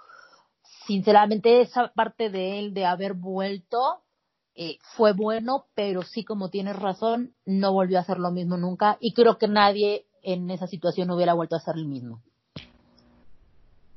sinceramente 0.87 1.61
esa 1.61 1.93
parte 1.93 2.29
de 2.29 2.59
él 2.59 2.73
de 2.73 2.85
haber 2.85 3.13
vuelto 3.13 4.01
eh, 4.55 4.79
fue 4.97 5.13
bueno, 5.13 5.67
pero 5.75 6.01
sí 6.01 6.25
como 6.25 6.49
tienes 6.49 6.75
razón, 6.75 7.35
no 7.45 7.71
volvió 7.71 7.99
a 7.99 8.01
hacer 8.01 8.17
lo 8.17 8.31
mismo 8.31 8.57
nunca 8.57 8.97
y 8.99 9.13
creo 9.13 9.37
que 9.37 9.47
nadie 9.47 10.07
en 10.23 10.49
esa 10.49 10.65
situación 10.65 11.11
hubiera 11.11 11.33
vuelto 11.33 11.55
a 11.55 11.59
hacer 11.59 11.77
lo 11.77 11.87
mismo. 11.87 12.21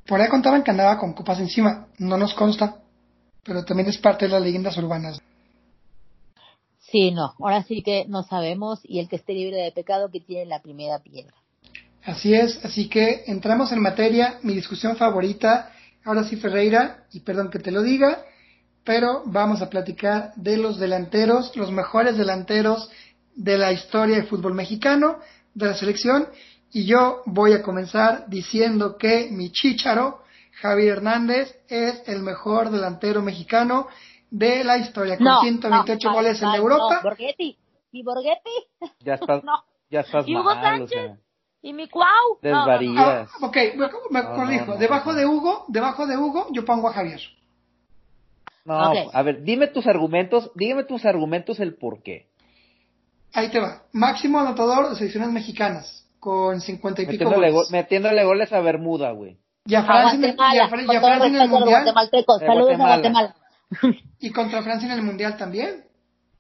Por 0.07 0.21
ahí 0.21 0.29
contaban 0.29 0.63
que 0.63 0.71
andaba 0.71 0.99
con 0.99 1.15
copas 1.15 1.41
encima, 1.41 1.89
no 1.99 2.19
nos 2.19 2.35
consta, 2.35 2.83
pero 3.45 3.65
también 3.65 3.89
es 3.89 3.97
parte 3.97 4.27
de 4.27 4.33
las 4.33 4.43
leyendas 4.43 4.77
urbanas. 4.77 5.21
Sí, 6.81 7.13
no, 7.13 7.35
ahora 7.39 7.63
sí 7.63 7.83
que 7.83 8.05
no 8.09 8.23
sabemos 8.25 8.81
y 8.83 8.99
el 8.99 9.09
que 9.09 9.17
esté 9.17 9.33
libre 9.33 9.57
de 9.57 9.73
pecado 9.73 10.11
que 10.11 10.21
tiene 10.21 10.45
la 10.45 10.61
primera 10.61 10.99
piedra. 10.99 11.35
Así 12.09 12.33
es, 12.33 12.65
así 12.65 12.89
que 12.89 13.25
entramos 13.27 13.71
en 13.71 13.83
materia, 13.83 14.39
mi 14.43 14.55
discusión 14.55 14.97
favorita, 14.97 15.71
ahora 16.07 16.25
sí 16.25 16.37
Ferreira, 16.37 17.05
y 17.13 17.21
perdón 17.21 17.51
que 17.51 17.59
te 17.59 17.71
lo 17.71 17.83
diga, 17.83 18.25
pero 18.83 19.25
vamos 19.27 19.61
a 19.61 19.69
platicar 19.69 20.33
de 20.35 20.57
los 20.57 20.79
delanteros, 20.79 21.55
los 21.55 21.71
mejores 21.71 22.17
delanteros 22.17 22.91
de 23.35 23.59
la 23.59 23.73
historia 23.73 24.17
del 24.17 24.27
fútbol 24.27 24.55
mexicano, 24.55 25.19
de 25.53 25.67
la 25.67 25.75
selección, 25.75 26.29
y 26.73 26.87
yo 26.87 27.21
voy 27.27 27.53
a 27.53 27.61
comenzar 27.61 28.25
diciendo 28.27 28.97
que 28.97 29.29
mi 29.31 29.53
chícharo, 29.53 30.23
Javier 30.63 30.97
Hernández, 30.97 31.59
es 31.69 32.09
el 32.09 32.23
mejor 32.23 32.71
delantero 32.71 33.21
mexicano 33.21 33.87
de 34.31 34.65
la 34.65 34.79
historia, 34.79 35.19
con 35.19 35.43
128 35.43 36.11
goles 36.11 36.41
en 36.41 36.55
Europa. 36.55 37.01
No, 37.03 37.03
Borghetti, 37.03 37.59
¿y 37.93 38.03
Borghetti? 38.03 38.95
Ya 39.01 39.17
estás, 39.17 39.43
ya 39.91 40.01
estás 40.01 40.27
¿Y 40.27 40.35
Hugo 40.35 40.45
mal, 40.45 40.63
Sánchez? 40.63 40.99
o 40.99 41.05
sea, 41.05 41.28
¿Y 41.63 41.73
mi 41.73 41.89
Cuau? 41.89 42.39
desvarías. 42.41 43.29
Ah, 43.33 43.47
ok, 43.47 43.57
me, 43.77 43.89
me 44.11 44.23
No, 44.23 44.35
corrijo. 44.35 44.67
no, 44.67 44.73
no, 44.75 44.79
debajo 44.79 45.13
no. 45.13 45.19
de 45.19 45.27
Hugo, 45.27 45.65
debajo 45.69 46.07
de 46.07 46.17
Hugo, 46.17 46.47
yo 46.53 46.65
pongo 46.65 46.89
a 46.89 46.93
Javier. 46.93 47.21
No, 48.65 48.93
a 49.13 49.23
ver, 49.23 49.43
dime 49.45 49.69
tus 49.69 49.87
argumentos, 49.87 50.51
dígame 50.55 50.85
tus 50.85 51.05
argumentos 51.07 51.59
el 51.59 51.75
por 51.77 52.03
qué. 52.03 52.27
Ahí 53.33 53.49
te 53.51 53.61
va. 53.61 53.83
Máximo 53.93 54.39
anotador 54.41 54.91
de 54.91 54.97
selecciones 54.97 55.31
mexicanas, 55.31 56.07
con 56.21 56.61
50 56.61 57.03
y 57.03 57.07
pico 57.07 57.25
Metiéndole, 57.25 57.51
goles. 57.51 57.71
go- 57.71 57.77
metiéndole 57.77 58.25
goles 58.25 58.53
a 58.53 58.61
Bermuda, 58.61 59.11
güey. 59.13 59.39
Y 59.65 59.75
a 59.75 59.85
Francia, 59.85 60.17
en 60.19 60.25
el- 60.25 60.37
Mundial. 60.37 60.71
Saludos 60.71 62.41
a 62.41 62.47
Guatemala. 62.47 62.97
Guatemala. 62.97 63.35
Y 64.21 64.31
contra 64.33 64.63
Francia 64.63 64.87
en 64.87 64.93
el 64.99 65.03
Mundial 65.03 65.37
también. 65.37 65.85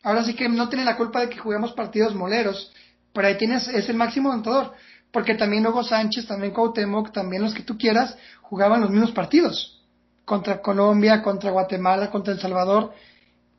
Ahora 0.03 0.25
sí 0.25 0.35
que 0.35 0.49
no 0.49 0.69
tiene 0.69 0.85
la 0.85 0.97
culpa 0.97 1.21
de 1.21 1.29
que 1.29 1.39
juguemos 1.39 1.73
partidos 1.73 2.15
moleros. 2.15 2.73
Pero 3.13 3.29
ahí 3.29 3.37
tienes, 3.39 3.69
es 3.69 3.89
el 3.89 3.97
máximo 3.97 4.33
anotador. 4.33 4.73
Porque 5.13 5.35
también 5.35 5.67
Hugo 5.67 5.83
Sánchez, 5.83 6.27
también 6.27 6.53
Cuauhtémoc, 6.53 7.13
también 7.13 7.43
los 7.43 7.55
que 7.55 7.63
tú 7.63 7.79
quieras, 7.79 8.17
jugaban 8.43 8.81
los 8.81 8.91
mismos 8.91 9.13
partidos. 9.13 9.83
Contra 10.25 10.61
Colombia, 10.61 11.23
contra 11.23 11.51
Guatemala, 11.51 12.11
contra 12.11 12.35
El 12.35 12.41
Salvador. 12.41 12.93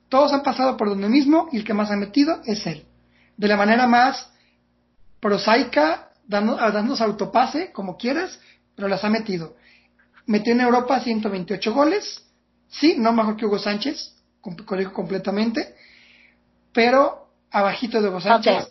Todos 0.09 0.31
han 0.33 0.43
pasado 0.43 0.77
por 0.77 0.89
donde 0.89 1.09
mismo 1.09 1.49
y 1.51 1.57
el 1.57 1.63
que 1.63 1.73
más 1.73 1.89
ha 1.91 1.95
metido 1.95 2.41
es 2.45 2.65
él. 2.67 2.85
De 3.37 3.47
la 3.47 3.57
manera 3.57 3.87
más 3.87 4.31
prosaica, 5.19 6.09
dando, 6.27 6.57
ah, 6.59 6.71
dándose 6.71 7.03
autopase, 7.03 7.71
como 7.71 7.97
quieras, 7.97 8.39
pero 8.75 8.87
las 8.87 9.03
ha 9.03 9.09
metido. 9.09 9.55
Metió 10.25 10.53
en 10.53 10.61
Europa 10.61 10.99
128 10.99 11.73
goles, 11.73 12.23
sí, 12.69 12.95
no 12.97 13.11
mejor 13.11 13.35
que 13.35 13.45
Hugo 13.45 13.59
Sánchez, 13.59 14.15
corrijo 14.65 14.93
completamente, 14.93 15.75
pero 16.71 17.29
abajito 17.51 18.01
de 18.01 18.09
Hugo 18.09 18.21
Sánchez. 18.21 18.67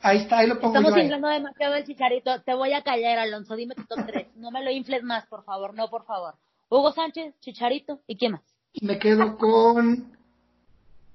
Ahí 0.00 0.18
está, 0.18 0.38
ahí 0.38 0.46
lo 0.46 0.56
pongo 0.60 0.68
Estamos 0.74 0.90
yo 0.90 0.96
ahí. 0.96 1.02
inflando 1.02 1.28
demasiado 1.28 1.74
el 1.76 1.84
chicharito. 1.84 2.42
Te 2.42 2.54
voy 2.54 2.72
a 2.72 2.82
callar, 2.82 3.18
Alonso. 3.18 3.56
Dime 3.56 3.74
tu 3.74 3.84
top 3.84 4.06
3. 4.06 4.36
No 4.36 4.50
me 4.50 4.64
lo 4.64 4.70
infles 4.70 5.02
más, 5.02 5.26
por 5.26 5.44
favor. 5.44 5.74
No, 5.74 5.88
por 5.88 6.04
favor. 6.04 6.34
Hugo 6.68 6.92
Sánchez, 6.92 7.34
Chicharito. 7.40 8.00
¿Y 8.06 8.16
quién 8.16 8.32
más? 8.32 8.42
Me 8.80 8.98
quedo 8.98 9.36
con, 9.36 10.16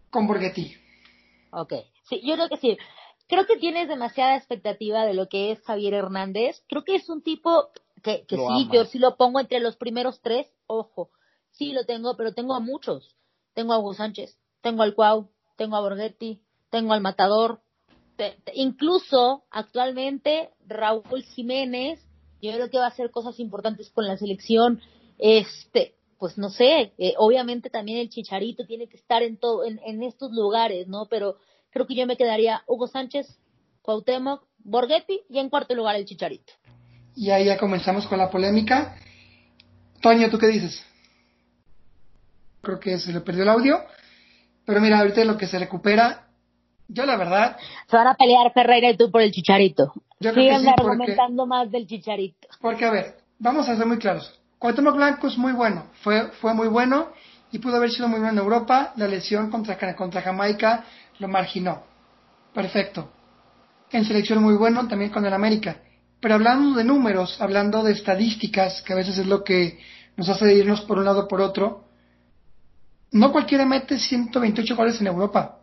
con 0.09 0.27
Borghetti. 0.27 0.75
Ok. 1.51 1.73
Sí, 2.09 2.21
yo 2.23 2.35
creo 2.35 2.49
que 2.49 2.57
sí. 2.57 2.77
Creo 3.27 3.47
que 3.47 3.57
tienes 3.57 3.87
demasiada 3.87 4.35
expectativa 4.35 5.05
de 5.05 5.13
lo 5.13 5.27
que 5.29 5.51
es 5.51 5.61
Javier 5.63 5.93
Hernández. 5.93 6.63
Creo 6.67 6.83
que 6.83 6.95
es 6.95 7.09
un 7.09 7.23
tipo 7.23 7.69
que, 8.03 8.25
que 8.27 8.35
sí, 8.35 8.43
amas. 8.45 8.69
yo 8.71 8.85
sí 8.85 8.99
lo 8.99 9.15
pongo 9.15 9.39
entre 9.39 9.59
los 9.61 9.77
primeros 9.77 10.21
tres. 10.21 10.47
Ojo, 10.67 11.09
sí 11.51 11.71
lo 11.71 11.85
tengo, 11.85 12.15
pero 12.17 12.33
tengo 12.33 12.53
a 12.53 12.59
muchos. 12.59 13.15
Tengo 13.53 13.73
a 13.73 13.79
Hugo 13.79 13.93
Sánchez, 13.93 14.37
tengo 14.61 14.83
al 14.83 14.93
Cuau, 14.93 15.29
tengo 15.55 15.77
a 15.77 15.79
Borghetti, 15.81 16.41
tengo 16.69 16.93
al 16.93 16.99
Matador. 17.01 17.61
Te- 18.17 18.35
incluso 18.53 19.43
actualmente 19.51 20.49
Raúl 20.67 21.23
Jiménez, 21.35 21.99
yo 22.41 22.51
creo 22.53 22.69
que 22.69 22.77
va 22.77 22.85
a 22.85 22.89
hacer 22.89 23.11
cosas 23.11 23.39
importantes 23.39 23.89
con 23.89 24.05
la 24.07 24.17
selección. 24.17 24.81
Este, 25.17 25.95
pues 26.17 26.37
no 26.37 26.49
sé, 26.49 26.93
eh, 26.97 27.13
obviamente 27.17 27.69
también 27.69 27.99
el 27.99 28.09
Chicharito 28.09 28.65
tiene 28.65 28.87
que 28.87 28.97
estar 28.97 29.23
en 29.23 29.37
todo, 29.37 29.65
en, 29.65 29.79
en 29.85 30.03
estos 30.03 30.31
lugares, 30.31 30.87
¿no? 30.87 31.07
Pero 31.09 31.37
creo 31.71 31.85
que 31.87 31.95
yo 31.95 32.05
me 32.07 32.17
quedaría 32.17 32.63
Hugo 32.67 32.87
Sánchez, 32.87 33.27
Cuauhtémoc, 33.81 34.45
Borghetti 34.59 35.21
y 35.29 35.39
en 35.39 35.49
cuarto 35.49 35.75
lugar 35.75 35.95
el 35.95 36.05
Chicharito. 36.05 36.53
Y 37.15 37.29
ahí 37.29 37.45
ya 37.45 37.57
comenzamos 37.57 38.07
con 38.07 38.17
la 38.17 38.29
polémica. 38.29 38.97
Toño, 40.01 40.29
¿tú 40.29 40.37
qué 40.37 40.47
dices? 40.47 40.83
Creo 42.61 42.79
que 42.79 42.97
se 42.99 43.13
le 43.13 43.21
perdió 43.21 43.43
el 43.43 43.49
audio. 43.49 43.79
Pero 44.65 44.81
mira, 44.81 44.99
ahorita 44.99 45.23
lo 45.23 45.37
que 45.37 45.47
se 45.47 45.59
recupera, 45.59 46.24
yo 46.87 47.05
la 47.05 47.17
verdad, 47.17 47.57
Se 47.89 47.95
van 47.97 48.07
a 48.07 48.15
pelear 48.15 48.51
Ferreira 48.53 48.89
y 48.89 48.97
tú 48.97 49.09
por 49.11 49.21
el 49.21 49.31
Chicharito. 49.31 49.93
Yo 50.19 50.33
Sigan 50.33 50.61
sí, 50.61 50.67
porque- 50.75 50.81
argumentando 50.91 51.45
más 51.45 51.69
del 51.71 51.87
Chicharito. 51.87 52.47
porque 52.61 52.85
a 52.85 52.91
ver, 52.91 53.17
vamos 53.39 53.67
a 53.69 53.75
ser 53.75 53.85
muy 53.85 53.97
claros. 53.97 54.33
Cuauhtémoc 54.59 54.95
Blanco 54.95 55.27
es 55.27 55.37
muy 55.37 55.51
bueno, 55.53 55.87
fue, 56.01 56.27
fue 56.41 56.53
muy 56.53 56.67
bueno 56.67 57.09
y 57.51 57.59
pudo 57.59 57.75
haber 57.77 57.91
sido 57.91 58.07
muy 58.07 58.19
bueno 58.19 58.33
en 58.33 58.39
Europa. 58.39 58.93
La 58.95 59.07
lesión 59.07 59.49
contra, 59.51 59.95
contra 59.95 60.21
Jamaica 60.21 60.85
lo 61.19 61.27
marginó. 61.27 61.83
Perfecto. 62.53 63.09
En 63.91 64.05
selección 64.05 64.41
muy 64.41 64.55
bueno 64.55 64.87
también 64.87 65.11
con 65.11 65.25
el 65.25 65.33
América. 65.33 65.77
Pero 66.19 66.35
hablando 66.35 66.77
de 66.77 66.83
números, 66.85 67.39
hablando 67.41 67.83
de 67.83 67.91
estadísticas, 67.91 68.81
que 68.81 68.93
a 68.93 68.95
veces 68.95 69.17
es 69.17 69.27
lo 69.27 69.43
que 69.43 69.77
nos 70.15 70.27
hace 70.29 70.53
irnos 70.55 70.81
por 70.81 70.97
un 70.97 71.05
lado 71.05 71.25
o 71.25 71.27
por 71.27 71.41
otro, 71.41 71.83
no 73.11 73.31
cualquiera 73.31 73.65
mete 73.65 73.97
128 73.97 74.75
goles 74.75 74.99
en 75.01 75.07
Europa. 75.07 75.59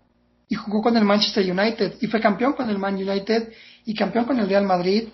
Y 0.52 0.54
jugó 0.54 0.82
con 0.82 0.94
el 0.98 1.04
Manchester 1.06 1.50
United. 1.50 1.94
Y 2.02 2.08
fue 2.08 2.20
campeón 2.20 2.52
con 2.52 2.68
el 2.68 2.76
Man 2.76 2.96
United. 2.96 3.54
Y 3.86 3.94
campeón 3.94 4.26
con 4.26 4.38
el 4.38 4.46
Real 4.46 4.66
Madrid. 4.66 5.08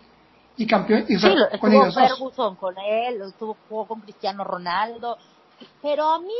Y 0.56 0.66
campeón. 0.66 1.04
Y, 1.08 1.16
Sí, 1.16 1.28
con 1.60 1.70
estuvo 1.70 1.70
ellos 1.70 1.94
dos. 1.94 2.08
Ferguson 2.08 2.56
con 2.56 2.74
él, 2.76 3.22
estuvo 3.22 3.56
jugó 3.68 3.86
con 3.86 4.00
Cristiano 4.00 4.42
Ronaldo, 4.42 5.16
pero 5.80 6.08
a 6.08 6.18
mí, 6.18 6.34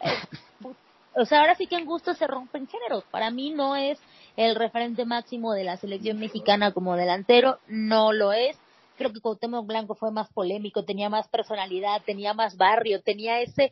eh, 0.00 0.72
o 1.14 1.24
sea, 1.26 1.42
ahora 1.42 1.54
sí 1.54 1.68
que 1.68 1.76
en 1.76 1.86
gusto 1.86 2.12
se 2.14 2.26
rompen 2.26 2.66
géneros. 2.66 3.04
Para 3.12 3.30
mí 3.30 3.50
no 3.50 3.76
es 3.76 4.00
el 4.36 4.56
referente 4.56 5.04
máximo 5.04 5.52
de 5.52 5.62
la 5.62 5.76
selección 5.76 6.18
mexicana 6.18 6.72
como 6.72 6.96
delantero, 6.96 7.60
no 7.68 8.12
lo 8.12 8.32
es. 8.32 8.58
creo 8.98 9.12
que 9.12 9.20
Cuauhtémoc 9.20 9.64
Blanco 9.64 9.94
fue 9.94 10.10
más 10.10 10.28
polémico, 10.32 10.84
tenía 10.84 11.08
más 11.08 11.28
personalidad, 11.28 12.02
tenía 12.04 12.34
más 12.34 12.56
barrio, 12.56 13.00
tenía 13.00 13.42
ese 13.42 13.70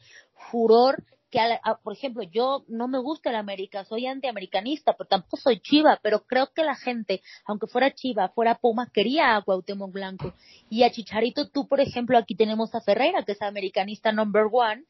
furor 0.53 1.03
que, 1.31 1.41
por 1.83 1.93
ejemplo, 1.93 2.23
yo 2.23 2.65
no 2.69 2.89
me 2.89 2.99
gusta 2.99 3.31
el 3.31 3.37
América, 3.37 3.85
soy 3.85 4.07
antiamericanista, 4.07 4.95
pero 4.95 5.09
tampoco 5.09 5.37
soy 5.37 5.61
chiva, 5.61 5.99
pero 6.03 6.25
creo 6.25 6.49
que 6.55 6.63
la 6.63 6.75
gente, 6.75 7.23
aunque 7.45 7.67
fuera 7.67 7.95
chiva, 7.95 8.29
fuera 8.31 8.57
Puma, 8.57 8.91
quería 8.93 9.37
a 9.37 9.43
Cuauhtémoc 9.43 9.93
Blanco. 9.93 10.35
Y 10.71 10.83
a 10.85 10.91
Chicharito, 10.91 11.49
tú, 11.49 11.69
por 11.69 11.81
ejemplo, 11.81 12.19
aquí 12.19 12.35
tenemos 12.35 12.75
a 12.75 12.81
Ferreira, 12.81 13.25
que 13.25 13.33
es 13.33 13.43
americanista 13.43 14.13
number 14.13 14.47
one, 14.51 14.85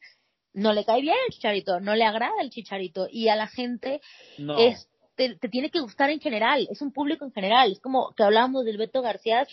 no 0.53 0.73
le 0.73 0.85
cae 0.85 1.01
bien 1.01 1.15
el 1.27 1.33
Chicharito, 1.33 1.79
no 1.79 1.95
le 1.95 2.05
agrada 2.05 2.41
el 2.41 2.49
Chicharito, 2.49 3.07
y 3.11 3.27
a 3.27 3.35
la 3.35 3.47
gente 3.47 4.01
es 4.57 4.89
te, 5.19 5.49
tiene 5.49 5.69
que 5.69 5.81
gustar 5.81 6.09
en 6.09 6.21
general, 6.21 6.65
es 6.71 6.81
un 6.81 6.93
público 6.93 7.25
en 7.25 7.33
general, 7.33 7.73
es 7.73 7.81
como 7.81 8.13
que 8.15 8.23
hablábamos 8.23 8.63
del 8.63 8.77
Beto 8.77 9.01
García, 9.01 9.45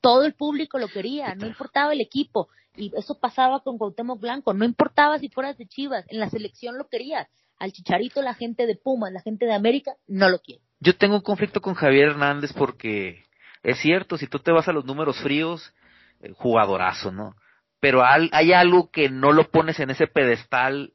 todo 0.00 0.24
el 0.24 0.32
público 0.32 0.78
lo 0.78 0.88
quería, 0.88 1.34
no 1.34 1.46
importaba 1.46 1.92
el 1.92 2.00
equipo, 2.00 2.48
y 2.74 2.90
eso 2.96 3.18
pasaba 3.20 3.60
con 3.60 3.76
Cuauhtémoc 3.76 4.18
Blanco, 4.18 4.54
no 4.54 4.64
importaba 4.64 5.18
si 5.18 5.28
fueras 5.28 5.58
de 5.58 5.66
Chivas, 5.66 6.06
en 6.08 6.20
la 6.20 6.30
selección 6.30 6.78
lo 6.78 6.88
querías, 6.88 7.28
al 7.58 7.72
Chicharito 7.72 8.22
la 8.22 8.32
gente 8.32 8.66
de 8.66 8.76
Pumas, 8.76 9.12
la 9.12 9.20
gente 9.20 9.44
de 9.44 9.52
América 9.52 9.92
no 10.06 10.30
lo 10.30 10.38
quiere. 10.38 10.62
Yo 10.78 10.96
tengo 10.96 11.16
un 11.16 11.20
conflicto 11.20 11.60
con 11.60 11.74
Javier 11.74 12.08
Hernández 12.08 12.54
porque 12.54 13.24
es 13.62 13.78
cierto, 13.80 14.16
si 14.16 14.26
tú 14.26 14.38
te 14.38 14.52
vas 14.52 14.68
a 14.68 14.72
los 14.72 14.86
números 14.86 15.18
fríos, 15.20 15.74
eh, 16.22 16.32
jugadorazo, 16.34 17.12
¿no? 17.12 17.34
Pero 17.80 18.02
hay 18.04 18.52
algo 18.52 18.90
que 18.90 19.10
no 19.10 19.32
lo 19.32 19.50
pones 19.50 19.80
en 19.80 19.90
ese 19.90 20.06
pedestal 20.06 20.92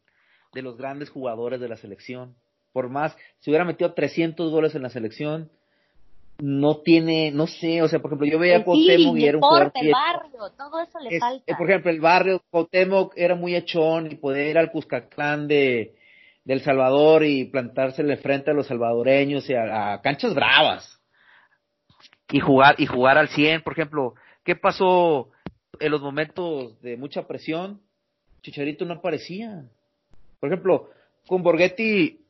de 0.53 0.61
los 0.61 0.77
grandes 0.77 1.09
jugadores 1.09 1.59
de 1.59 1.67
la 1.67 1.77
selección 1.77 2.35
por 2.75 2.89
más, 2.89 3.15
si 3.39 3.49
hubiera 3.49 3.63
metido 3.63 3.93
300 3.93 4.51
goles 4.51 4.75
en 4.75 4.83
la 4.83 4.89
selección, 4.89 5.49
no 6.39 6.79
tiene, 6.79 7.31
no 7.31 7.47
sé, 7.47 7.81
o 7.81 7.87
sea, 7.87 7.99
por 7.99 8.09
ejemplo, 8.09 8.27
yo 8.27 8.37
veía 8.37 8.57
a 8.57 8.63
Cuauhtémoc 8.65 9.17
y 9.17 9.25
era 9.25 9.37
un 9.37 9.43
jugador 9.43 9.71
el 9.75 9.93
barrio, 9.93 10.51
todo 10.57 10.81
eso 10.81 10.99
le 10.99 11.17
falta. 11.17 11.57
Por 11.57 11.69
ejemplo, 11.69 11.89
el 11.89 12.01
barrio, 12.01 12.43
Cuauhtémoc 12.49 13.13
era 13.15 13.35
muy 13.35 13.55
echón 13.55 14.11
y 14.11 14.15
podía 14.15 14.49
ir 14.49 14.57
al 14.57 14.71
Cuscatlán 14.71 15.47
de, 15.47 15.95
El 16.45 16.59
Salvador 16.63 17.23
y 17.23 17.45
plantársele 17.45 18.17
frente 18.17 18.51
a 18.51 18.53
los 18.53 18.67
salvadoreños 18.67 19.49
y 19.49 19.53
a, 19.53 20.01
canchas 20.03 20.35
bravas. 20.35 20.99
Y 22.29 22.41
jugar, 22.41 22.75
y 22.77 22.87
jugar 22.87 23.17
al 23.17 23.29
100, 23.29 23.61
por 23.61 23.71
ejemplo, 23.71 24.15
¿qué 24.43 24.57
pasó 24.57 25.29
en 25.79 25.91
los 25.91 26.01
momentos 26.01 26.77
de 26.81 26.97
mucha 26.97 27.25
presión? 27.25 27.79
Chicharito 28.41 28.83
no 28.83 28.95
aparecía. 28.95 29.63
Por 30.41 30.49
ejemplo, 30.49 30.89
con 31.25 31.41
Borghetti 31.41 32.24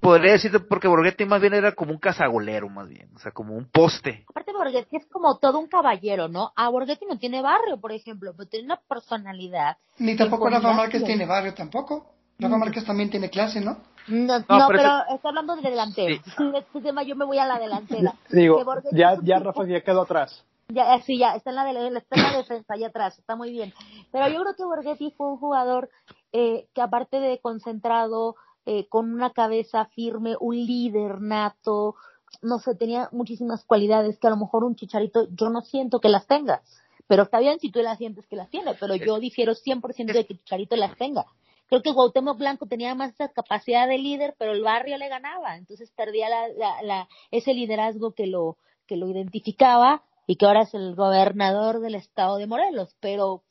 podría 0.00 0.32
decirte 0.32 0.60
porque 0.60 0.88
Borghetti 0.88 1.24
más 1.24 1.40
bien 1.40 1.54
era 1.54 1.72
como 1.72 1.92
un 1.92 1.98
cazagolero, 1.98 2.68
más 2.68 2.88
bien, 2.88 3.10
o 3.14 3.18
sea, 3.18 3.32
como 3.32 3.54
un 3.54 3.66
poste. 3.70 4.24
Aparte 4.28 4.52
Borghetti 4.52 4.96
es 4.96 5.06
como 5.06 5.38
todo 5.38 5.58
un 5.58 5.68
caballero, 5.68 6.28
¿no? 6.28 6.52
A 6.56 6.68
Borghetti 6.68 7.06
no 7.06 7.18
tiene 7.18 7.42
barrio, 7.42 7.80
por 7.80 7.92
ejemplo, 7.92 8.32
pero 8.36 8.48
tiene 8.48 8.66
una 8.66 8.80
personalidad. 8.88 9.76
Ni 9.98 10.16
tampoco 10.16 10.48
Rafa 10.48 10.72
Márquez 10.72 11.04
tiene 11.04 11.26
barrio 11.26 11.54
tampoco. 11.54 12.14
Rafa 12.38 12.56
mm. 12.56 12.60
Márquez 12.60 12.84
también 12.84 13.10
tiene 13.10 13.30
clase, 13.30 13.60
¿no? 13.60 13.78
No, 14.08 14.38
no, 14.38 14.68
pero, 14.68 15.02
está 15.14 15.28
hablando 15.28 15.56
de 15.56 15.70
delantero. 15.70 16.22
Sí. 16.24 16.52
Este 16.54 16.80
tema 16.80 17.02
yo 17.02 17.16
me 17.16 17.24
voy 17.24 17.38
a 17.38 17.46
la 17.46 17.58
delantera. 17.58 18.14
Digo, 18.30 18.62
ya, 18.92 19.16
ya 19.22 19.38
Rafa 19.38 19.66
ya 19.66 19.80
quedó 19.80 20.02
atrás. 20.02 20.44
Ya, 20.68 20.98
sí, 21.02 21.18
ya, 21.18 21.34
está 21.34 21.50
en, 21.50 21.56
la 21.56 21.64
de, 21.64 21.98
está 21.98 22.16
en 22.16 22.22
la 22.22 22.36
defensa, 22.38 22.74
allá 22.74 22.88
atrás, 22.88 23.18
está 23.18 23.36
muy 23.36 23.50
bien. 23.50 23.74
Pero 24.10 24.28
yo 24.28 24.40
creo 24.40 24.56
que 24.56 24.64
Borghetti 24.64 25.10
fue 25.16 25.28
un 25.28 25.36
jugador 25.36 25.90
eh, 26.32 26.66
que 26.74 26.80
aparte 26.80 27.20
de 27.20 27.38
concentrado, 27.38 28.36
eh, 28.66 28.86
con 28.88 29.12
una 29.12 29.30
cabeza 29.30 29.86
firme, 29.86 30.36
un 30.40 30.56
líder 30.56 31.20
nato, 31.20 31.96
no 32.42 32.58
sé, 32.58 32.74
tenía 32.74 33.08
muchísimas 33.12 33.64
cualidades 33.64 34.18
que 34.18 34.26
a 34.26 34.30
lo 34.30 34.36
mejor 34.36 34.64
un 34.64 34.76
chicharito 34.76 35.28
yo 35.30 35.50
no 35.50 35.62
siento 35.62 36.00
que 36.00 36.08
las 36.08 36.26
tenga. 36.26 36.62
Pero 37.06 37.24
está 37.24 37.38
bien 37.38 37.60
si 37.60 37.70
tú 37.70 37.80
las 37.80 37.98
sientes 37.98 38.26
que 38.26 38.36
las 38.36 38.48
tiene, 38.48 38.74
pero 38.80 38.96
yo 38.96 39.18
difiero 39.18 39.52
100% 39.52 40.12
de 40.12 40.24
que 40.24 40.36
Chicharito 40.38 40.74
las 40.76 40.96
tenga. 40.96 41.26
Creo 41.68 41.82
que 41.82 41.92
Cuauhtémoc 41.92 42.38
Blanco 42.38 42.66
tenía 42.66 42.94
más 42.94 43.12
esa 43.12 43.28
capacidad 43.28 43.88
de 43.88 43.98
líder, 43.98 44.34
pero 44.38 44.52
el 44.52 44.62
barrio 44.62 44.96
le 44.96 45.08
ganaba, 45.08 45.56
entonces 45.56 45.90
perdía 45.90 46.28
la, 46.28 46.82
la, 46.82 47.08
ese 47.30 47.52
liderazgo 47.54 48.12
que 48.12 48.26
lo, 48.26 48.56
que 48.86 48.96
lo 48.96 49.08
identificaba 49.08 50.02
y 50.26 50.36
que 50.36 50.46
ahora 50.46 50.62
es 50.62 50.74
el 50.74 50.94
gobernador 50.94 51.80
del 51.80 51.94
estado 51.94 52.36
de 52.36 52.46
Morelos, 52.46 52.96
pero 53.00 53.42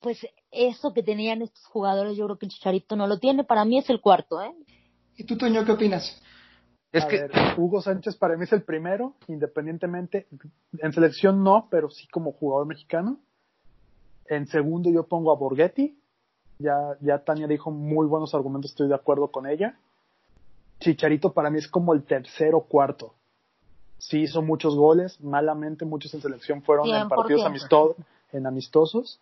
pues 0.00 0.26
eso 0.56 0.92
que 0.92 1.02
tenían 1.02 1.42
estos 1.42 1.64
jugadores, 1.66 2.16
yo 2.16 2.24
creo 2.24 2.38
que 2.38 2.46
el 2.46 2.52
Chicharito 2.52 2.96
no 2.96 3.06
lo 3.06 3.18
tiene. 3.18 3.44
Para 3.44 3.64
mí 3.64 3.78
es 3.78 3.88
el 3.90 4.00
cuarto, 4.00 4.40
¿eh? 4.40 4.52
¿Y 5.16 5.24
tú, 5.24 5.36
Toño, 5.36 5.64
qué 5.64 5.72
opinas? 5.72 6.20
Es 6.92 7.04
que 7.04 7.28
Hugo 7.58 7.82
Sánchez 7.82 8.16
para 8.16 8.36
mí 8.36 8.44
es 8.44 8.52
el 8.52 8.62
primero, 8.62 9.14
independientemente, 9.28 10.26
en 10.78 10.92
selección 10.92 11.42
no, 11.44 11.68
pero 11.70 11.90
sí 11.90 12.06
como 12.08 12.32
jugador 12.32 12.66
mexicano. 12.66 13.18
En 14.26 14.46
segundo 14.46 14.90
yo 14.90 15.06
pongo 15.06 15.32
a 15.32 15.36
Borghetti. 15.36 15.98
Ya, 16.58 16.96
ya 17.00 17.18
Tania 17.18 17.46
dijo 17.46 17.70
muy 17.70 18.06
buenos 18.06 18.34
argumentos, 18.34 18.70
estoy 18.70 18.88
de 18.88 18.94
acuerdo 18.94 19.30
con 19.30 19.46
ella. 19.46 19.78
Chicharito 20.80 21.32
para 21.32 21.50
mí 21.50 21.58
es 21.58 21.68
como 21.68 21.92
el 21.92 22.04
tercero 22.04 22.60
cuarto. 22.62 23.14
Sí 23.98 24.22
hizo 24.22 24.40
muchos 24.40 24.74
goles, 24.74 25.20
malamente 25.20 25.84
muchos 25.84 26.14
en 26.14 26.22
selección 26.22 26.62
fueron 26.62 26.88
en 26.88 27.08
partidos 27.08 27.44
amistosos, 27.44 27.96
en 28.32 28.46
amistosos 28.46 29.20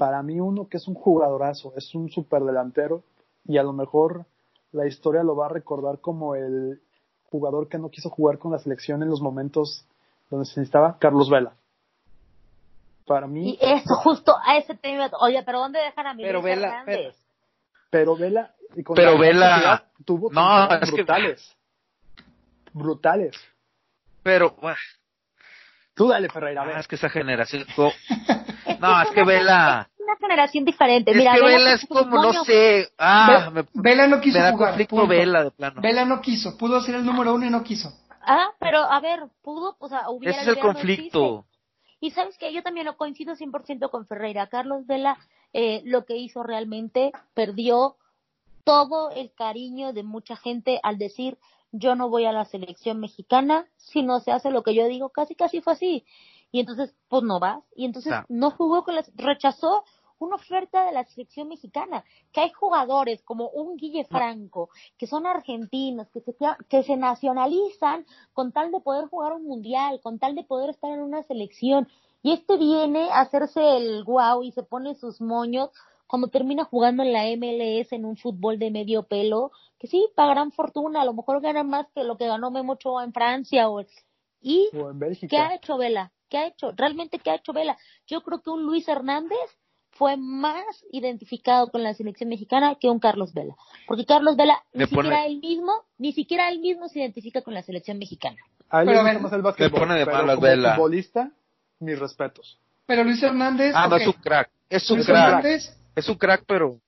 para 0.00 0.22
mí 0.22 0.40
uno 0.40 0.66
que 0.66 0.78
es 0.78 0.88
un 0.88 0.94
jugadorazo, 0.94 1.74
es 1.76 1.94
un 1.94 2.08
superdelantero 2.08 3.02
y 3.44 3.58
a 3.58 3.62
lo 3.62 3.74
mejor 3.74 4.24
la 4.72 4.86
historia 4.86 5.22
lo 5.22 5.36
va 5.36 5.44
a 5.44 5.50
recordar 5.50 6.00
como 6.00 6.34
el 6.34 6.80
jugador 7.24 7.68
que 7.68 7.76
no 7.76 7.90
quiso 7.90 8.08
jugar 8.08 8.38
con 8.38 8.50
la 8.50 8.58
selección 8.58 9.02
en 9.02 9.10
los 9.10 9.20
momentos 9.20 9.84
donde 10.30 10.46
se 10.46 10.58
necesitaba, 10.58 10.96
Carlos 10.98 11.28
Vela. 11.28 11.52
Para 13.06 13.26
mí. 13.26 13.50
Y 13.50 13.58
eso 13.60 13.94
justo 13.96 14.34
a 14.42 14.56
ese 14.56 14.74
tema. 14.74 15.10
Oye, 15.20 15.42
pero 15.44 15.58
¿dónde 15.58 15.80
dejan 15.80 16.06
a 16.06 16.14
mi 16.14 16.22
pero 16.22 16.40
Vela, 16.40 16.82
pero, 17.90 18.16
Vela. 18.16 18.54
pero 18.94 19.18
Vela. 19.18 19.84
Tuvo 20.06 20.30
no, 20.32 20.66
brutales. 20.92 21.56
Brutales. 22.72 23.36
Pero, 24.22 24.56
bueno. 24.62 24.78
Tú 26.00 26.08
dale, 26.08 26.30
Ferreira. 26.30 26.62
Ah, 26.62 26.80
es 26.80 26.88
que 26.88 26.94
esa 26.94 27.10
generación. 27.10 27.66
no, 28.80 29.02
es 29.02 29.10
que 29.10 29.22
Vela 29.22 29.86
una 29.98 30.16
generación 30.16 30.64
diferente. 30.64 31.10
Es 31.10 31.16
Mira, 31.18 31.34
que 31.34 31.42
Vela, 31.42 31.72
es 31.74 31.86
como, 31.86 32.22
no 32.22 32.32
sé. 32.42 32.88
Ah, 32.96 33.52
Vela 33.74 34.06
no 34.06 34.18
quiso 34.18 34.38
me 34.38 34.44
da 34.44 34.52
jugar. 34.52 34.68
conflicto 34.70 35.06
Vela, 35.06 35.44
de 35.44 35.50
plano. 35.50 35.82
Vela 35.82 36.06
no 36.06 36.22
quiso. 36.22 36.56
Pudo 36.56 36.80
ser 36.80 36.94
el 36.94 37.04
número 37.04 37.34
uno 37.34 37.44
y 37.44 37.50
no 37.50 37.62
quiso. 37.62 37.92
Ah, 38.22 38.48
pero 38.58 38.78
a 38.78 38.98
ver, 39.00 39.24
pudo, 39.42 39.76
o 39.78 39.88
sea, 39.90 40.08
hubiera. 40.08 40.40
Ese 40.40 40.52
es 40.52 40.56
el 40.56 40.62
conflicto. 40.62 41.44
Y 42.00 42.12
sabes 42.12 42.38
que 42.38 42.50
yo 42.50 42.62
también 42.62 42.86
lo 42.86 42.96
coincido 42.96 43.36
100% 43.36 43.90
con 43.90 44.06
Ferreira. 44.06 44.46
Carlos 44.46 44.86
Vela, 44.86 45.18
eh, 45.52 45.82
lo 45.84 46.06
que 46.06 46.16
hizo 46.16 46.42
realmente, 46.42 47.12
perdió 47.34 47.96
todo 48.64 49.10
el 49.10 49.34
cariño 49.34 49.92
de 49.92 50.02
mucha 50.02 50.36
gente 50.36 50.80
al 50.82 50.96
decir 50.96 51.36
yo 51.72 51.94
no 51.94 52.08
voy 52.08 52.24
a 52.24 52.32
la 52.32 52.44
selección 52.44 53.00
mexicana 53.00 53.66
si 53.76 54.02
no 54.02 54.20
se 54.20 54.32
hace 54.32 54.50
lo 54.50 54.62
que 54.62 54.74
yo 54.74 54.86
digo, 54.86 55.10
casi 55.10 55.34
casi 55.34 55.60
fue 55.60 55.74
así. 55.74 56.04
Y 56.52 56.60
entonces 56.60 56.94
pues 57.08 57.22
no 57.22 57.38
vas 57.38 57.62
y 57.74 57.84
entonces 57.84 58.12
no 58.28 58.50
jugó 58.50 58.84
con 58.84 58.96
las 58.96 59.10
rechazó 59.14 59.84
una 60.20 60.36
oferta 60.36 60.84
de 60.84 60.92
la 60.92 61.04
selección 61.04 61.48
mexicana, 61.48 62.04
que 62.32 62.42
hay 62.42 62.50
jugadores 62.50 63.22
como 63.22 63.48
un 63.48 63.76
Guille 63.76 64.04
Franco, 64.04 64.68
que 64.98 65.06
son 65.06 65.26
argentinos, 65.26 66.10
que 66.10 66.20
se, 66.20 66.36
que 66.68 66.82
se 66.82 66.96
nacionalizan 66.96 68.04
con 68.34 68.52
tal 68.52 68.70
de 68.70 68.80
poder 68.80 69.06
jugar 69.06 69.32
un 69.32 69.44
mundial, 69.44 69.98
con 70.02 70.18
tal 70.18 70.34
de 70.34 70.44
poder 70.44 70.70
estar 70.70 70.90
en 70.92 71.00
una 71.00 71.22
selección, 71.22 71.88
y 72.22 72.32
este 72.32 72.58
viene 72.58 73.08
a 73.10 73.20
hacerse 73.20 73.78
el 73.78 74.04
guau 74.04 74.42
y 74.42 74.52
se 74.52 74.62
pone 74.62 74.94
sus 74.94 75.22
moños 75.22 75.70
cuando 76.10 76.26
termina 76.26 76.64
jugando 76.64 77.04
en 77.04 77.12
la 77.12 77.24
MLS 77.36 77.92
en 77.92 78.04
un 78.04 78.16
fútbol 78.16 78.58
de 78.58 78.72
medio 78.72 79.04
pelo, 79.04 79.52
que 79.78 79.86
sí, 79.86 80.08
gran 80.16 80.50
fortuna, 80.50 81.02
a 81.02 81.04
lo 81.04 81.14
mejor 81.14 81.40
gana 81.40 81.62
más 81.62 81.86
que 81.94 82.02
lo 82.02 82.16
que 82.16 82.26
ganó 82.26 82.50
Memo 82.50 82.72
Ochoa 82.72 83.04
en 83.04 83.12
Francia 83.12 83.68
o 83.68 83.80
y 84.42 84.68
¿qué 85.28 85.38
ha 85.38 85.54
hecho 85.54 85.78
Vela? 85.78 86.10
¿Qué 86.28 86.38
ha 86.38 86.46
hecho? 86.48 86.72
¿Realmente 86.72 87.20
qué 87.20 87.30
ha 87.30 87.36
hecho 87.36 87.52
Vela? 87.52 87.78
Yo 88.08 88.22
creo 88.22 88.42
que 88.42 88.50
un 88.50 88.64
Luis 88.64 88.88
Hernández 88.88 89.38
fue 89.92 90.16
más 90.16 90.64
identificado 90.90 91.68
con 91.68 91.84
la 91.84 91.94
selección 91.94 92.28
mexicana 92.28 92.74
que 92.74 92.88
un 92.88 92.98
Carlos 92.98 93.32
Vela. 93.32 93.54
Porque 93.86 94.04
Carlos 94.04 94.36
Vela 94.36 94.64
ni 94.72 94.86
siquiera 94.86 95.26
él 95.26 95.38
mismo, 95.38 95.72
ni 95.98 96.12
siquiera 96.12 96.48
él 96.48 96.58
mismo 96.58 96.88
se 96.88 97.00
identifica 97.00 97.42
con 97.42 97.54
la 97.54 97.62
selección 97.62 97.98
mexicana. 97.98 98.38
A 98.68 98.80
él 98.80 98.88
pero 98.88 99.02
le 99.04 99.18
más 99.18 99.32
el 99.32 99.42
básquetbol, 99.42 99.80
pone 99.80 99.94
de 99.94 100.06
pero 100.06 100.26
como 100.26 100.40
Vela. 100.40 100.74
futbolista, 100.74 101.30
mis 101.78 101.98
respetos. 101.98 102.58
Pero 102.86 103.04
Luis 103.04 103.22
Hernández... 103.22 103.72
Ah, 103.76 103.86
no, 103.86 103.96
es 103.96 104.06
un 104.06 104.12
crack. 104.14 104.50
Es 104.68 104.90
un 104.90 105.02
crack. 105.02 105.44
Es 106.00 106.08
un 106.08 106.16
crack, 106.16 106.44
pero... 106.46 106.78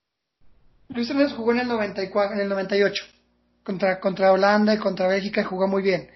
Luis 0.89 1.09
Hernández 1.09 1.33
jugó 1.33 1.53
en 1.53 1.59
el 1.59 1.67
94, 1.67 2.35
en 2.35 2.41
el 2.41 2.49
98 2.49 3.03
contra, 3.63 3.99
contra 3.99 4.31
Holanda 4.31 4.73
y 4.73 4.77
contra 4.77 5.07
Bélgica 5.07 5.41
y 5.41 5.45
jugó 5.45 5.67
muy 5.67 5.81
bien. 5.81 6.09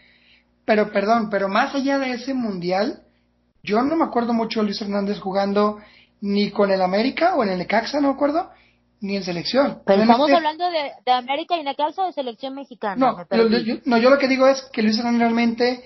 Pero, 0.65 0.91
perdón, 0.91 1.29
pero 1.29 1.47
más 1.47 1.73
allá 1.73 1.97
de 1.97 2.11
ese 2.11 2.33
mundial, 2.33 3.01
yo 3.63 3.81
no 3.81 3.95
me 3.95 4.03
acuerdo 4.03 4.33
mucho 4.33 4.59
de 4.59 4.65
Luis 4.65 4.81
Hernández 4.81 5.19
jugando 5.19 5.79
ni 6.21 6.51
con 6.51 6.71
el 6.71 6.81
América 6.81 7.35
o 7.35 7.43
en 7.43 7.49
el 7.49 7.57
Necaxa, 7.59 8.01
no 8.01 8.09
me 8.09 8.13
acuerdo, 8.15 8.49
ni 8.99 9.15
en 9.15 9.23
selección. 9.23 9.81
Pero 9.85 10.01
estamos 10.01 10.31
hablando 10.31 10.65
de, 10.69 11.11
América 11.11 11.57
y 11.57 11.63
Necaxa 11.63 12.03
o 12.03 12.05
de 12.07 12.13
selección 12.13 12.55
mexicana. 12.55 12.95
No, 12.95 13.25
yo, 13.49 13.75
no, 13.85 13.97
yo 13.97 14.09
lo 14.09 14.17
que 14.17 14.27
digo 14.27 14.47
es 14.47 14.61
que 14.73 14.81
Luis 14.81 14.97
Hernández 14.97 15.21
realmente 15.21 15.83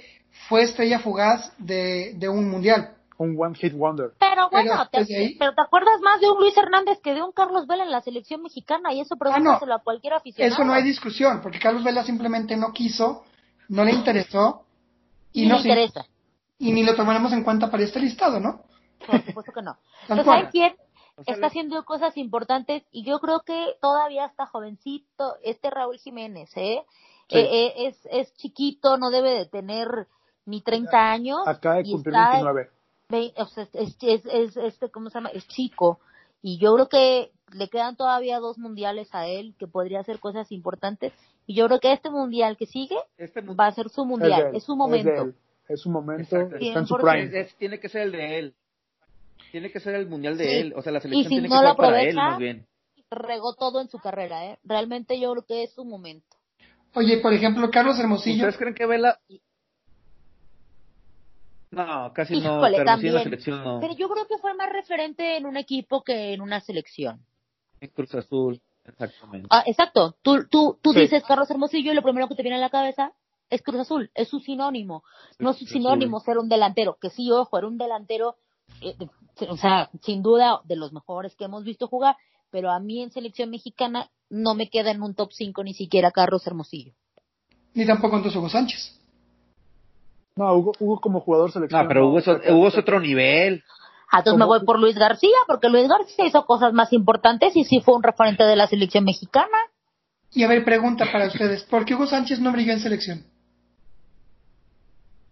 fue 0.47 0.63
estrella 0.63 0.99
fugaz 0.99 1.51
de, 1.57 2.17
un 2.29 2.49
mundial. 2.49 2.95
Un 3.21 3.35
one 3.39 3.55
hit 3.55 3.73
wonder. 3.73 4.13
Pero 4.19 4.49
bueno, 4.49 4.87
te, 4.91 5.35
pero 5.37 5.53
te 5.53 5.61
acuerdas 5.61 6.01
más 6.01 6.19
de 6.19 6.29
un 6.29 6.39
Luis 6.39 6.57
Hernández 6.57 6.99
que 7.01 7.13
de 7.13 7.21
un 7.21 7.31
Carlos 7.31 7.67
Vela 7.67 7.83
en 7.83 7.91
la 7.91 8.01
selección 8.01 8.41
mexicana 8.41 8.93
y 8.93 9.01
eso 9.01 9.15
pregúntaselo 9.15 9.73
ah, 9.73 9.77
a 9.77 9.83
cualquier 9.83 10.13
aficionado. 10.13 10.53
Eso 10.53 10.63
no 10.65 10.73
hay 10.73 10.83
discusión, 10.83 11.41
porque 11.41 11.59
Carlos 11.59 11.83
Vela 11.83 12.03
simplemente 12.03 12.57
no 12.57 12.73
quiso, 12.73 13.23
no 13.69 13.85
le 13.85 13.91
interesó 13.91 14.65
y, 15.31 15.45
no 15.45 15.55
le 15.55 15.61
interesa. 15.61 16.05
Y 16.57 16.71
ni 16.71 16.83
lo 16.83 16.95
tomaremos 16.95 17.31
en 17.33 17.43
cuenta 17.43 17.69
para 17.69 17.83
este 17.83 17.99
listado, 17.99 18.39
¿no? 18.39 18.63
Por 19.05 19.23
supuesto 19.23 19.51
que 19.53 19.61
no. 19.61 19.77
Entonces, 20.03 20.25
¿saben 20.25 20.49
quién 20.51 20.75
está 21.25 21.47
haciendo 21.47 21.83
cosas 21.85 22.17
importantes? 22.17 22.83
Y 22.91 23.03
yo 23.03 23.19
creo 23.19 23.41
que 23.41 23.75
todavía 23.81 24.25
está 24.25 24.47
jovencito, 24.47 25.35
este 25.43 25.69
Raúl 25.69 25.97
Jiménez, 25.97 26.49
¿eh? 26.57 26.83
eh, 27.29 27.39
eh 27.39 27.73
es, 27.87 27.99
es 28.09 28.33
chiquito, 28.35 28.97
no 28.97 29.11
debe 29.11 29.31
de 29.31 29.45
tener 29.45 30.07
ni 30.45 30.61
30 30.61 31.11
años. 31.11 31.39
Acá 31.47 31.75
de 31.75 31.83
cumplir 31.83 32.15
29 32.15 32.80
es, 33.13 33.57
es, 33.73 34.57
este, 34.57 34.89
¿cómo 34.89 35.09
se 35.09 35.15
llama? 35.15 35.29
Es 35.29 35.47
chico. 35.47 35.99
Y 36.41 36.57
yo 36.57 36.73
creo 36.73 36.89
que 36.89 37.31
le 37.53 37.69
quedan 37.69 37.95
todavía 37.95 38.39
dos 38.39 38.57
mundiales 38.57 39.09
a 39.13 39.27
él 39.27 39.53
que 39.59 39.67
podría 39.67 39.99
hacer 39.99 40.19
cosas 40.19 40.51
importantes. 40.51 41.13
Y 41.45 41.55
yo 41.55 41.67
creo 41.67 41.79
que 41.79 41.93
este 41.93 42.09
mundial 42.09 42.57
que 42.57 42.65
sigue 42.65 42.97
este 43.17 43.41
va 43.41 43.67
a 43.67 43.71
ser 43.73 43.89
su 43.89 44.05
mundial, 44.05 44.55
es, 44.55 44.63
su 44.63 44.75
momento. 44.75 45.33
Es, 45.67 45.81
su 45.81 45.89
momento, 45.89 46.37
está 46.37 46.79
en 46.79 46.87
su 46.87 46.95
prime. 46.95 47.47
tiene 47.57 47.79
que 47.79 47.89
ser 47.89 48.03
el 48.03 48.11
de 48.11 48.39
él. 48.39 48.55
Tiene 49.51 49.71
que 49.71 49.79
ser 49.79 49.95
el 49.95 50.07
mundial 50.07 50.37
de 50.37 50.61
él. 50.61 50.73
O 50.75 50.81
sea, 50.81 50.91
la 50.91 51.01
selección 51.01 51.29
tiene 51.29 51.49
que 51.49 51.55
ser 51.55 51.75
para 51.75 52.01
él 52.01 52.15
más 52.15 52.37
bien. 52.37 52.65
Regó 53.09 53.53
todo 53.55 53.81
en 53.81 53.89
su 53.89 53.99
carrera, 53.99 54.45
¿eh? 54.45 54.59
Realmente 54.63 55.19
yo 55.19 55.31
creo 55.31 55.45
que 55.45 55.63
es 55.63 55.73
su 55.73 55.83
momento. 55.83 56.37
Oye, 56.93 57.17
por 57.17 57.33
ejemplo, 57.33 57.69
Carlos 57.69 57.99
Hermosillo. 57.99 58.47
¿Ustedes 58.47 58.57
creen 58.57 58.73
que 58.73 58.85
Vela 58.85 59.19
no, 61.71 62.11
casi 62.13 62.39
no, 62.39 62.61
pero 62.61 62.77
en 62.77 62.85
la 62.85 63.23
selección 63.23 63.63
no. 63.63 63.79
Pero 63.79 63.95
yo 63.95 64.09
creo 64.09 64.27
que 64.27 64.37
fue 64.37 64.53
más 64.53 64.69
referente 64.71 65.37
en 65.37 65.45
un 65.45 65.57
equipo 65.57 66.03
que 66.03 66.33
en 66.33 66.41
una 66.41 66.59
selección. 66.59 67.25
En 67.79 67.89
Cruz 67.89 68.13
Azul, 68.13 68.61
exactamente. 68.85 69.47
Ah, 69.49 69.63
exacto. 69.65 70.15
Tú, 70.21 70.45
tú, 70.49 70.77
tú 70.81 70.93
dices 70.93 71.23
Carlos 71.25 71.49
Hermosillo 71.49 71.91
y 71.91 71.95
lo 71.95 72.03
primero 72.03 72.27
que 72.27 72.35
te 72.35 72.43
viene 72.43 72.57
a 72.57 72.61
la 72.61 72.69
cabeza 72.69 73.13
es 73.49 73.61
Cruz 73.61 73.81
Azul, 73.81 74.11
es 74.15 74.29
su 74.29 74.39
sinónimo. 74.39 75.03
no 75.39 75.51
es 75.51 75.57
su 75.57 75.65
sinónimo 75.65 76.19
ser 76.19 76.37
un 76.37 76.49
delantero, 76.49 76.97
que 76.99 77.09
sí, 77.09 77.31
ojo, 77.31 77.57
era 77.57 77.67
un 77.67 77.77
delantero, 77.77 78.35
eh, 78.81 78.95
o 79.49 79.57
sea, 79.57 79.89
sin 80.01 80.21
duda 80.23 80.61
de 80.63 80.75
los 80.77 80.93
mejores 80.93 81.35
que 81.35 81.45
hemos 81.45 81.63
visto 81.63 81.87
jugar, 81.87 82.15
pero 82.49 82.71
a 82.71 82.79
mí 82.79 83.01
en 83.01 83.11
selección 83.11 83.49
mexicana 83.49 84.09
no 84.29 84.55
me 84.55 84.69
queda 84.69 84.91
en 84.91 85.01
un 85.01 85.15
top 85.15 85.31
5 85.33 85.63
ni 85.63 85.73
siquiera 85.73 86.11
Carlos 86.11 86.47
Hermosillo. 86.47 86.93
Ni 87.73 87.85
tampoco 87.85 88.17
en 88.17 88.37
Hugo 88.37 88.49
Sánchez. 88.49 89.00
No, 90.35 90.53
Hugo, 90.55 91.01
como 91.01 91.19
jugador 91.19 91.51
seleccionado. 91.51 91.83
No, 91.83 91.89
pero 91.89 92.07
Hugo 92.07 92.67
es, 92.67 92.77
otro 92.77 92.99
nivel. 92.99 93.63
Ah, 94.09 94.19
entonces 94.19 94.39
me 94.39 94.45
voy 94.45 94.63
por 94.65 94.79
Luis 94.79 94.97
García, 94.97 95.37
porque 95.47 95.69
Luis 95.69 95.87
García 95.87 96.25
hizo 96.25 96.45
cosas 96.45 96.73
más 96.73 96.91
importantes 96.93 97.55
y 97.55 97.63
sí 97.63 97.81
fue 97.81 97.95
un 97.95 98.03
referente 98.03 98.43
de 98.43 98.55
la 98.55 98.67
selección 98.67 99.03
mexicana. 99.03 99.57
Y 100.31 100.43
a 100.43 100.47
ver, 100.47 100.63
pregunta 100.63 101.05
para 101.11 101.27
ustedes, 101.27 101.63
¿por 101.63 101.85
qué 101.85 101.95
Hugo 101.95 102.07
Sánchez 102.07 102.39
no 102.39 102.51
brilló 102.51 102.73
en 102.73 102.79
selección? 102.79 103.25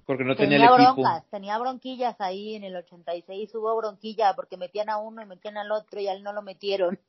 Porque 0.06 0.24
no 0.24 0.36
tenía, 0.36 0.58
tenía 0.58 0.70
el 0.70 0.94
broncas, 0.96 1.24
tenía 1.30 1.58
bronquillas 1.60 2.20
ahí 2.20 2.56
en 2.56 2.64
el 2.64 2.76
86, 2.76 3.54
hubo 3.56 3.78
bronquilla 3.78 4.34
porque 4.36 4.58
metían 4.58 4.90
a 4.90 4.98
uno 4.98 5.22
y 5.22 5.26
metían 5.26 5.58
al 5.58 5.72
otro 5.72 6.00
y 6.00 6.08
a 6.08 6.14
él 6.14 6.24
no 6.24 6.34
lo 6.34 6.42
metieron. 6.42 7.00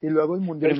Y 0.00 0.08
luego 0.08 0.34
el 0.34 0.40
mundial 0.40 0.78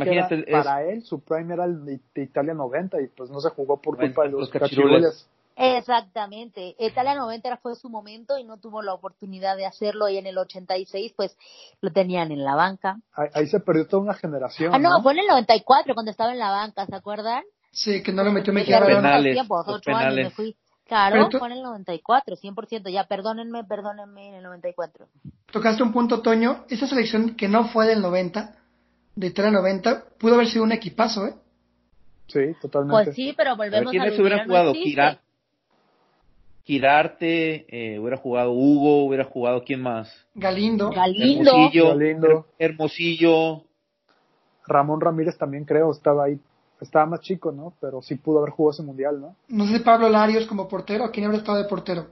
para 0.51 0.85
él, 0.85 1.03
su 1.03 1.21
prime 1.21 1.55
era 1.55 1.65
el 1.65 1.85
de 1.85 2.23
Italia 2.23 2.55
90 2.55 3.01
y 3.01 3.09
pues 3.09 3.31
no 3.31 3.41
se 3.41 3.51
jugó 3.51 3.81
por 3.81 3.97
culpa 3.97 4.25
de 4.25 4.31
los, 4.31 4.51
los 4.53 5.29
Exactamente. 5.57 6.77
Italia 6.79 7.15
90 7.15 7.57
fue 7.57 7.75
su 7.75 7.89
momento 7.89 8.39
y 8.39 8.45
no 8.45 8.59
tuvo 8.59 8.83
la 8.83 8.93
oportunidad 8.93 9.57
de 9.57 9.65
hacerlo 9.65 10.09
y 10.09 10.19
en 10.19 10.27
el 10.27 10.37
86 10.37 11.15
pues 11.17 11.37
lo 11.81 11.91
tenían 11.91 12.31
en 12.31 12.45
la 12.45 12.55
banca. 12.55 12.99
Ahí, 13.15 13.47
se 13.47 13.61
perdió 13.61 13.87
toda 13.87 14.03
una 14.03 14.15
generación. 14.15 14.75
Ah, 14.75 14.79
no, 14.79 15.03
fue 15.03 15.15
en 15.15 15.21
el 15.21 15.27
94 15.27 15.95
cuando 15.95 16.11
estaba 16.11 16.33
en 16.33 16.39
la 16.39 16.51
banca, 16.51 16.85
¿se 16.85 16.95
acuerdan? 16.95 17.43
Sí, 17.71 18.03
que 18.03 18.13
no 18.13 18.23
lo 18.23 18.33
metió 18.33 18.53
Mejía. 18.53 18.81
Penales, 18.81 19.39
penales. 19.83 20.25
me 20.25 20.31
fui. 20.31 20.57
Claro, 20.87 21.29
fue 21.31 21.49
en 21.49 21.55
el 21.55 21.63
94, 21.63 22.37
100%. 22.37 22.91
Ya, 22.91 23.05
perdónenme, 23.05 23.65
perdónenme 23.65 24.29
en 24.29 24.35
el 24.35 24.43
94. 24.45 25.09
Tocaste 25.51 25.83
un 25.83 25.93
punto, 25.93 26.23
Toño. 26.23 26.65
Esa 26.69 26.87
selección 26.87 27.35
que 27.35 27.49
no 27.49 27.69
fue 27.69 27.87
del 27.87 28.01
90, 28.01 28.55
de 29.17 29.27
Italia 29.27 29.51
90, 29.51 30.05
pudo 30.19 30.35
haber 30.35 30.47
sido 30.47 30.63
un 30.63 30.73
equipazo, 30.73 31.27
¿eh? 31.27 31.35
Sí, 32.29 32.55
totalmente. 32.61 33.05
Pues 33.05 33.17
sí, 33.17 33.35
pero 33.37 33.57
volvemos 33.57 33.89
a 33.89 33.91
¿Quiénes 33.91 34.19
hubieran 34.19 34.47
jugado? 34.47 34.73
Girarte, 36.67 37.65
eh, 37.69 37.97
hubiera 38.01 38.17
jugado 38.17 38.51
Hugo, 38.51 39.05
hubiera 39.05 39.23
jugado 39.23 39.63
quién 39.63 39.81
más? 39.81 40.13
Galindo. 40.35 40.91
Galindo. 40.91 41.53
Hermosillo. 41.53 42.47
Hermosillo. 42.59 43.63
Ramón 44.67 45.01
Ramírez 45.01 45.39
también 45.39 45.65
creo, 45.65 45.93
estaba 45.93 46.25
ahí. 46.25 46.41
Estaba 46.81 47.07
más 47.07 47.21
chico, 47.21 47.53
¿no? 47.53 47.73
Pero 47.81 48.03
sí 48.03 48.17
pudo 48.17 48.41
haber 48.41 48.51
jugado 48.51 48.73
ese 48.73 48.83
mundial, 48.83 49.21
¿no? 49.21 49.37
No 49.49 49.67
sé 49.69 49.79
Pablo 49.79 50.09
Larios 50.09 50.47
como 50.47 50.67
portero, 50.67 51.09
¿quién 51.13 51.27
habría 51.27 51.39
estado 51.39 51.59
de 51.59 51.69
portero? 51.69 52.09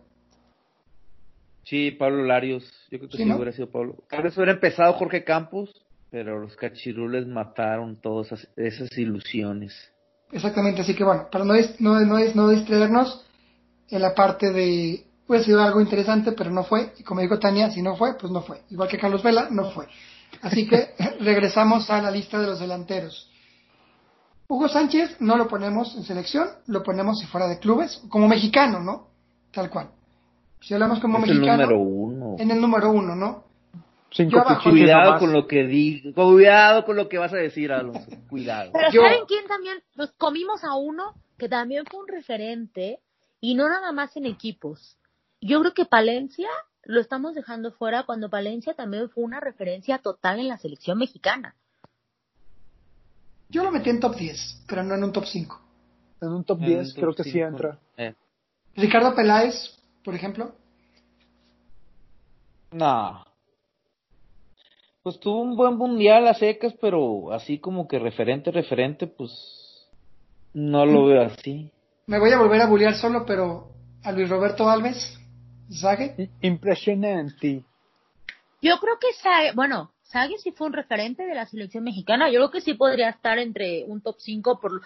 Sí, 1.65 1.91
Pablo 1.91 2.23
Larios, 2.23 2.63
yo 2.93 2.99
creo 2.99 3.11
que 3.11 3.17
sí, 3.17 3.25
hubiera 3.25 3.51
sido 3.51 3.71
Pablo. 3.71 3.97
Tal 4.09 4.23
vez 4.23 4.37
hubiera 4.37 4.53
empezado 4.53 4.93
Jorge 4.93 5.25
Campos, 5.25 5.85
pero 6.11 6.39
los 6.39 6.55
cachirules 6.55 7.27
mataron 7.27 8.01
todas 8.01 8.47
esas, 8.57 8.97
ilusiones. 8.97 9.75
Exactamente, 10.31 10.83
así 10.83 10.95
que 10.95 11.03
bueno, 11.03 11.27
para 11.29 11.45
no, 11.45 11.55
no, 11.81 12.01
no, 12.01 12.19
no 12.35 12.49
distraernos, 12.51 13.27
en 13.91 14.03
la 14.03 14.15
parte 14.15 14.51
de, 14.53 15.07
pues 15.27 15.45
sido 15.45 15.63
algo 15.63 15.81
interesante, 15.81 16.33
pero 16.33 16.51
no 16.51 16.65
fue. 16.65 16.93
Y 16.99 17.03
como 17.03 17.21
dijo 17.21 17.39
Tania, 17.39 17.71
si 17.71 17.83
no 17.83 17.97
fue, 17.97 18.17
pues 18.19 18.33
no 18.33 18.43
fue. 18.43 18.63
Igual 18.71 18.89
que 18.89 18.99
Carlos 18.99 19.23
Vela, 19.23 19.49
no 19.51 19.71
fue. 19.71 19.87
Así 20.43 20.67
que 20.67 20.95
regresamos 21.21 21.89
a 21.91 22.03
la 22.03 22.11
lista 22.11 22.41
de 22.41 22.47
los 22.47 22.61
delanteros. 22.61 23.31
Hugo 24.47 24.69
Sánchez 24.69 25.17
no 25.21 25.37
lo 25.37 25.49
ponemos 25.49 25.97
en 25.97 26.05
selección, 26.05 26.49
lo 26.67 26.83
ponemos 26.83 27.19
si 27.19 27.27
fuera 27.27 27.49
de 27.49 27.59
clubes, 27.59 28.03
como 28.09 28.29
mexicano, 28.29 28.81
¿no? 28.81 29.09
Tal 29.53 29.71
cual. 29.71 29.91
Si 30.61 30.75
hablamos 30.75 31.01
como 31.01 31.19
mexicano. 31.19 31.63
El 31.63 31.69
número 31.69 31.79
uno. 31.79 32.37
En 32.39 32.51
el 32.51 32.61
número 32.61 32.91
uno, 32.91 33.17
¿no? 33.17 33.45
cuidado 34.63 35.19
con 35.19 35.33
lo 35.33 35.47
que 35.47 35.65
digo, 35.65 36.13
cuidado 36.15 36.85
con 36.85 36.97
lo 36.97 37.09
que 37.09 37.19
vas 37.19 37.33
a 37.33 37.37
decir, 37.37 37.73
Alonso, 37.73 38.09
cuidado. 38.29 38.71
Pero 38.73 38.93
¿saben 38.93 39.25
quién 39.27 39.47
también? 39.47 39.79
Nos 39.97 40.13
comimos 40.13 40.63
a 40.63 40.77
uno 40.77 41.15
que 41.37 41.49
también 41.49 41.85
fue 41.91 42.01
un 42.01 42.09
referente 42.09 43.01
y 43.45 43.55
no 43.55 43.69
nada 43.69 43.93
más 43.93 44.17
en 44.17 44.25
equipos. 44.25 44.97
Yo 45.39 45.61
creo 45.61 45.75
que 45.75 45.85
Palencia 45.85 46.49
lo 46.85 46.99
estamos 46.99 47.35
dejando 47.35 47.73
fuera 47.73 48.05
cuando 48.05 48.31
Palencia 48.31 48.73
también 48.73 49.11
fue 49.11 49.23
una 49.23 49.39
referencia 49.39 49.99
total 49.99 50.41
en 50.41 50.49
la 50.49 50.57
selección 50.57 50.97
mexicana. 50.97 51.55
Yo 53.51 53.63
lo 53.63 53.71
metí 53.71 53.91
en 53.91 54.01
top 54.01 54.17
10, 54.17 54.65
pero 54.67 54.83
no 54.83 54.95
en 54.95 55.05
un 55.05 55.13
top 55.13 55.27
5. 55.27 55.61
En 56.23 56.29
un 56.29 56.45
top 56.45 56.59
10 56.59 56.95
creo 56.95 57.15
que 57.15 57.25
sí 57.25 57.39
entra. 57.39 57.79
Eh. 57.99 58.15
Ricardo 58.77 59.15
Peláez, 59.15 59.79
por 60.03 60.15
ejemplo. 60.15 60.55
No. 62.73 63.27
Pues 65.03 65.21
tuvo 65.21 65.43
un 65.43 65.55
buen 65.55 65.77
mundial 65.77 66.27
a 66.29 66.33
secas, 66.33 66.73
pero 66.81 67.31
así 67.31 67.59
como 67.59 67.89
que 67.89 67.99
referente, 67.99 68.51
referente, 68.51 69.07
pues 69.07 69.87
no 70.55 70.87
lo 70.87 71.05
veo 71.05 71.21
así. 71.21 71.71
Me 72.07 72.19
voy 72.19 72.31
a 72.33 72.39
volver 72.39 72.61
a 72.61 72.67
bullear 72.67 72.95
solo, 72.95 73.25
pero 73.25 73.71
a 74.03 74.13
Luis 74.13 74.29
Roberto 74.29 74.69
Alves, 74.69 75.19
Zague. 75.73 76.31
Impresionante. 76.43 77.65
Yo 78.61 78.79
creo 78.79 78.99
que 78.99 79.13
Zague, 79.23 79.53
bueno, 79.53 79.93
Zague 80.05 80.39
sí 80.39 80.53
fue 80.53 80.67
un 80.67 80.75
referente 80.75 81.25
de 81.25 81.35
la 81.35 81.47
selección 81.47 81.85
mexicana. 81.85 82.31
Yo 82.31 82.41
creo 82.41 82.51
que 82.51 82.61
sí 82.61 82.75
podría 82.75 83.09
estar 83.09 83.39
entre 83.39 83.85
un 83.85 84.03
top 84.03 84.17
5 84.19 84.61
por, 84.61 84.83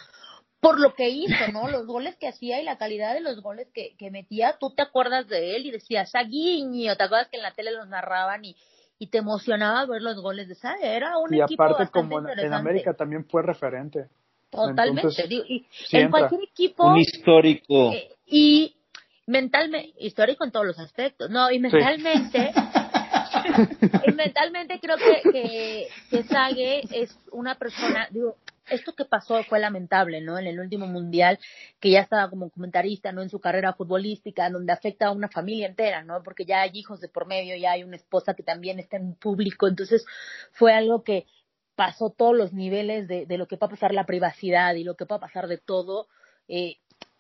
por 0.60 0.80
lo 0.80 0.94
que 0.94 1.08
hizo, 1.08 1.52
¿no? 1.52 1.68
Los 1.70 1.86
goles 1.86 2.16
que 2.16 2.28
hacía 2.28 2.60
y 2.60 2.64
la 2.64 2.78
calidad 2.78 3.14
de 3.14 3.20
los 3.20 3.42
goles 3.42 3.68
que, 3.74 3.96
que 3.96 4.10
metía. 4.10 4.56
Tú 4.58 4.70
te 4.74 4.82
acuerdas 4.82 5.28
de 5.28 5.56
él 5.56 5.66
y 5.66 5.70
decías, 5.72 6.12
Zaguiño, 6.12 6.96
¿te 6.96 7.02
acuerdas 7.02 7.28
que 7.28 7.36
en 7.36 7.42
la 7.42 7.52
tele 7.52 7.72
los 7.72 7.88
narraban 7.88 8.44
y, 8.44 8.56
y 8.98 9.08
te 9.08 9.18
emocionaba 9.18 9.86
ver 9.86 10.02
los 10.02 10.20
goles 10.20 10.48
de 10.48 10.54
Zague? 10.54 10.96
Era 10.96 11.18
un 11.18 11.34
y 11.34 11.40
equipo 11.42 11.64
aparte, 11.64 11.90
como 11.90 12.20
en 12.20 12.52
América 12.52 12.94
también 12.94 13.24
fue 13.24 13.42
referente. 13.42 14.08
Totalmente. 14.50 15.08
y 15.28 15.66
en 15.92 16.10
cualquier 16.10 16.42
equipo. 16.42 16.86
Un 16.86 16.98
histórico. 16.98 17.92
Eh, 17.92 18.08
y 18.26 18.74
mentalmente, 19.26 19.94
histórico 19.98 20.44
en 20.44 20.50
todos 20.50 20.66
los 20.66 20.78
aspectos, 20.78 21.30
no, 21.30 21.50
y 21.50 21.58
mentalmente, 21.58 22.50
y 24.06 24.12
mentalmente 24.12 24.80
creo 24.80 24.96
que, 24.96 25.30
que, 25.30 25.88
que 26.10 26.22
Sage 26.24 26.80
es 26.90 27.18
una 27.30 27.54
persona, 27.56 28.08
digo, 28.10 28.36
esto 28.70 28.94
que 28.94 29.04
pasó 29.04 29.42
fue 29.44 29.58
lamentable, 29.58 30.20
¿no? 30.20 30.38
En 30.38 30.46
el 30.46 30.60
último 30.60 30.86
mundial, 30.86 31.38
que 31.80 31.90
ya 31.90 32.00
estaba 32.00 32.30
como 32.30 32.50
comentarista, 32.50 33.12
¿no? 33.12 33.22
En 33.22 33.30
su 33.30 33.40
carrera 33.40 33.74
futbolística, 33.74 34.48
donde 34.50 34.72
afecta 34.72 35.06
a 35.06 35.12
una 35.12 35.28
familia 35.28 35.66
entera, 35.66 36.02
¿no? 36.02 36.22
Porque 36.22 36.44
ya 36.44 36.62
hay 36.62 36.70
hijos 36.74 37.00
de 37.00 37.08
por 37.08 37.26
medio, 37.26 37.56
ya 37.56 37.72
hay 37.72 37.84
una 37.84 37.96
esposa 37.96 38.34
que 38.34 38.42
también 38.42 38.78
está 38.78 38.96
en 38.96 39.14
público, 39.14 39.68
entonces 39.68 40.04
fue 40.52 40.72
algo 40.72 41.02
que, 41.02 41.26
pasó 41.78 42.10
todos 42.10 42.36
los 42.36 42.52
niveles 42.52 43.06
de, 43.06 43.24
de, 43.24 43.38
lo 43.38 43.46
que 43.46 43.54
a 43.54 43.70
pasar 43.70 43.94
la 43.94 44.04
privacidad 44.04 44.74
y 44.74 44.82
lo 44.82 44.96
que 44.96 45.06
a 45.08 45.20
pasar 45.20 45.46
de 45.46 45.58
todo. 45.58 46.08
Eh, 46.48 46.78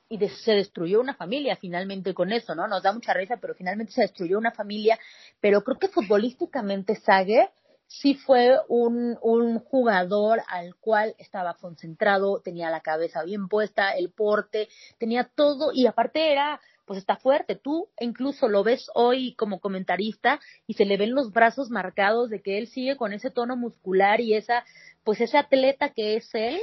y 0.08 0.18
se 0.30 0.52
destruyó 0.52 1.00
una 1.00 1.14
familia 1.14 1.54
finalmente 1.54 2.12
con 2.12 2.32
eso, 2.32 2.56
¿no? 2.56 2.66
Nos 2.66 2.82
da 2.82 2.92
mucha 2.92 3.14
risa, 3.14 3.36
pero 3.36 3.54
finalmente 3.54 3.92
se 3.92 4.00
destruyó 4.00 4.36
una 4.36 4.50
familia. 4.50 4.98
Pero 5.40 5.62
creo 5.62 5.78
que 5.78 5.86
futbolísticamente 5.86 6.96
Sague 6.96 7.50
sí 7.86 8.14
fue 8.14 8.58
un, 8.66 9.16
un 9.22 9.60
jugador 9.60 10.42
al 10.48 10.74
cual 10.74 11.14
estaba 11.18 11.54
concentrado, 11.54 12.40
tenía 12.40 12.68
la 12.68 12.80
cabeza 12.80 13.22
bien 13.22 13.46
puesta, 13.46 13.92
el 13.92 14.10
porte, 14.10 14.68
tenía 14.98 15.30
todo 15.36 15.70
y 15.72 15.86
aparte 15.86 16.32
era 16.32 16.60
pues 16.88 16.98
está 16.98 17.16
fuerte. 17.16 17.54
Tú 17.54 17.88
incluso 18.00 18.48
lo 18.48 18.64
ves 18.64 18.90
hoy 18.94 19.34
como 19.34 19.60
comentarista 19.60 20.40
y 20.66 20.74
se 20.74 20.86
le 20.86 20.96
ven 20.96 21.14
los 21.14 21.32
brazos 21.32 21.70
marcados 21.70 22.30
de 22.30 22.40
que 22.40 22.58
él 22.58 22.66
sigue 22.66 22.96
con 22.96 23.12
ese 23.12 23.30
tono 23.30 23.56
muscular 23.56 24.20
y 24.20 24.34
esa, 24.34 24.64
pues 25.04 25.20
ese 25.20 25.36
atleta 25.36 25.90
que 25.90 26.16
es 26.16 26.34
él, 26.34 26.58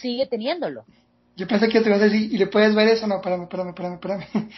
sigue 0.00 0.26
teniéndolo. 0.26 0.84
Yo 1.36 1.46
pensé 1.48 1.68
que 1.68 1.80
te 1.80 1.88
ibas 1.88 2.00
a 2.02 2.04
decir, 2.04 2.32
¿y 2.32 2.38
le 2.38 2.46
puedes 2.46 2.74
ver 2.74 2.88
eso? 2.88 3.06
No, 3.06 3.16
espérame, 3.16 3.42
espérame, 3.42 3.68
espérame, 3.68 3.94
espérame. 3.94 4.50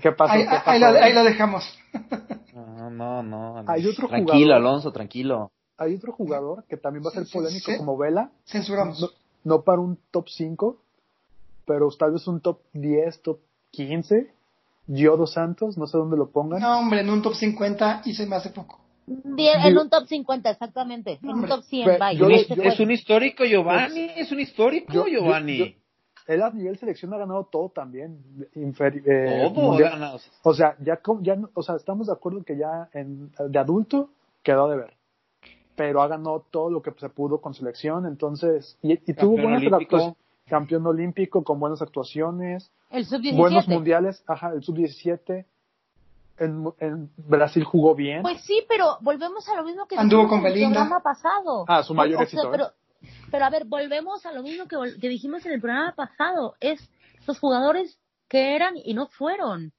¿Qué, 0.00 0.12
pasa? 0.12 0.34
Ahí, 0.66 1.12
lo, 1.12 1.24
dejamos. 1.24 1.64
No, 2.52 2.90
no, 2.90 3.22
no. 3.22 3.64
Hay 3.66 3.86
otro 3.86 4.08
tranquilo, 4.08 4.54
Alonso, 4.54 4.92
tranquilo. 4.92 5.50
Hay 5.78 5.94
otro 5.94 6.12
jugador 6.12 6.64
que 6.68 6.76
también 6.76 7.04
va 7.04 7.10
a 7.10 7.12
ser 7.12 7.24
polémico 7.32 7.72
como 7.76 7.96
Vela. 7.96 8.30
Censuramos. 8.44 9.00
No, 9.00 9.08
no, 9.42 9.62
para 9.62 9.80
un 9.80 9.98
top 10.10 10.28
5, 10.28 10.78
pero 11.66 11.88
tal 11.90 12.12
vez 12.12 12.26
un 12.26 12.40
top 12.40 12.60
10, 12.72 13.22
top 13.22 13.38
15. 13.70 14.32
Giodo 14.86 15.26
Santos, 15.26 15.78
no 15.78 15.86
sé 15.86 15.96
dónde 15.96 16.16
lo 16.16 16.30
pongan. 16.30 16.60
No, 16.60 16.78
hombre, 16.78 17.00
en 17.00 17.08
un 17.08 17.22
top 17.22 17.34
50 17.34 18.02
hice 18.04 18.26
me 18.26 18.36
hace 18.36 18.50
poco. 18.50 18.80
en 19.06 19.78
un 19.78 19.88
top 19.88 20.06
50, 20.06 20.50
exactamente. 20.50 21.18
En 21.22 21.30
un 21.30 21.48
top 21.48 21.62
100, 21.62 21.98
vaya. 21.98 22.26
es 22.62 22.80
un 22.80 22.90
histórico, 22.90 23.44
Giovanni. 23.44 24.10
Es 24.16 24.30
un 24.30 24.40
histórico, 24.40 25.06
Giovanni 25.06 25.76
él 26.26 26.42
a 26.42 26.50
nivel 26.50 26.78
selección 26.78 27.12
ha 27.14 27.18
ganado 27.18 27.44
todo 27.44 27.68
también. 27.70 28.18
Eh, 28.54 29.52
todo 29.54 29.78
O 30.42 30.54
sea, 30.54 30.76
ya, 30.80 31.00
ya, 31.20 31.38
o 31.54 31.62
sea, 31.62 31.76
estamos 31.76 32.06
de 32.06 32.12
acuerdo 32.12 32.42
que 32.44 32.56
ya 32.56 32.88
en, 32.92 33.30
de 33.48 33.58
adulto 33.58 34.10
quedó 34.42 34.68
de 34.68 34.76
ver. 34.76 34.94
Pero 35.76 36.02
ha 36.02 36.08
ganado 36.08 36.46
todo 36.50 36.70
lo 36.70 36.82
que 36.82 36.92
se 36.92 37.08
pudo 37.08 37.40
con 37.40 37.52
selección, 37.52 38.06
entonces, 38.06 38.78
y, 38.80 38.96
tuvo 39.14 39.42
buenas. 39.42 39.62
Campeón 40.46 40.86
olímpico 40.86 41.42
con 41.42 41.58
buenas 41.58 41.80
actuaciones. 41.80 42.70
El 42.90 43.06
sub-17. 43.06 43.36
Buenos 43.36 43.68
mundiales, 43.68 44.22
ajá, 44.26 44.52
el 44.52 44.62
sub-17. 44.62 45.46
En, 46.36 46.64
en, 46.80 47.10
Brasil 47.16 47.64
jugó 47.64 47.94
bien. 47.94 48.22
Pues 48.22 48.40
sí, 48.42 48.64
pero 48.68 48.98
volvemos 49.00 49.48
a 49.48 49.56
lo 49.56 49.64
mismo 49.64 49.86
que 49.86 49.96
Anduvo 49.96 50.28
con 50.28 50.44
el 50.44 50.52
programa 50.52 51.00
pasado. 51.00 51.64
Ah, 51.68 51.82
su 51.82 51.94
mayor 51.94 52.22
éxito. 52.22 52.54
¿eh? 52.54 52.68
Pero 53.30 53.44
a 53.44 53.50
ver, 53.50 53.64
volvemos 53.66 54.26
a 54.26 54.32
lo 54.32 54.42
mismo 54.42 54.66
que, 54.66 54.76
que 55.00 55.08
dijimos 55.08 55.46
en 55.46 55.52
el 55.52 55.60
programa 55.60 55.94
pasado. 55.94 56.54
Es 56.60 56.90
los 57.26 57.38
jugadores 57.38 57.98
que 58.28 58.54
eran 58.56 58.74
y 58.76 58.94
no 58.94 59.06
fueron. 59.06 59.72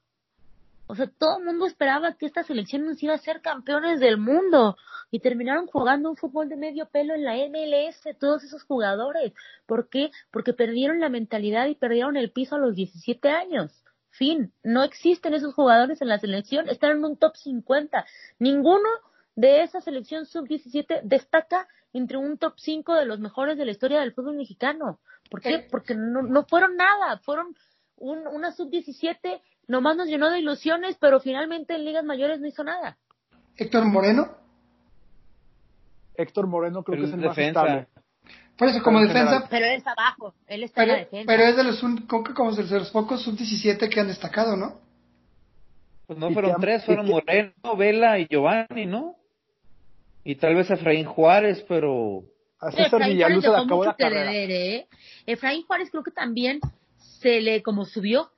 O 0.88 0.96
sea, 0.96 1.08
todo 1.08 1.40
el 1.40 1.46
mundo 1.46 1.66
esperaba 1.66 2.14
que 2.14 2.26
esta 2.26 2.44
selección 2.44 2.86
nos 2.86 3.02
iba 3.02 3.14
a 3.14 3.20
ser 3.20 3.42
campeones 3.42 4.00
del 4.00 4.18
mundo 4.18 4.78
y 5.12 5.20
terminaron 5.20 5.68
jugando 5.68 6.10
un 6.10 6.18
fútbol 6.18 6.50
de 6.50 6.58
medio 6.58 6.88
pelo 6.88 7.16
en 7.16 7.24
la 7.24 7.36
MLS, 7.36 8.18
todos 8.20 8.44
esos 8.44 8.64
jugadores. 8.64 9.34
¿Por 9.66 9.90
qué? 9.90 10.12
Porque 10.32 10.54
perdieron 10.54 11.00
la 11.00 11.10
mentalidad 11.10 11.68
y 11.68 11.76
perdieron 11.76 12.18
el 12.18 12.32
piso 12.32 12.56
a 12.56 12.60
los 12.60 12.76
17 12.76 13.30
años. 13.30 13.84
Fin, 14.12 14.54
no 14.64 14.84
existen 14.84 15.34
esos 15.34 15.54
jugadores 15.54 16.02
en 16.02 16.08
la 16.08 16.20
selección, 16.20 16.70
están 16.70 16.92
en 16.92 17.04
un 17.04 17.18
top 17.18 17.36
50. 17.36 18.06
Ninguno 18.40 18.88
de 19.36 19.64
esa 19.64 19.82
selección 19.82 20.26
sub-17 20.26 21.02
destaca 21.04 21.68
entre 21.92 22.18
un 22.18 22.38
top 22.38 22.54
5 22.58 22.94
de 22.94 23.06
los 23.06 23.20
mejores 23.20 23.58
de 23.58 23.66
la 23.66 23.72
historia 23.72 24.00
del 24.00 24.14
fútbol 24.14 24.36
mexicano. 24.36 25.00
¿Por 25.30 25.42
qué? 25.42 25.68
Porque 25.70 25.96
no, 25.96 26.22
no 26.22 26.46
fueron 26.46 26.78
nada, 26.78 27.18
fueron 27.20 27.56
un, 27.98 28.28
una 28.28 28.52
sub-17, 28.52 29.42
nomás 29.68 29.98
nos 29.98 30.08
llenó 30.08 30.30
de 30.30 30.40
ilusiones, 30.40 30.98
pero 31.00 31.20
finalmente 31.20 31.76
en 31.76 31.86
ligas 31.86 32.04
mayores 32.04 32.40
no 32.40 32.48
hizo 32.48 32.64
nada. 32.64 32.98
Héctor 33.58 33.86
Moreno. 33.86 34.30
Héctor 36.16 36.48
Moreno 36.48 36.84
creo 36.84 37.00
que 37.00 37.08
es 37.08 37.14
el 37.14 37.22
defensa. 37.22 37.62
más 37.62 37.70
estable. 37.70 37.88
Por 38.58 38.70
eso, 38.70 38.82
como 38.84 39.02
defensa. 39.02 39.48
Pero 39.50 39.66
él 39.66 39.74
está 39.74 39.92
abajo, 39.92 40.34
él 40.48 40.64
está 40.64 40.84
en 40.84 40.90
la 40.90 40.96
defensa. 40.96 41.26
Pero 41.28 41.44
es 41.44 41.56
de 41.58 41.64
los, 41.64 41.84
como 42.08 42.52
de 42.54 42.80
los 42.80 42.92
pocos 42.92 43.22
sub-17 43.24 43.90
que 43.90 44.00
han 44.00 44.08
destacado, 44.08 44.56
¿no? 44.56 44.80
Pues 46.08 46.20
no 46.20 46.32
fueron 46.32 46.62
tres, 46.62 46.86
fueron 46.86 47.08
Moreno, 47.08 47.76
Vela 47.78 48.20
y 48.20 48.28
Giovanni, 48.28 48.86
¿no? 48.86 49.16
Y 50.24 50.36
tal 50.36 50.56
vez 50.56 50.70
Efraín 50.70 51.06
Juárez, 51.06 51.66
pero... 51.68 52.24
A 52.60 52.72
César 52.72 53.06
Villaluz 53.06 53.44
se 53.44 53.50
acabó 53.50 53.84
la 53.84 53.96
carrera. 53.96 54.34
¿eh? 54.34 54.88
Efraín 55.26 55.64
Juárez 55.64 55.90
creo 55.92 56.04
que 56.04 56.12
también 56.12 56.60
se 56.98 57.42
le 57.42 57.62
como 57.62 57.86
subió 57.86 58.32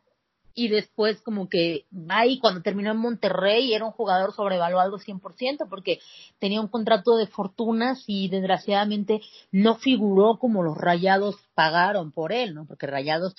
y 0.60 0.70
después 0.70 1.22
como 1.22 1.48
que 1.50 1.86
va 1.94 2.26
y 2.26 2.40
cuando 2.40 2.64
terminó 2.64 2.90
en 2.90 2.98
Monterrey 2.98 3.76
era 3.76 3.86
un 3.86 3.92
jugador 3.92 4.34
sobrevaluado 4.34 4.98
100% 4.98 5.70
porque 5.70 6.00
tenía 6.40 6.60
un 6.60 6.68
contrato 6.68 7.16
de 7.16 7.28
fortunas 7.28 8.04
y 8.08 8.28
desgraciadamente 8.28 9.22
no 9.52 9.76
figuró 9.76 10.40
como 10.40 10.64
los 10.64 10.76
Rayados 10.76 11.36
pagaron 11.54 12.12
por 12.12 12.34
él, 12.34 12.56
¿no? 12.56 12.66
Porque 12.66 12.88
Rayados 12.88 13.36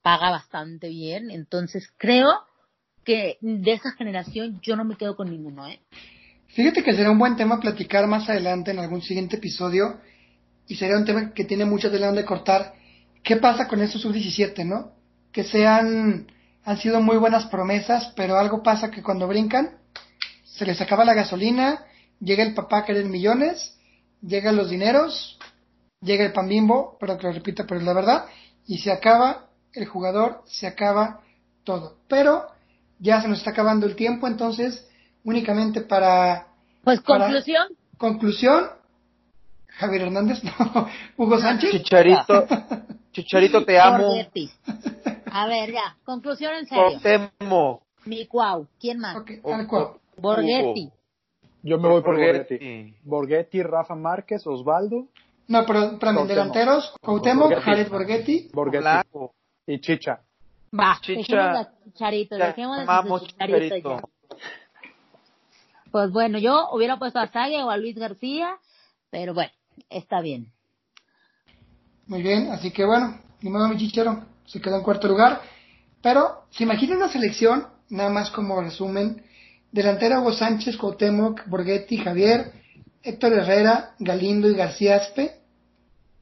paga 0.00 0.30
bastante 0.30 0.88
bien, 0.88 1.30
entonces 1.30 1.92
creo 1.98 2.30
que 3.04 3.36
de 3.42 3.72
esa 3.72 3.92
generación 3.92 4.58
yo 4.62 4.74
no 4.74 4.86
me 4.86 4.96
quedo 4.96 5.14
con 5.14 5.28
ninguno, 5.28 5.68
¿eh? 5.68 5.78
Fíjate 6.48 6.82
que 6.82 6.94
será 6.94 7.10
un 7.10 7.18
buen 7.18 7.36
tema 7.36 7.60
platicar 7.60 8.06
más 8.06 8.30
adelante 8.30 8.70
en 8.70 8.78
algún 8.78 9.02
siguiente 9.02 9.36
episodio 9.36 10.00
y 10.66 10.76
sería 10.76 10.96
un 10.96 11.04
tema 11.04 11.34
que 11.34 11.44
tiene 11.44 11.66
mucho 11.66 11.90
de 11.90 11.98
de 11.98 12.24
cortar. 12.24 12.72
¿Qué 13.22 13.36
pasa 13.36 13.68
con 13.68 13.82
estos 13.82 14.00
sub-17, 14.00 14.64
no? 14.64 14.92
Que 15.32 15.44
sean, 15.44 16.26
han 16.64 16.78
sido 16.78 17.00
muy 17.00 17.16
buenas 17.16 17.46
promesas, 17.46 18.12
pero 18.16 18.38
algo 18.38 18.62
pasa 18.62 18.90
que 18.90 19.02
cuando 19.02 19.26
brincan 19.26 19.78
se 20.44 20.66
les 20.66 20.80
acaba 20.80 21.04
la 21.04 21.14
gasolina, 21.14 21.84
llega 22.20 22.44
el 22.44 22.54
papá 22.54 22.78
a 22.78 22.84
querer 22.84 23.06
millones, 23.06 23.78
llegan 24.20 24.56
los 24.56 24.70
dineros, 24.70 25.38
llega 26.00 26.24
el 26.24 26.32
pan 26.32 26.48
bimbo, 26.48 26.96
pero 27.00 27.18
que 27.18 27.26
lo 27.26 27.32
repito, 27.32 27.66
pero 27.66 27.80
es 27.80 27.86
la 27.86 27.94
verdad, 27.94 28.26
y 28.66 28.78
se 28.78 28.92
acaba 28.92 29.48
el 29.72 29.86
jugador, 29.86 30.42
se 30.46 30.66
acaba 30.66 31.20
todo. 31.64 31.96
Pero 32.08 32.46
ya 32.98 33.20
se 33.20 33.28
nos 33.28 33.38
está 33.38 33.50
acabando 33.50 33.86
el 33.86 33.96
tiempo, 33.96 34.26
entonces 34.26 34.88
únicamente 35.24 35.80
para... 35.80 36.46
Pues 36.84 37.00
conclusión. 37.00 37.68
conclusión. 37.96 38.66
Javier 39.66 40.02
Hernández, 40.02 40.42
no. 40.74 40.88
Hugo 41.16 41.40
Sánchez. 41.40 41.70
Chicharito. 41.70 42.46
Chicharito, 43.12 43.64
te 43.64 43.80
amo. 43.80 44.14
A 45.34 45.46
ver, 45.46 45.72
ya. 45.72 45.96
Conclusión 46.04 46.54
en 46.54 46.66
serio. 46.66 47.00
Temo. 47.02 47.82
Mi 48.04 48.26
cuau. 48.26 48.68
¿Quién 48.78 48.98
más? 48.98 49.16
Okay. 49.16 49.40
Borghetti. 50.18 50.90
Yo 51.62 51.78
me 51.78 51.88
voy 51.88 52.02
por 52.02 52.16
Borghetti. 52.16 52.94
Borghetti, 53.02 53.62
Rafa 53.62 53.94
Márquez, 53.94 54.46
Osvaldo. 54.46 55.06
No, 55.48 55.64
pero 55.66 55.98
para 55.98 56.12
mis 56.12 56.28
delanteros, 56.28 56.94
Cuauhtémoc, 57.00 57.54
Jared 57.60 57.88
Borghetti. 57.88 58.50
Borghetti. 58.52 59.08
Y 59.66 59.80
Chicha. 59.80 60.20
Va, 60.78 60.98
Chicha. 61.00 61.72
Chicharito, 61.84 62.36
dejemos 62.36 62.78
de 62.78 63.26
Chicharito. 63.26 64.00
Pues 65.90 66.10
bueno, 66.10 66.38
yo 66.38 66.68
hubiera 66.72 66.98
puesto 66.98 67.18
a 67.20 67.28
Sague 67.28 67.62
o 67.62 67.70
a 67.70 67.76
Luis 67.76 67.96
García, 67.96 68.56
pero 69.10 69.34
bueno, 69.34 69.52
está 69.90 70.20
bien. 70.20 70.52
Muy 72.06 72.22
bien, 72.22 72.50
así 72.50 72.70
que 72.70 72.84
bueno, 72.84 73.20
ni 73.42 73.50
modo 73.50 73.68
mi 73.68 73.76
chichero, 73.76 74.24
se 74.46 74.60
quedó 74.60 74.76
en 74.76 74.82
cuarto 74.82 75.08
lugar. 75.08 75.40
Pero, 76.02 76.44
¿se 76.50 76.64
imagina 76.64 76.96
una 76.96 77.08
selección? 77.08 77.66
Nada 77.88 78.10
más 78.10 78.30
como 78.30 78.60
resumen. 78.60 79.24
Delantera 79.70 80.20
Hugo 80.20 80.32
Sánchez, 80.32 80.76
Cuauhtémoc, 80.76 81.46
Borghetti, 81.46 81.98
Javier, 81.98 82.52
Héctor 83.02 83.32
Herrera, 83.32 83.94
Galindo 83.98 84.48
y 84.48 84.54
García 84.54 84.96
Aspe, 84.96 85.40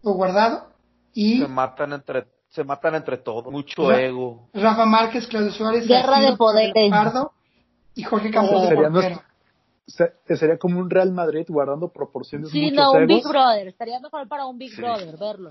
o 0.02 0.12
Guardado. 0.14 0.70
Y 1.12 1.40
se 1.40 1.48
matan 1.48 1.92
entre 1.92 2.26
se 2.50 2.64
matan 2.64 2.96
entre 2.96 3.18
todos, 3.18 3.52
mucho 3.52 3.92
ego. 3.92 4.48
Rafa 4.52 4.84
Márquez, 4.84 5.26
Claudio 5.28 5.52
Suárez, 5.52 5.86
Guerra 5.86 6.20
de 6.20 6.36
poderes. 6.36 6.74
y 7.94 8.02
Jorge 8.02 8.30
Campos 8.30 8.68
de 8.68 10.36
sería 10.36 10.58
como 10.58 10.78
un 10.78 10.90
Real 10.90 11.12
Madrid 11.12 11.44
guardando 11.48 11.88
proporciones 11.88 12.50
Sí, 12.50 12.70
no, 12.70 12.92
un 12.92 13.06
Big 13.06 13.26
Brother. 13.26 13.68
Estaría 13.68 13.98
mejor 14.00 14.28
para 14.28 14.46
un 14.46 14.58
Big 14.58 14.76
Brother 14.76 15.16
verlo. 15.16 15.50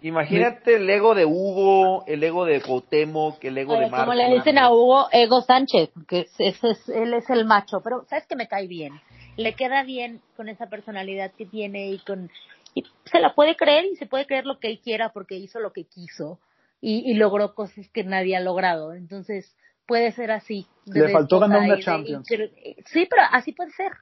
Imagínate 0.00 0.76
el 0.76 0.88
ego 0.88 1.14
de 1.14 1.24
Hugo, 1.24 2.04
el 2.06 2.24
ego 2.24 2.44
de 2.44 2.60
que 2.60 3.48
el 3.48 3.58
ego 3.58 3.74
de 3.74 3.90
Marco. 3.90 4.06
Como 4.06 4.14
le 4.14 4.34
dicen 4.34 4.58
a 4.58 4.70
Hugo, 4.72 5.08
ego 5.12 5.42
Sánchez, 5.42 5.90
porque 5.94 6.26
ese 6.38 6.70
es, 6.70 6.88
él 6.88 7.14
es 7.14 7.28
el 7.30 7.44
macho. 7.44 7.80
Pero, 7.82 8.04
¿sabes 8.08 8.26
que 8.26 8.36
me 8.36 8.48
cae 8.48 8.66
bien? 8.66 9.00
Le 9.36 9.54
queda 9.54 9.82
bien 9.84 10.20
con 10.36 10.48
esa 10.48 10.68
personalidad 10.68 11.32
que 11.32 11.46
tiene 11.46 11.90
y 11.90 11.98
con... 11.98 12.30
Y 12.74 12.84
se 13.04 13.20
la 13.20 13.34
puede 13.34 13.54
creer 13.54 13.84
y 13.84 13.96
se 13.96 14.06
puede 14.06 14.26
creer 14.26 14.46
lo 14.46 14.58
que 14.58 14.68
él 14.68 14.80
quiera 14.82 15.10
porque 15.10 15.36
hizo 15.36 15.60
lo 15.60 15.72
que 15.72 15.84
quiso 15.84 16.38
y, 16.80 17.10
y 17.10 17.14
logró 17.14 17.54
cosas 17.54 17.88
que 17.90 18.02
nadie 18.02 18.36
ha 18.36 18.40
logrado. 18.40 18.94
Entonces, 18.94 19.54
puede 19.86 20.12
ser 20.12 20.30
así. 20.30 20.66
Le 20.86 21.10
faltó 21.10 21.38
ganar 21.38 21.60
una 21.60 21.78
Champions. 21.78 22.26
sí, 22.26 23.06
pero 23.08 23.22
así 23.30 23.52
puede 23.52 23.70
ser. 23.72 23.92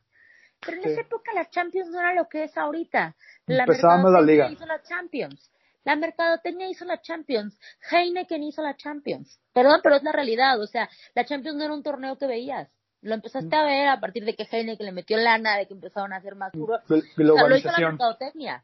Pero 0.65 0.77
en 0.77 0.91
esa 0.91 1.01
época 1.01 1.33
la 1.35 1.49
Champions 1.49 1.89
no 1.91 2.01
era 2.01 2.15
lo 2.15 2.29
que 2.29 2.45
es 2.45 2.57
ahorita. 2.57 3.17
La 3.47 3.65
Empezaba 3.65 4.11
la 4.11 4.21
liga. 4.21 4.51
hizo 4.51 4.67
la 4.67 4.83
Champions. 4.83 5.51
La 5.85 5.97
mercadotecnia 5.97 6.69
hizo 6.69 6.85
la 6.85 7.01
Champions. 7.01 7.59
Heineken 7.91 8.43
hizo 8.43 8.63
la 8.63 8.77
Champions. 8.77 9.41
Perdón, 9.53 9.81
pero 9.83 9.97
es 9.97 10.03
la 10.03 10.13
realidad. 10.13 10.61
O 10.61 10.67
sea, 10.67 10.89
la 11.15 11.25
Champions 11.25 11.57
no 11.57 11.65
era 11.65 11.75
un 11.75 11.83
torneo 11.83 12.19
que 12.19 12.27
veías. 12.27 12.69
Lo 13.03 13.15
empezaste 13.15 13.57
a 13.57 13.63
ver 13.65 13.89
a 13.89 13.99
partir 13.99 14.25
de 14.25 14.37
que 14.37 14.47
Heineken 14.51 14.87
le 14.87 14.93
metió 14.93 15.17
lana, 15.17 15.57
de 15.57 15.67
que 15.67 15.73
empezaron 15.73 16.13
a 16.13 16.17
hacer 16.17 16.35
más 16.35 16.53
duro. 16.53 16.77
O 16.77 16.87
sea, 16.87 17.49
lo 17.49 17.57
hizo 17.57 17.71
la 17.71 17.79
mercadotecnia. 17.79 18.63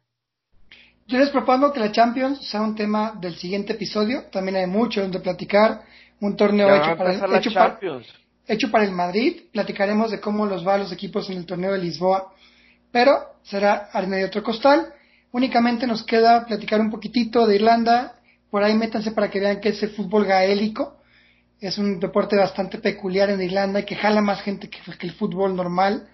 Yo 1.07 1.17
les 1.17 1.29
propongo 1.29 1.71
que 1.71 1.79
la 1.79 1.91
Champions 1.91 2.47
sea 2.47 2.61
un 2.61 2.75
tema 2.75 3.13
del 3.19 3.35
siguiente 3.35 3.73
episodio. 3.73 4.25
También 4.25 4.57
hay 4.57 4.67
mucho 4.67 5.01
donde 5.01 5.19
platicar. 5.19 5.81
Un 6.19 6.35
torneo 6.35 6.75
hecho 6.75 6.97
para, 6.97 7.13
el, 7.13 7.35
hecho, 7.35 7.53
para, 7.53 7.79
hecho 8.45 8.71
para 8.71 8.83
el 8.83 8.91
Madrid. 8.91 9.43
Platicaremos 9.51 10.11
de 10.11 10.19
cómo 10.19 10.45
los 10.45 10.67
va 10.67 10.77
los 10.77 10.91
equipos 10.91 11.29
en 11.29 11.37
el 11.37 11.45
torneo 11.45 11.71
de 11.71 11.79
Lisboa. 11.79 12.33
Pero 12.91 13.37
será 13.43 13.89
al 13.91 14.07
medio 14.07 14.27
otro 14.27 14.43
costal. 14.43 14.93
Únicamente 15.31 15.87
nos 15.87 16.03
queda 16.03 16.45
platicar 16.45 16.79
un 16.81 16.89
poquitito 16.89 17.45
de 17.45 17.55
Irlanda. 17.55 18.15
Por 18.49 18.63
ahí 18.63 18.75
métanse 18.75 19.11
para 19.11 19.29
que 19.29 19.39
vean 19.39 19.59
que 19.59 19.69
es 19.69 19.83
el 19.83 19.89
fútbol 19.89 20.25
gaélico. 20.25 20.97
Es 21.59 21.77
un 21.77 21.99
deporte 21.99 22.35
bastante 22.35 22.77
peculiar 22.77 23.29
en 23.29 23.41
Irlanda 23.41 23.79
y 23.79 23.85
que 23.85 23.95
jala 23.95 24.21
más 24.21 24.41
gente 24.41 24.69
que, 24.69 24.79
el 25.01 25.13
fútbol 25.13 25.55
normal. 25.55 26.07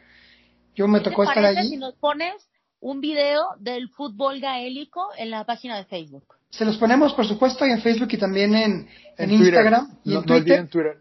Yo 0.76 0.88
me 0.88 1.01
tocó 1.01 1.24
estar 1.24 1.45
allí. 1.45 1.70
Si 1.70 1.78
nos 1.78 1.95
pones 1.95 2.34
un 2.80 2.99
video 3.01 3.41
del 3.59 3.89
fútbol 3.89 4.39
gaélico 4.39 5.09
en 5.18 5.32
la 5.32 5.45
página 5.45 5.78
de 5.78 5.86
Facebook. 5.86 6.36
Se 6.49 6.66
los 6.66 6.78
ponemos, 6.78 7.14
por 7.14 7.26
supuesto, 7.26 7.66
en 7.66 7.82
Facebook 7.82 8.09
y 8.11 8.18
también 8.18 8.53
en, 8.55 8.88
Instagram 9.18 9.99
y 10.03 10.16
en 10.16 10.24
Twitter. 10.24 10.97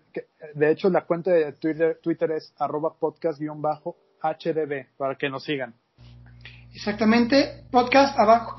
De 0.55 0.71
hecho, 0.71 0.89
la 0.91 1.05
cuenta 1.05 1.31
de 1.31 1.53
Twitter, 1.53 1.99
Twitter 2.03 2.31
es 2.33 2.55
arroba 2.59 2.95
podcast-hdb 2.99 4.87
para 4.97 5.17
que 5.17 5.29
nos 5.29 5.45
sigan. 5.45 5.75
Exactamente, 6.75 7.65
podcast 7.71 8.19
abajo 8.19 8.57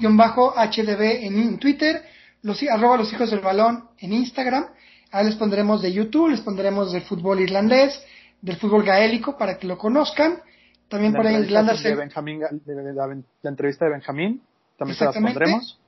HDB 0.55 1.25
en 1.25 1.57
Twitter, 1.57 2.03
los, 2.43 2.61
arroba 2.63 2.97
los 2.97 3.11
hijos 3.11 3.31
del 3.31 3.39
balón 3.39 3.89
en 3.97 4.13
Instagram. 4.13 4.67
Ahí 5.11 5.25
les 5.25 5.35
pondremos 5.35 5.81
de 5.81 5.91
YouTube, 5.91 6.29
les 6.29 6.41
pondremos 6.41 6.91
del 6.91 7.01
fútbol 7.03 7.39
irlandés, 7.39 8.03
del 8.41 8.57
fútbol 8.57 8.83
gaélico 8.83 9.37
para 9.37 9.57
que 9.57 9.67
lo 9.67 9.77
conozcan. 9.77 10.41
También 10.87 11.13
por 11.13 11.25
ahí 11.25 11.35
en 11.35 11.43
Irlanda 11.43 11.75
se... 11.75 11.95
Benjamín, 11.95 12.41
la 12.41 13.49
entrevista 13.49 13.85
de 13.85 13.91
Benjamín, 13.91 14.41
también 14.77 14.97
se 14.97 15.05
las 15.05 15.15
pondremos. 15.15 15.79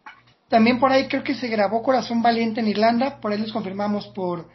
También 0.48 0.80
por 0.80 0.92
ahí 0.92 1.08
creo 1.08 1.24
que 1.24 1.36
se 1.36 1.48
grabó 1.48 1.84
Corazón 1.84 2.22
Valiente 2.22 2.60
en 2.60 2.68
Irlanda, 2.68 3.20
por 3.20 3.32
ahí 3.32 3.40
les 3.40 3.52
confirmamos 3.52 4.08
por, 4.08 4.48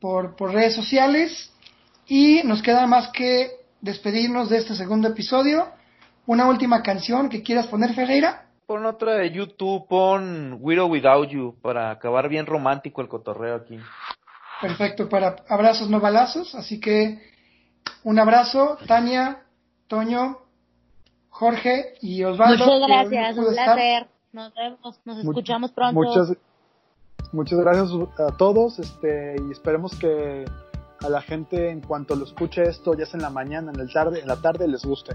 por, 0.00 0.34
por 0.36 0.52
redes 0.52 0.74
sociales. 0.74 1.52
Y 2.06 2.42
nos 2.44 2.62
queda 2.62 2.86
más 2.86 3.08
que 3.08 3.50
despedirnos 3.80 4.48
de 4.48 4.58
este 4.58 4.74
segundo 4.74 5.08
episodio 5.08 5.66
una 6.26 6.48
última 6.48 6.82
canción 6.82 7.28
que 7.28 7.42
quieras 7.42 7.66
poner, 7.66 7.94
Ferreira. 7.94 8.46
Pon 8.66 8.84
otra 8.84 9.14
de 9.14 9.30
YouTube, 9.30 9.86
pon 9.88 10.58
Widow 10.60 10.88
Without 10.88 11.28
You, 11.28 11.54
para 11.62 11.90
acabar 11.90 12.28
bien 12.28 12.46
romántico 12.46 13.00
el 13.00 13.08
cotorreo 13.08 13.56
aquí. 13.56 13.78
Perfecto, 14.60 15.08
para 15.08 15.36
abrazos 15.48 15.88
no 15.88 16.00
balazos, 16.00 16.54
así 16.54 16.80
que 16.80 17.20
un 18.02 18.18
abrazo, 18.18 18.78
Tania, 18.86 19.44
Toño, 19.86 20.38
Jorge 21.28 21.94
y 22.00 22.24
Osvaldo. 22.24 22.64
Muchas 22.64 22.88
gracias, 22.88 23.38
un 23.38 23.54
placer. 23.54 24.08
Nos 24.32 24.54
vemos, 24.54 25.00
nos 25.04 25.18
escuchamos 25.18 25.70
pronto. 25.72 25.94
Muchas, 25.94 26.36
muchas 27.32 27.60
gracias 27.60 27.90
a 28.18 28.36
todos, 28.36 28.78
este, 28.78 29.36
y 29.46 29.52
esperemos 29.52 29.94
que 29.96 30.44
a 31.00 31.08
la 31.08 31.20
gente 31.20 31.70
en 31.70 31.82
cuanto 31.82 32.16
lo 32.16 32.24
escuche 32.24 32.62
esto, 32.62 32.94
ya 32.94 33.06
sea 33.06 33.18
en 33.18 33.22
la 33.22 33.30
mañana, 33.30 33.70
en 33.72 33.78
el 33.78 33.92
tarde, 33.92 34.20
en 34.20 34.26
la 34.26 34.36
tarde, 34.36 34.66
les 34.66 34.84
guste. 34.84 35.14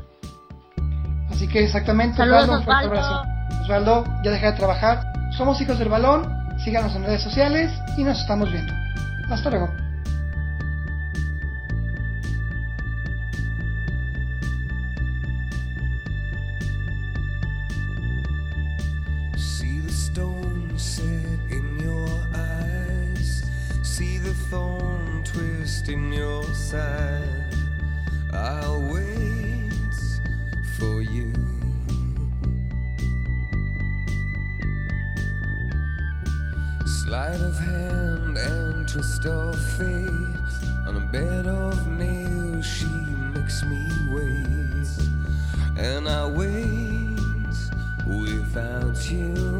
Así 1.31 1.47
que 1.47 1.63
exactamente, 1.63 2.17
Saludos, 2.17 2.49
Osvaldo, 2.49 3.23
Osvaldo, 3.63 4.03
ya 4.23 4.31
deja 4.31 4.51
de 4.51 4.57
trabajar. 4.57 5.01
Somos 5.37 5.59
hijos 5.61 5.79
del 5.79 5.89
balón, 5.89 6.27
síganos 6.63 6.95
en 6.95 7.03
redes 7.03 7.23
sociales 7.23 7.71
y 7.97 8.03
nos 8.03 8.19
estamos 8.19 8.51
viendo. 8.51 8.73
Hasta 9.29 9.49
luego. 9.49 9.73
See 19.37 19.79
the 19.79 19.91
stone 19.91 20.77
set 20.77 21.11
in 21.49 21.79
your 21.79 22.09
eyes. 22.35 23.43
See 23.83 24.17
the 24.17 24.33
thorn 24.49 25.23
twist 25.23 25.87
in 25.87 26.11
your 26.11 26.43
side. 26.53 27.55
I'll 28.33 28.81
wait. 28.91 29.30
Sleight 37.21 37.41
of 37.41 37.59
hand 37.59 38.35
and 38.35 38.89
twist 38.89 39.27
of 39.27 39.55
fate. 39.77 40.07
On 40.87 40.95
a 40.95 40.99
bed 41.11 41.45
of 41.45 41.87
nails, 41.87 42.65
she 42.65 42.87
makes 43.35 43.63
me 43.63 43.87
wait. 44.09 44.87
And 45.77 46.09
I 46.09 46.25
wait 46.25 47.59
without 48.07 49.11
you. 49.11 49.50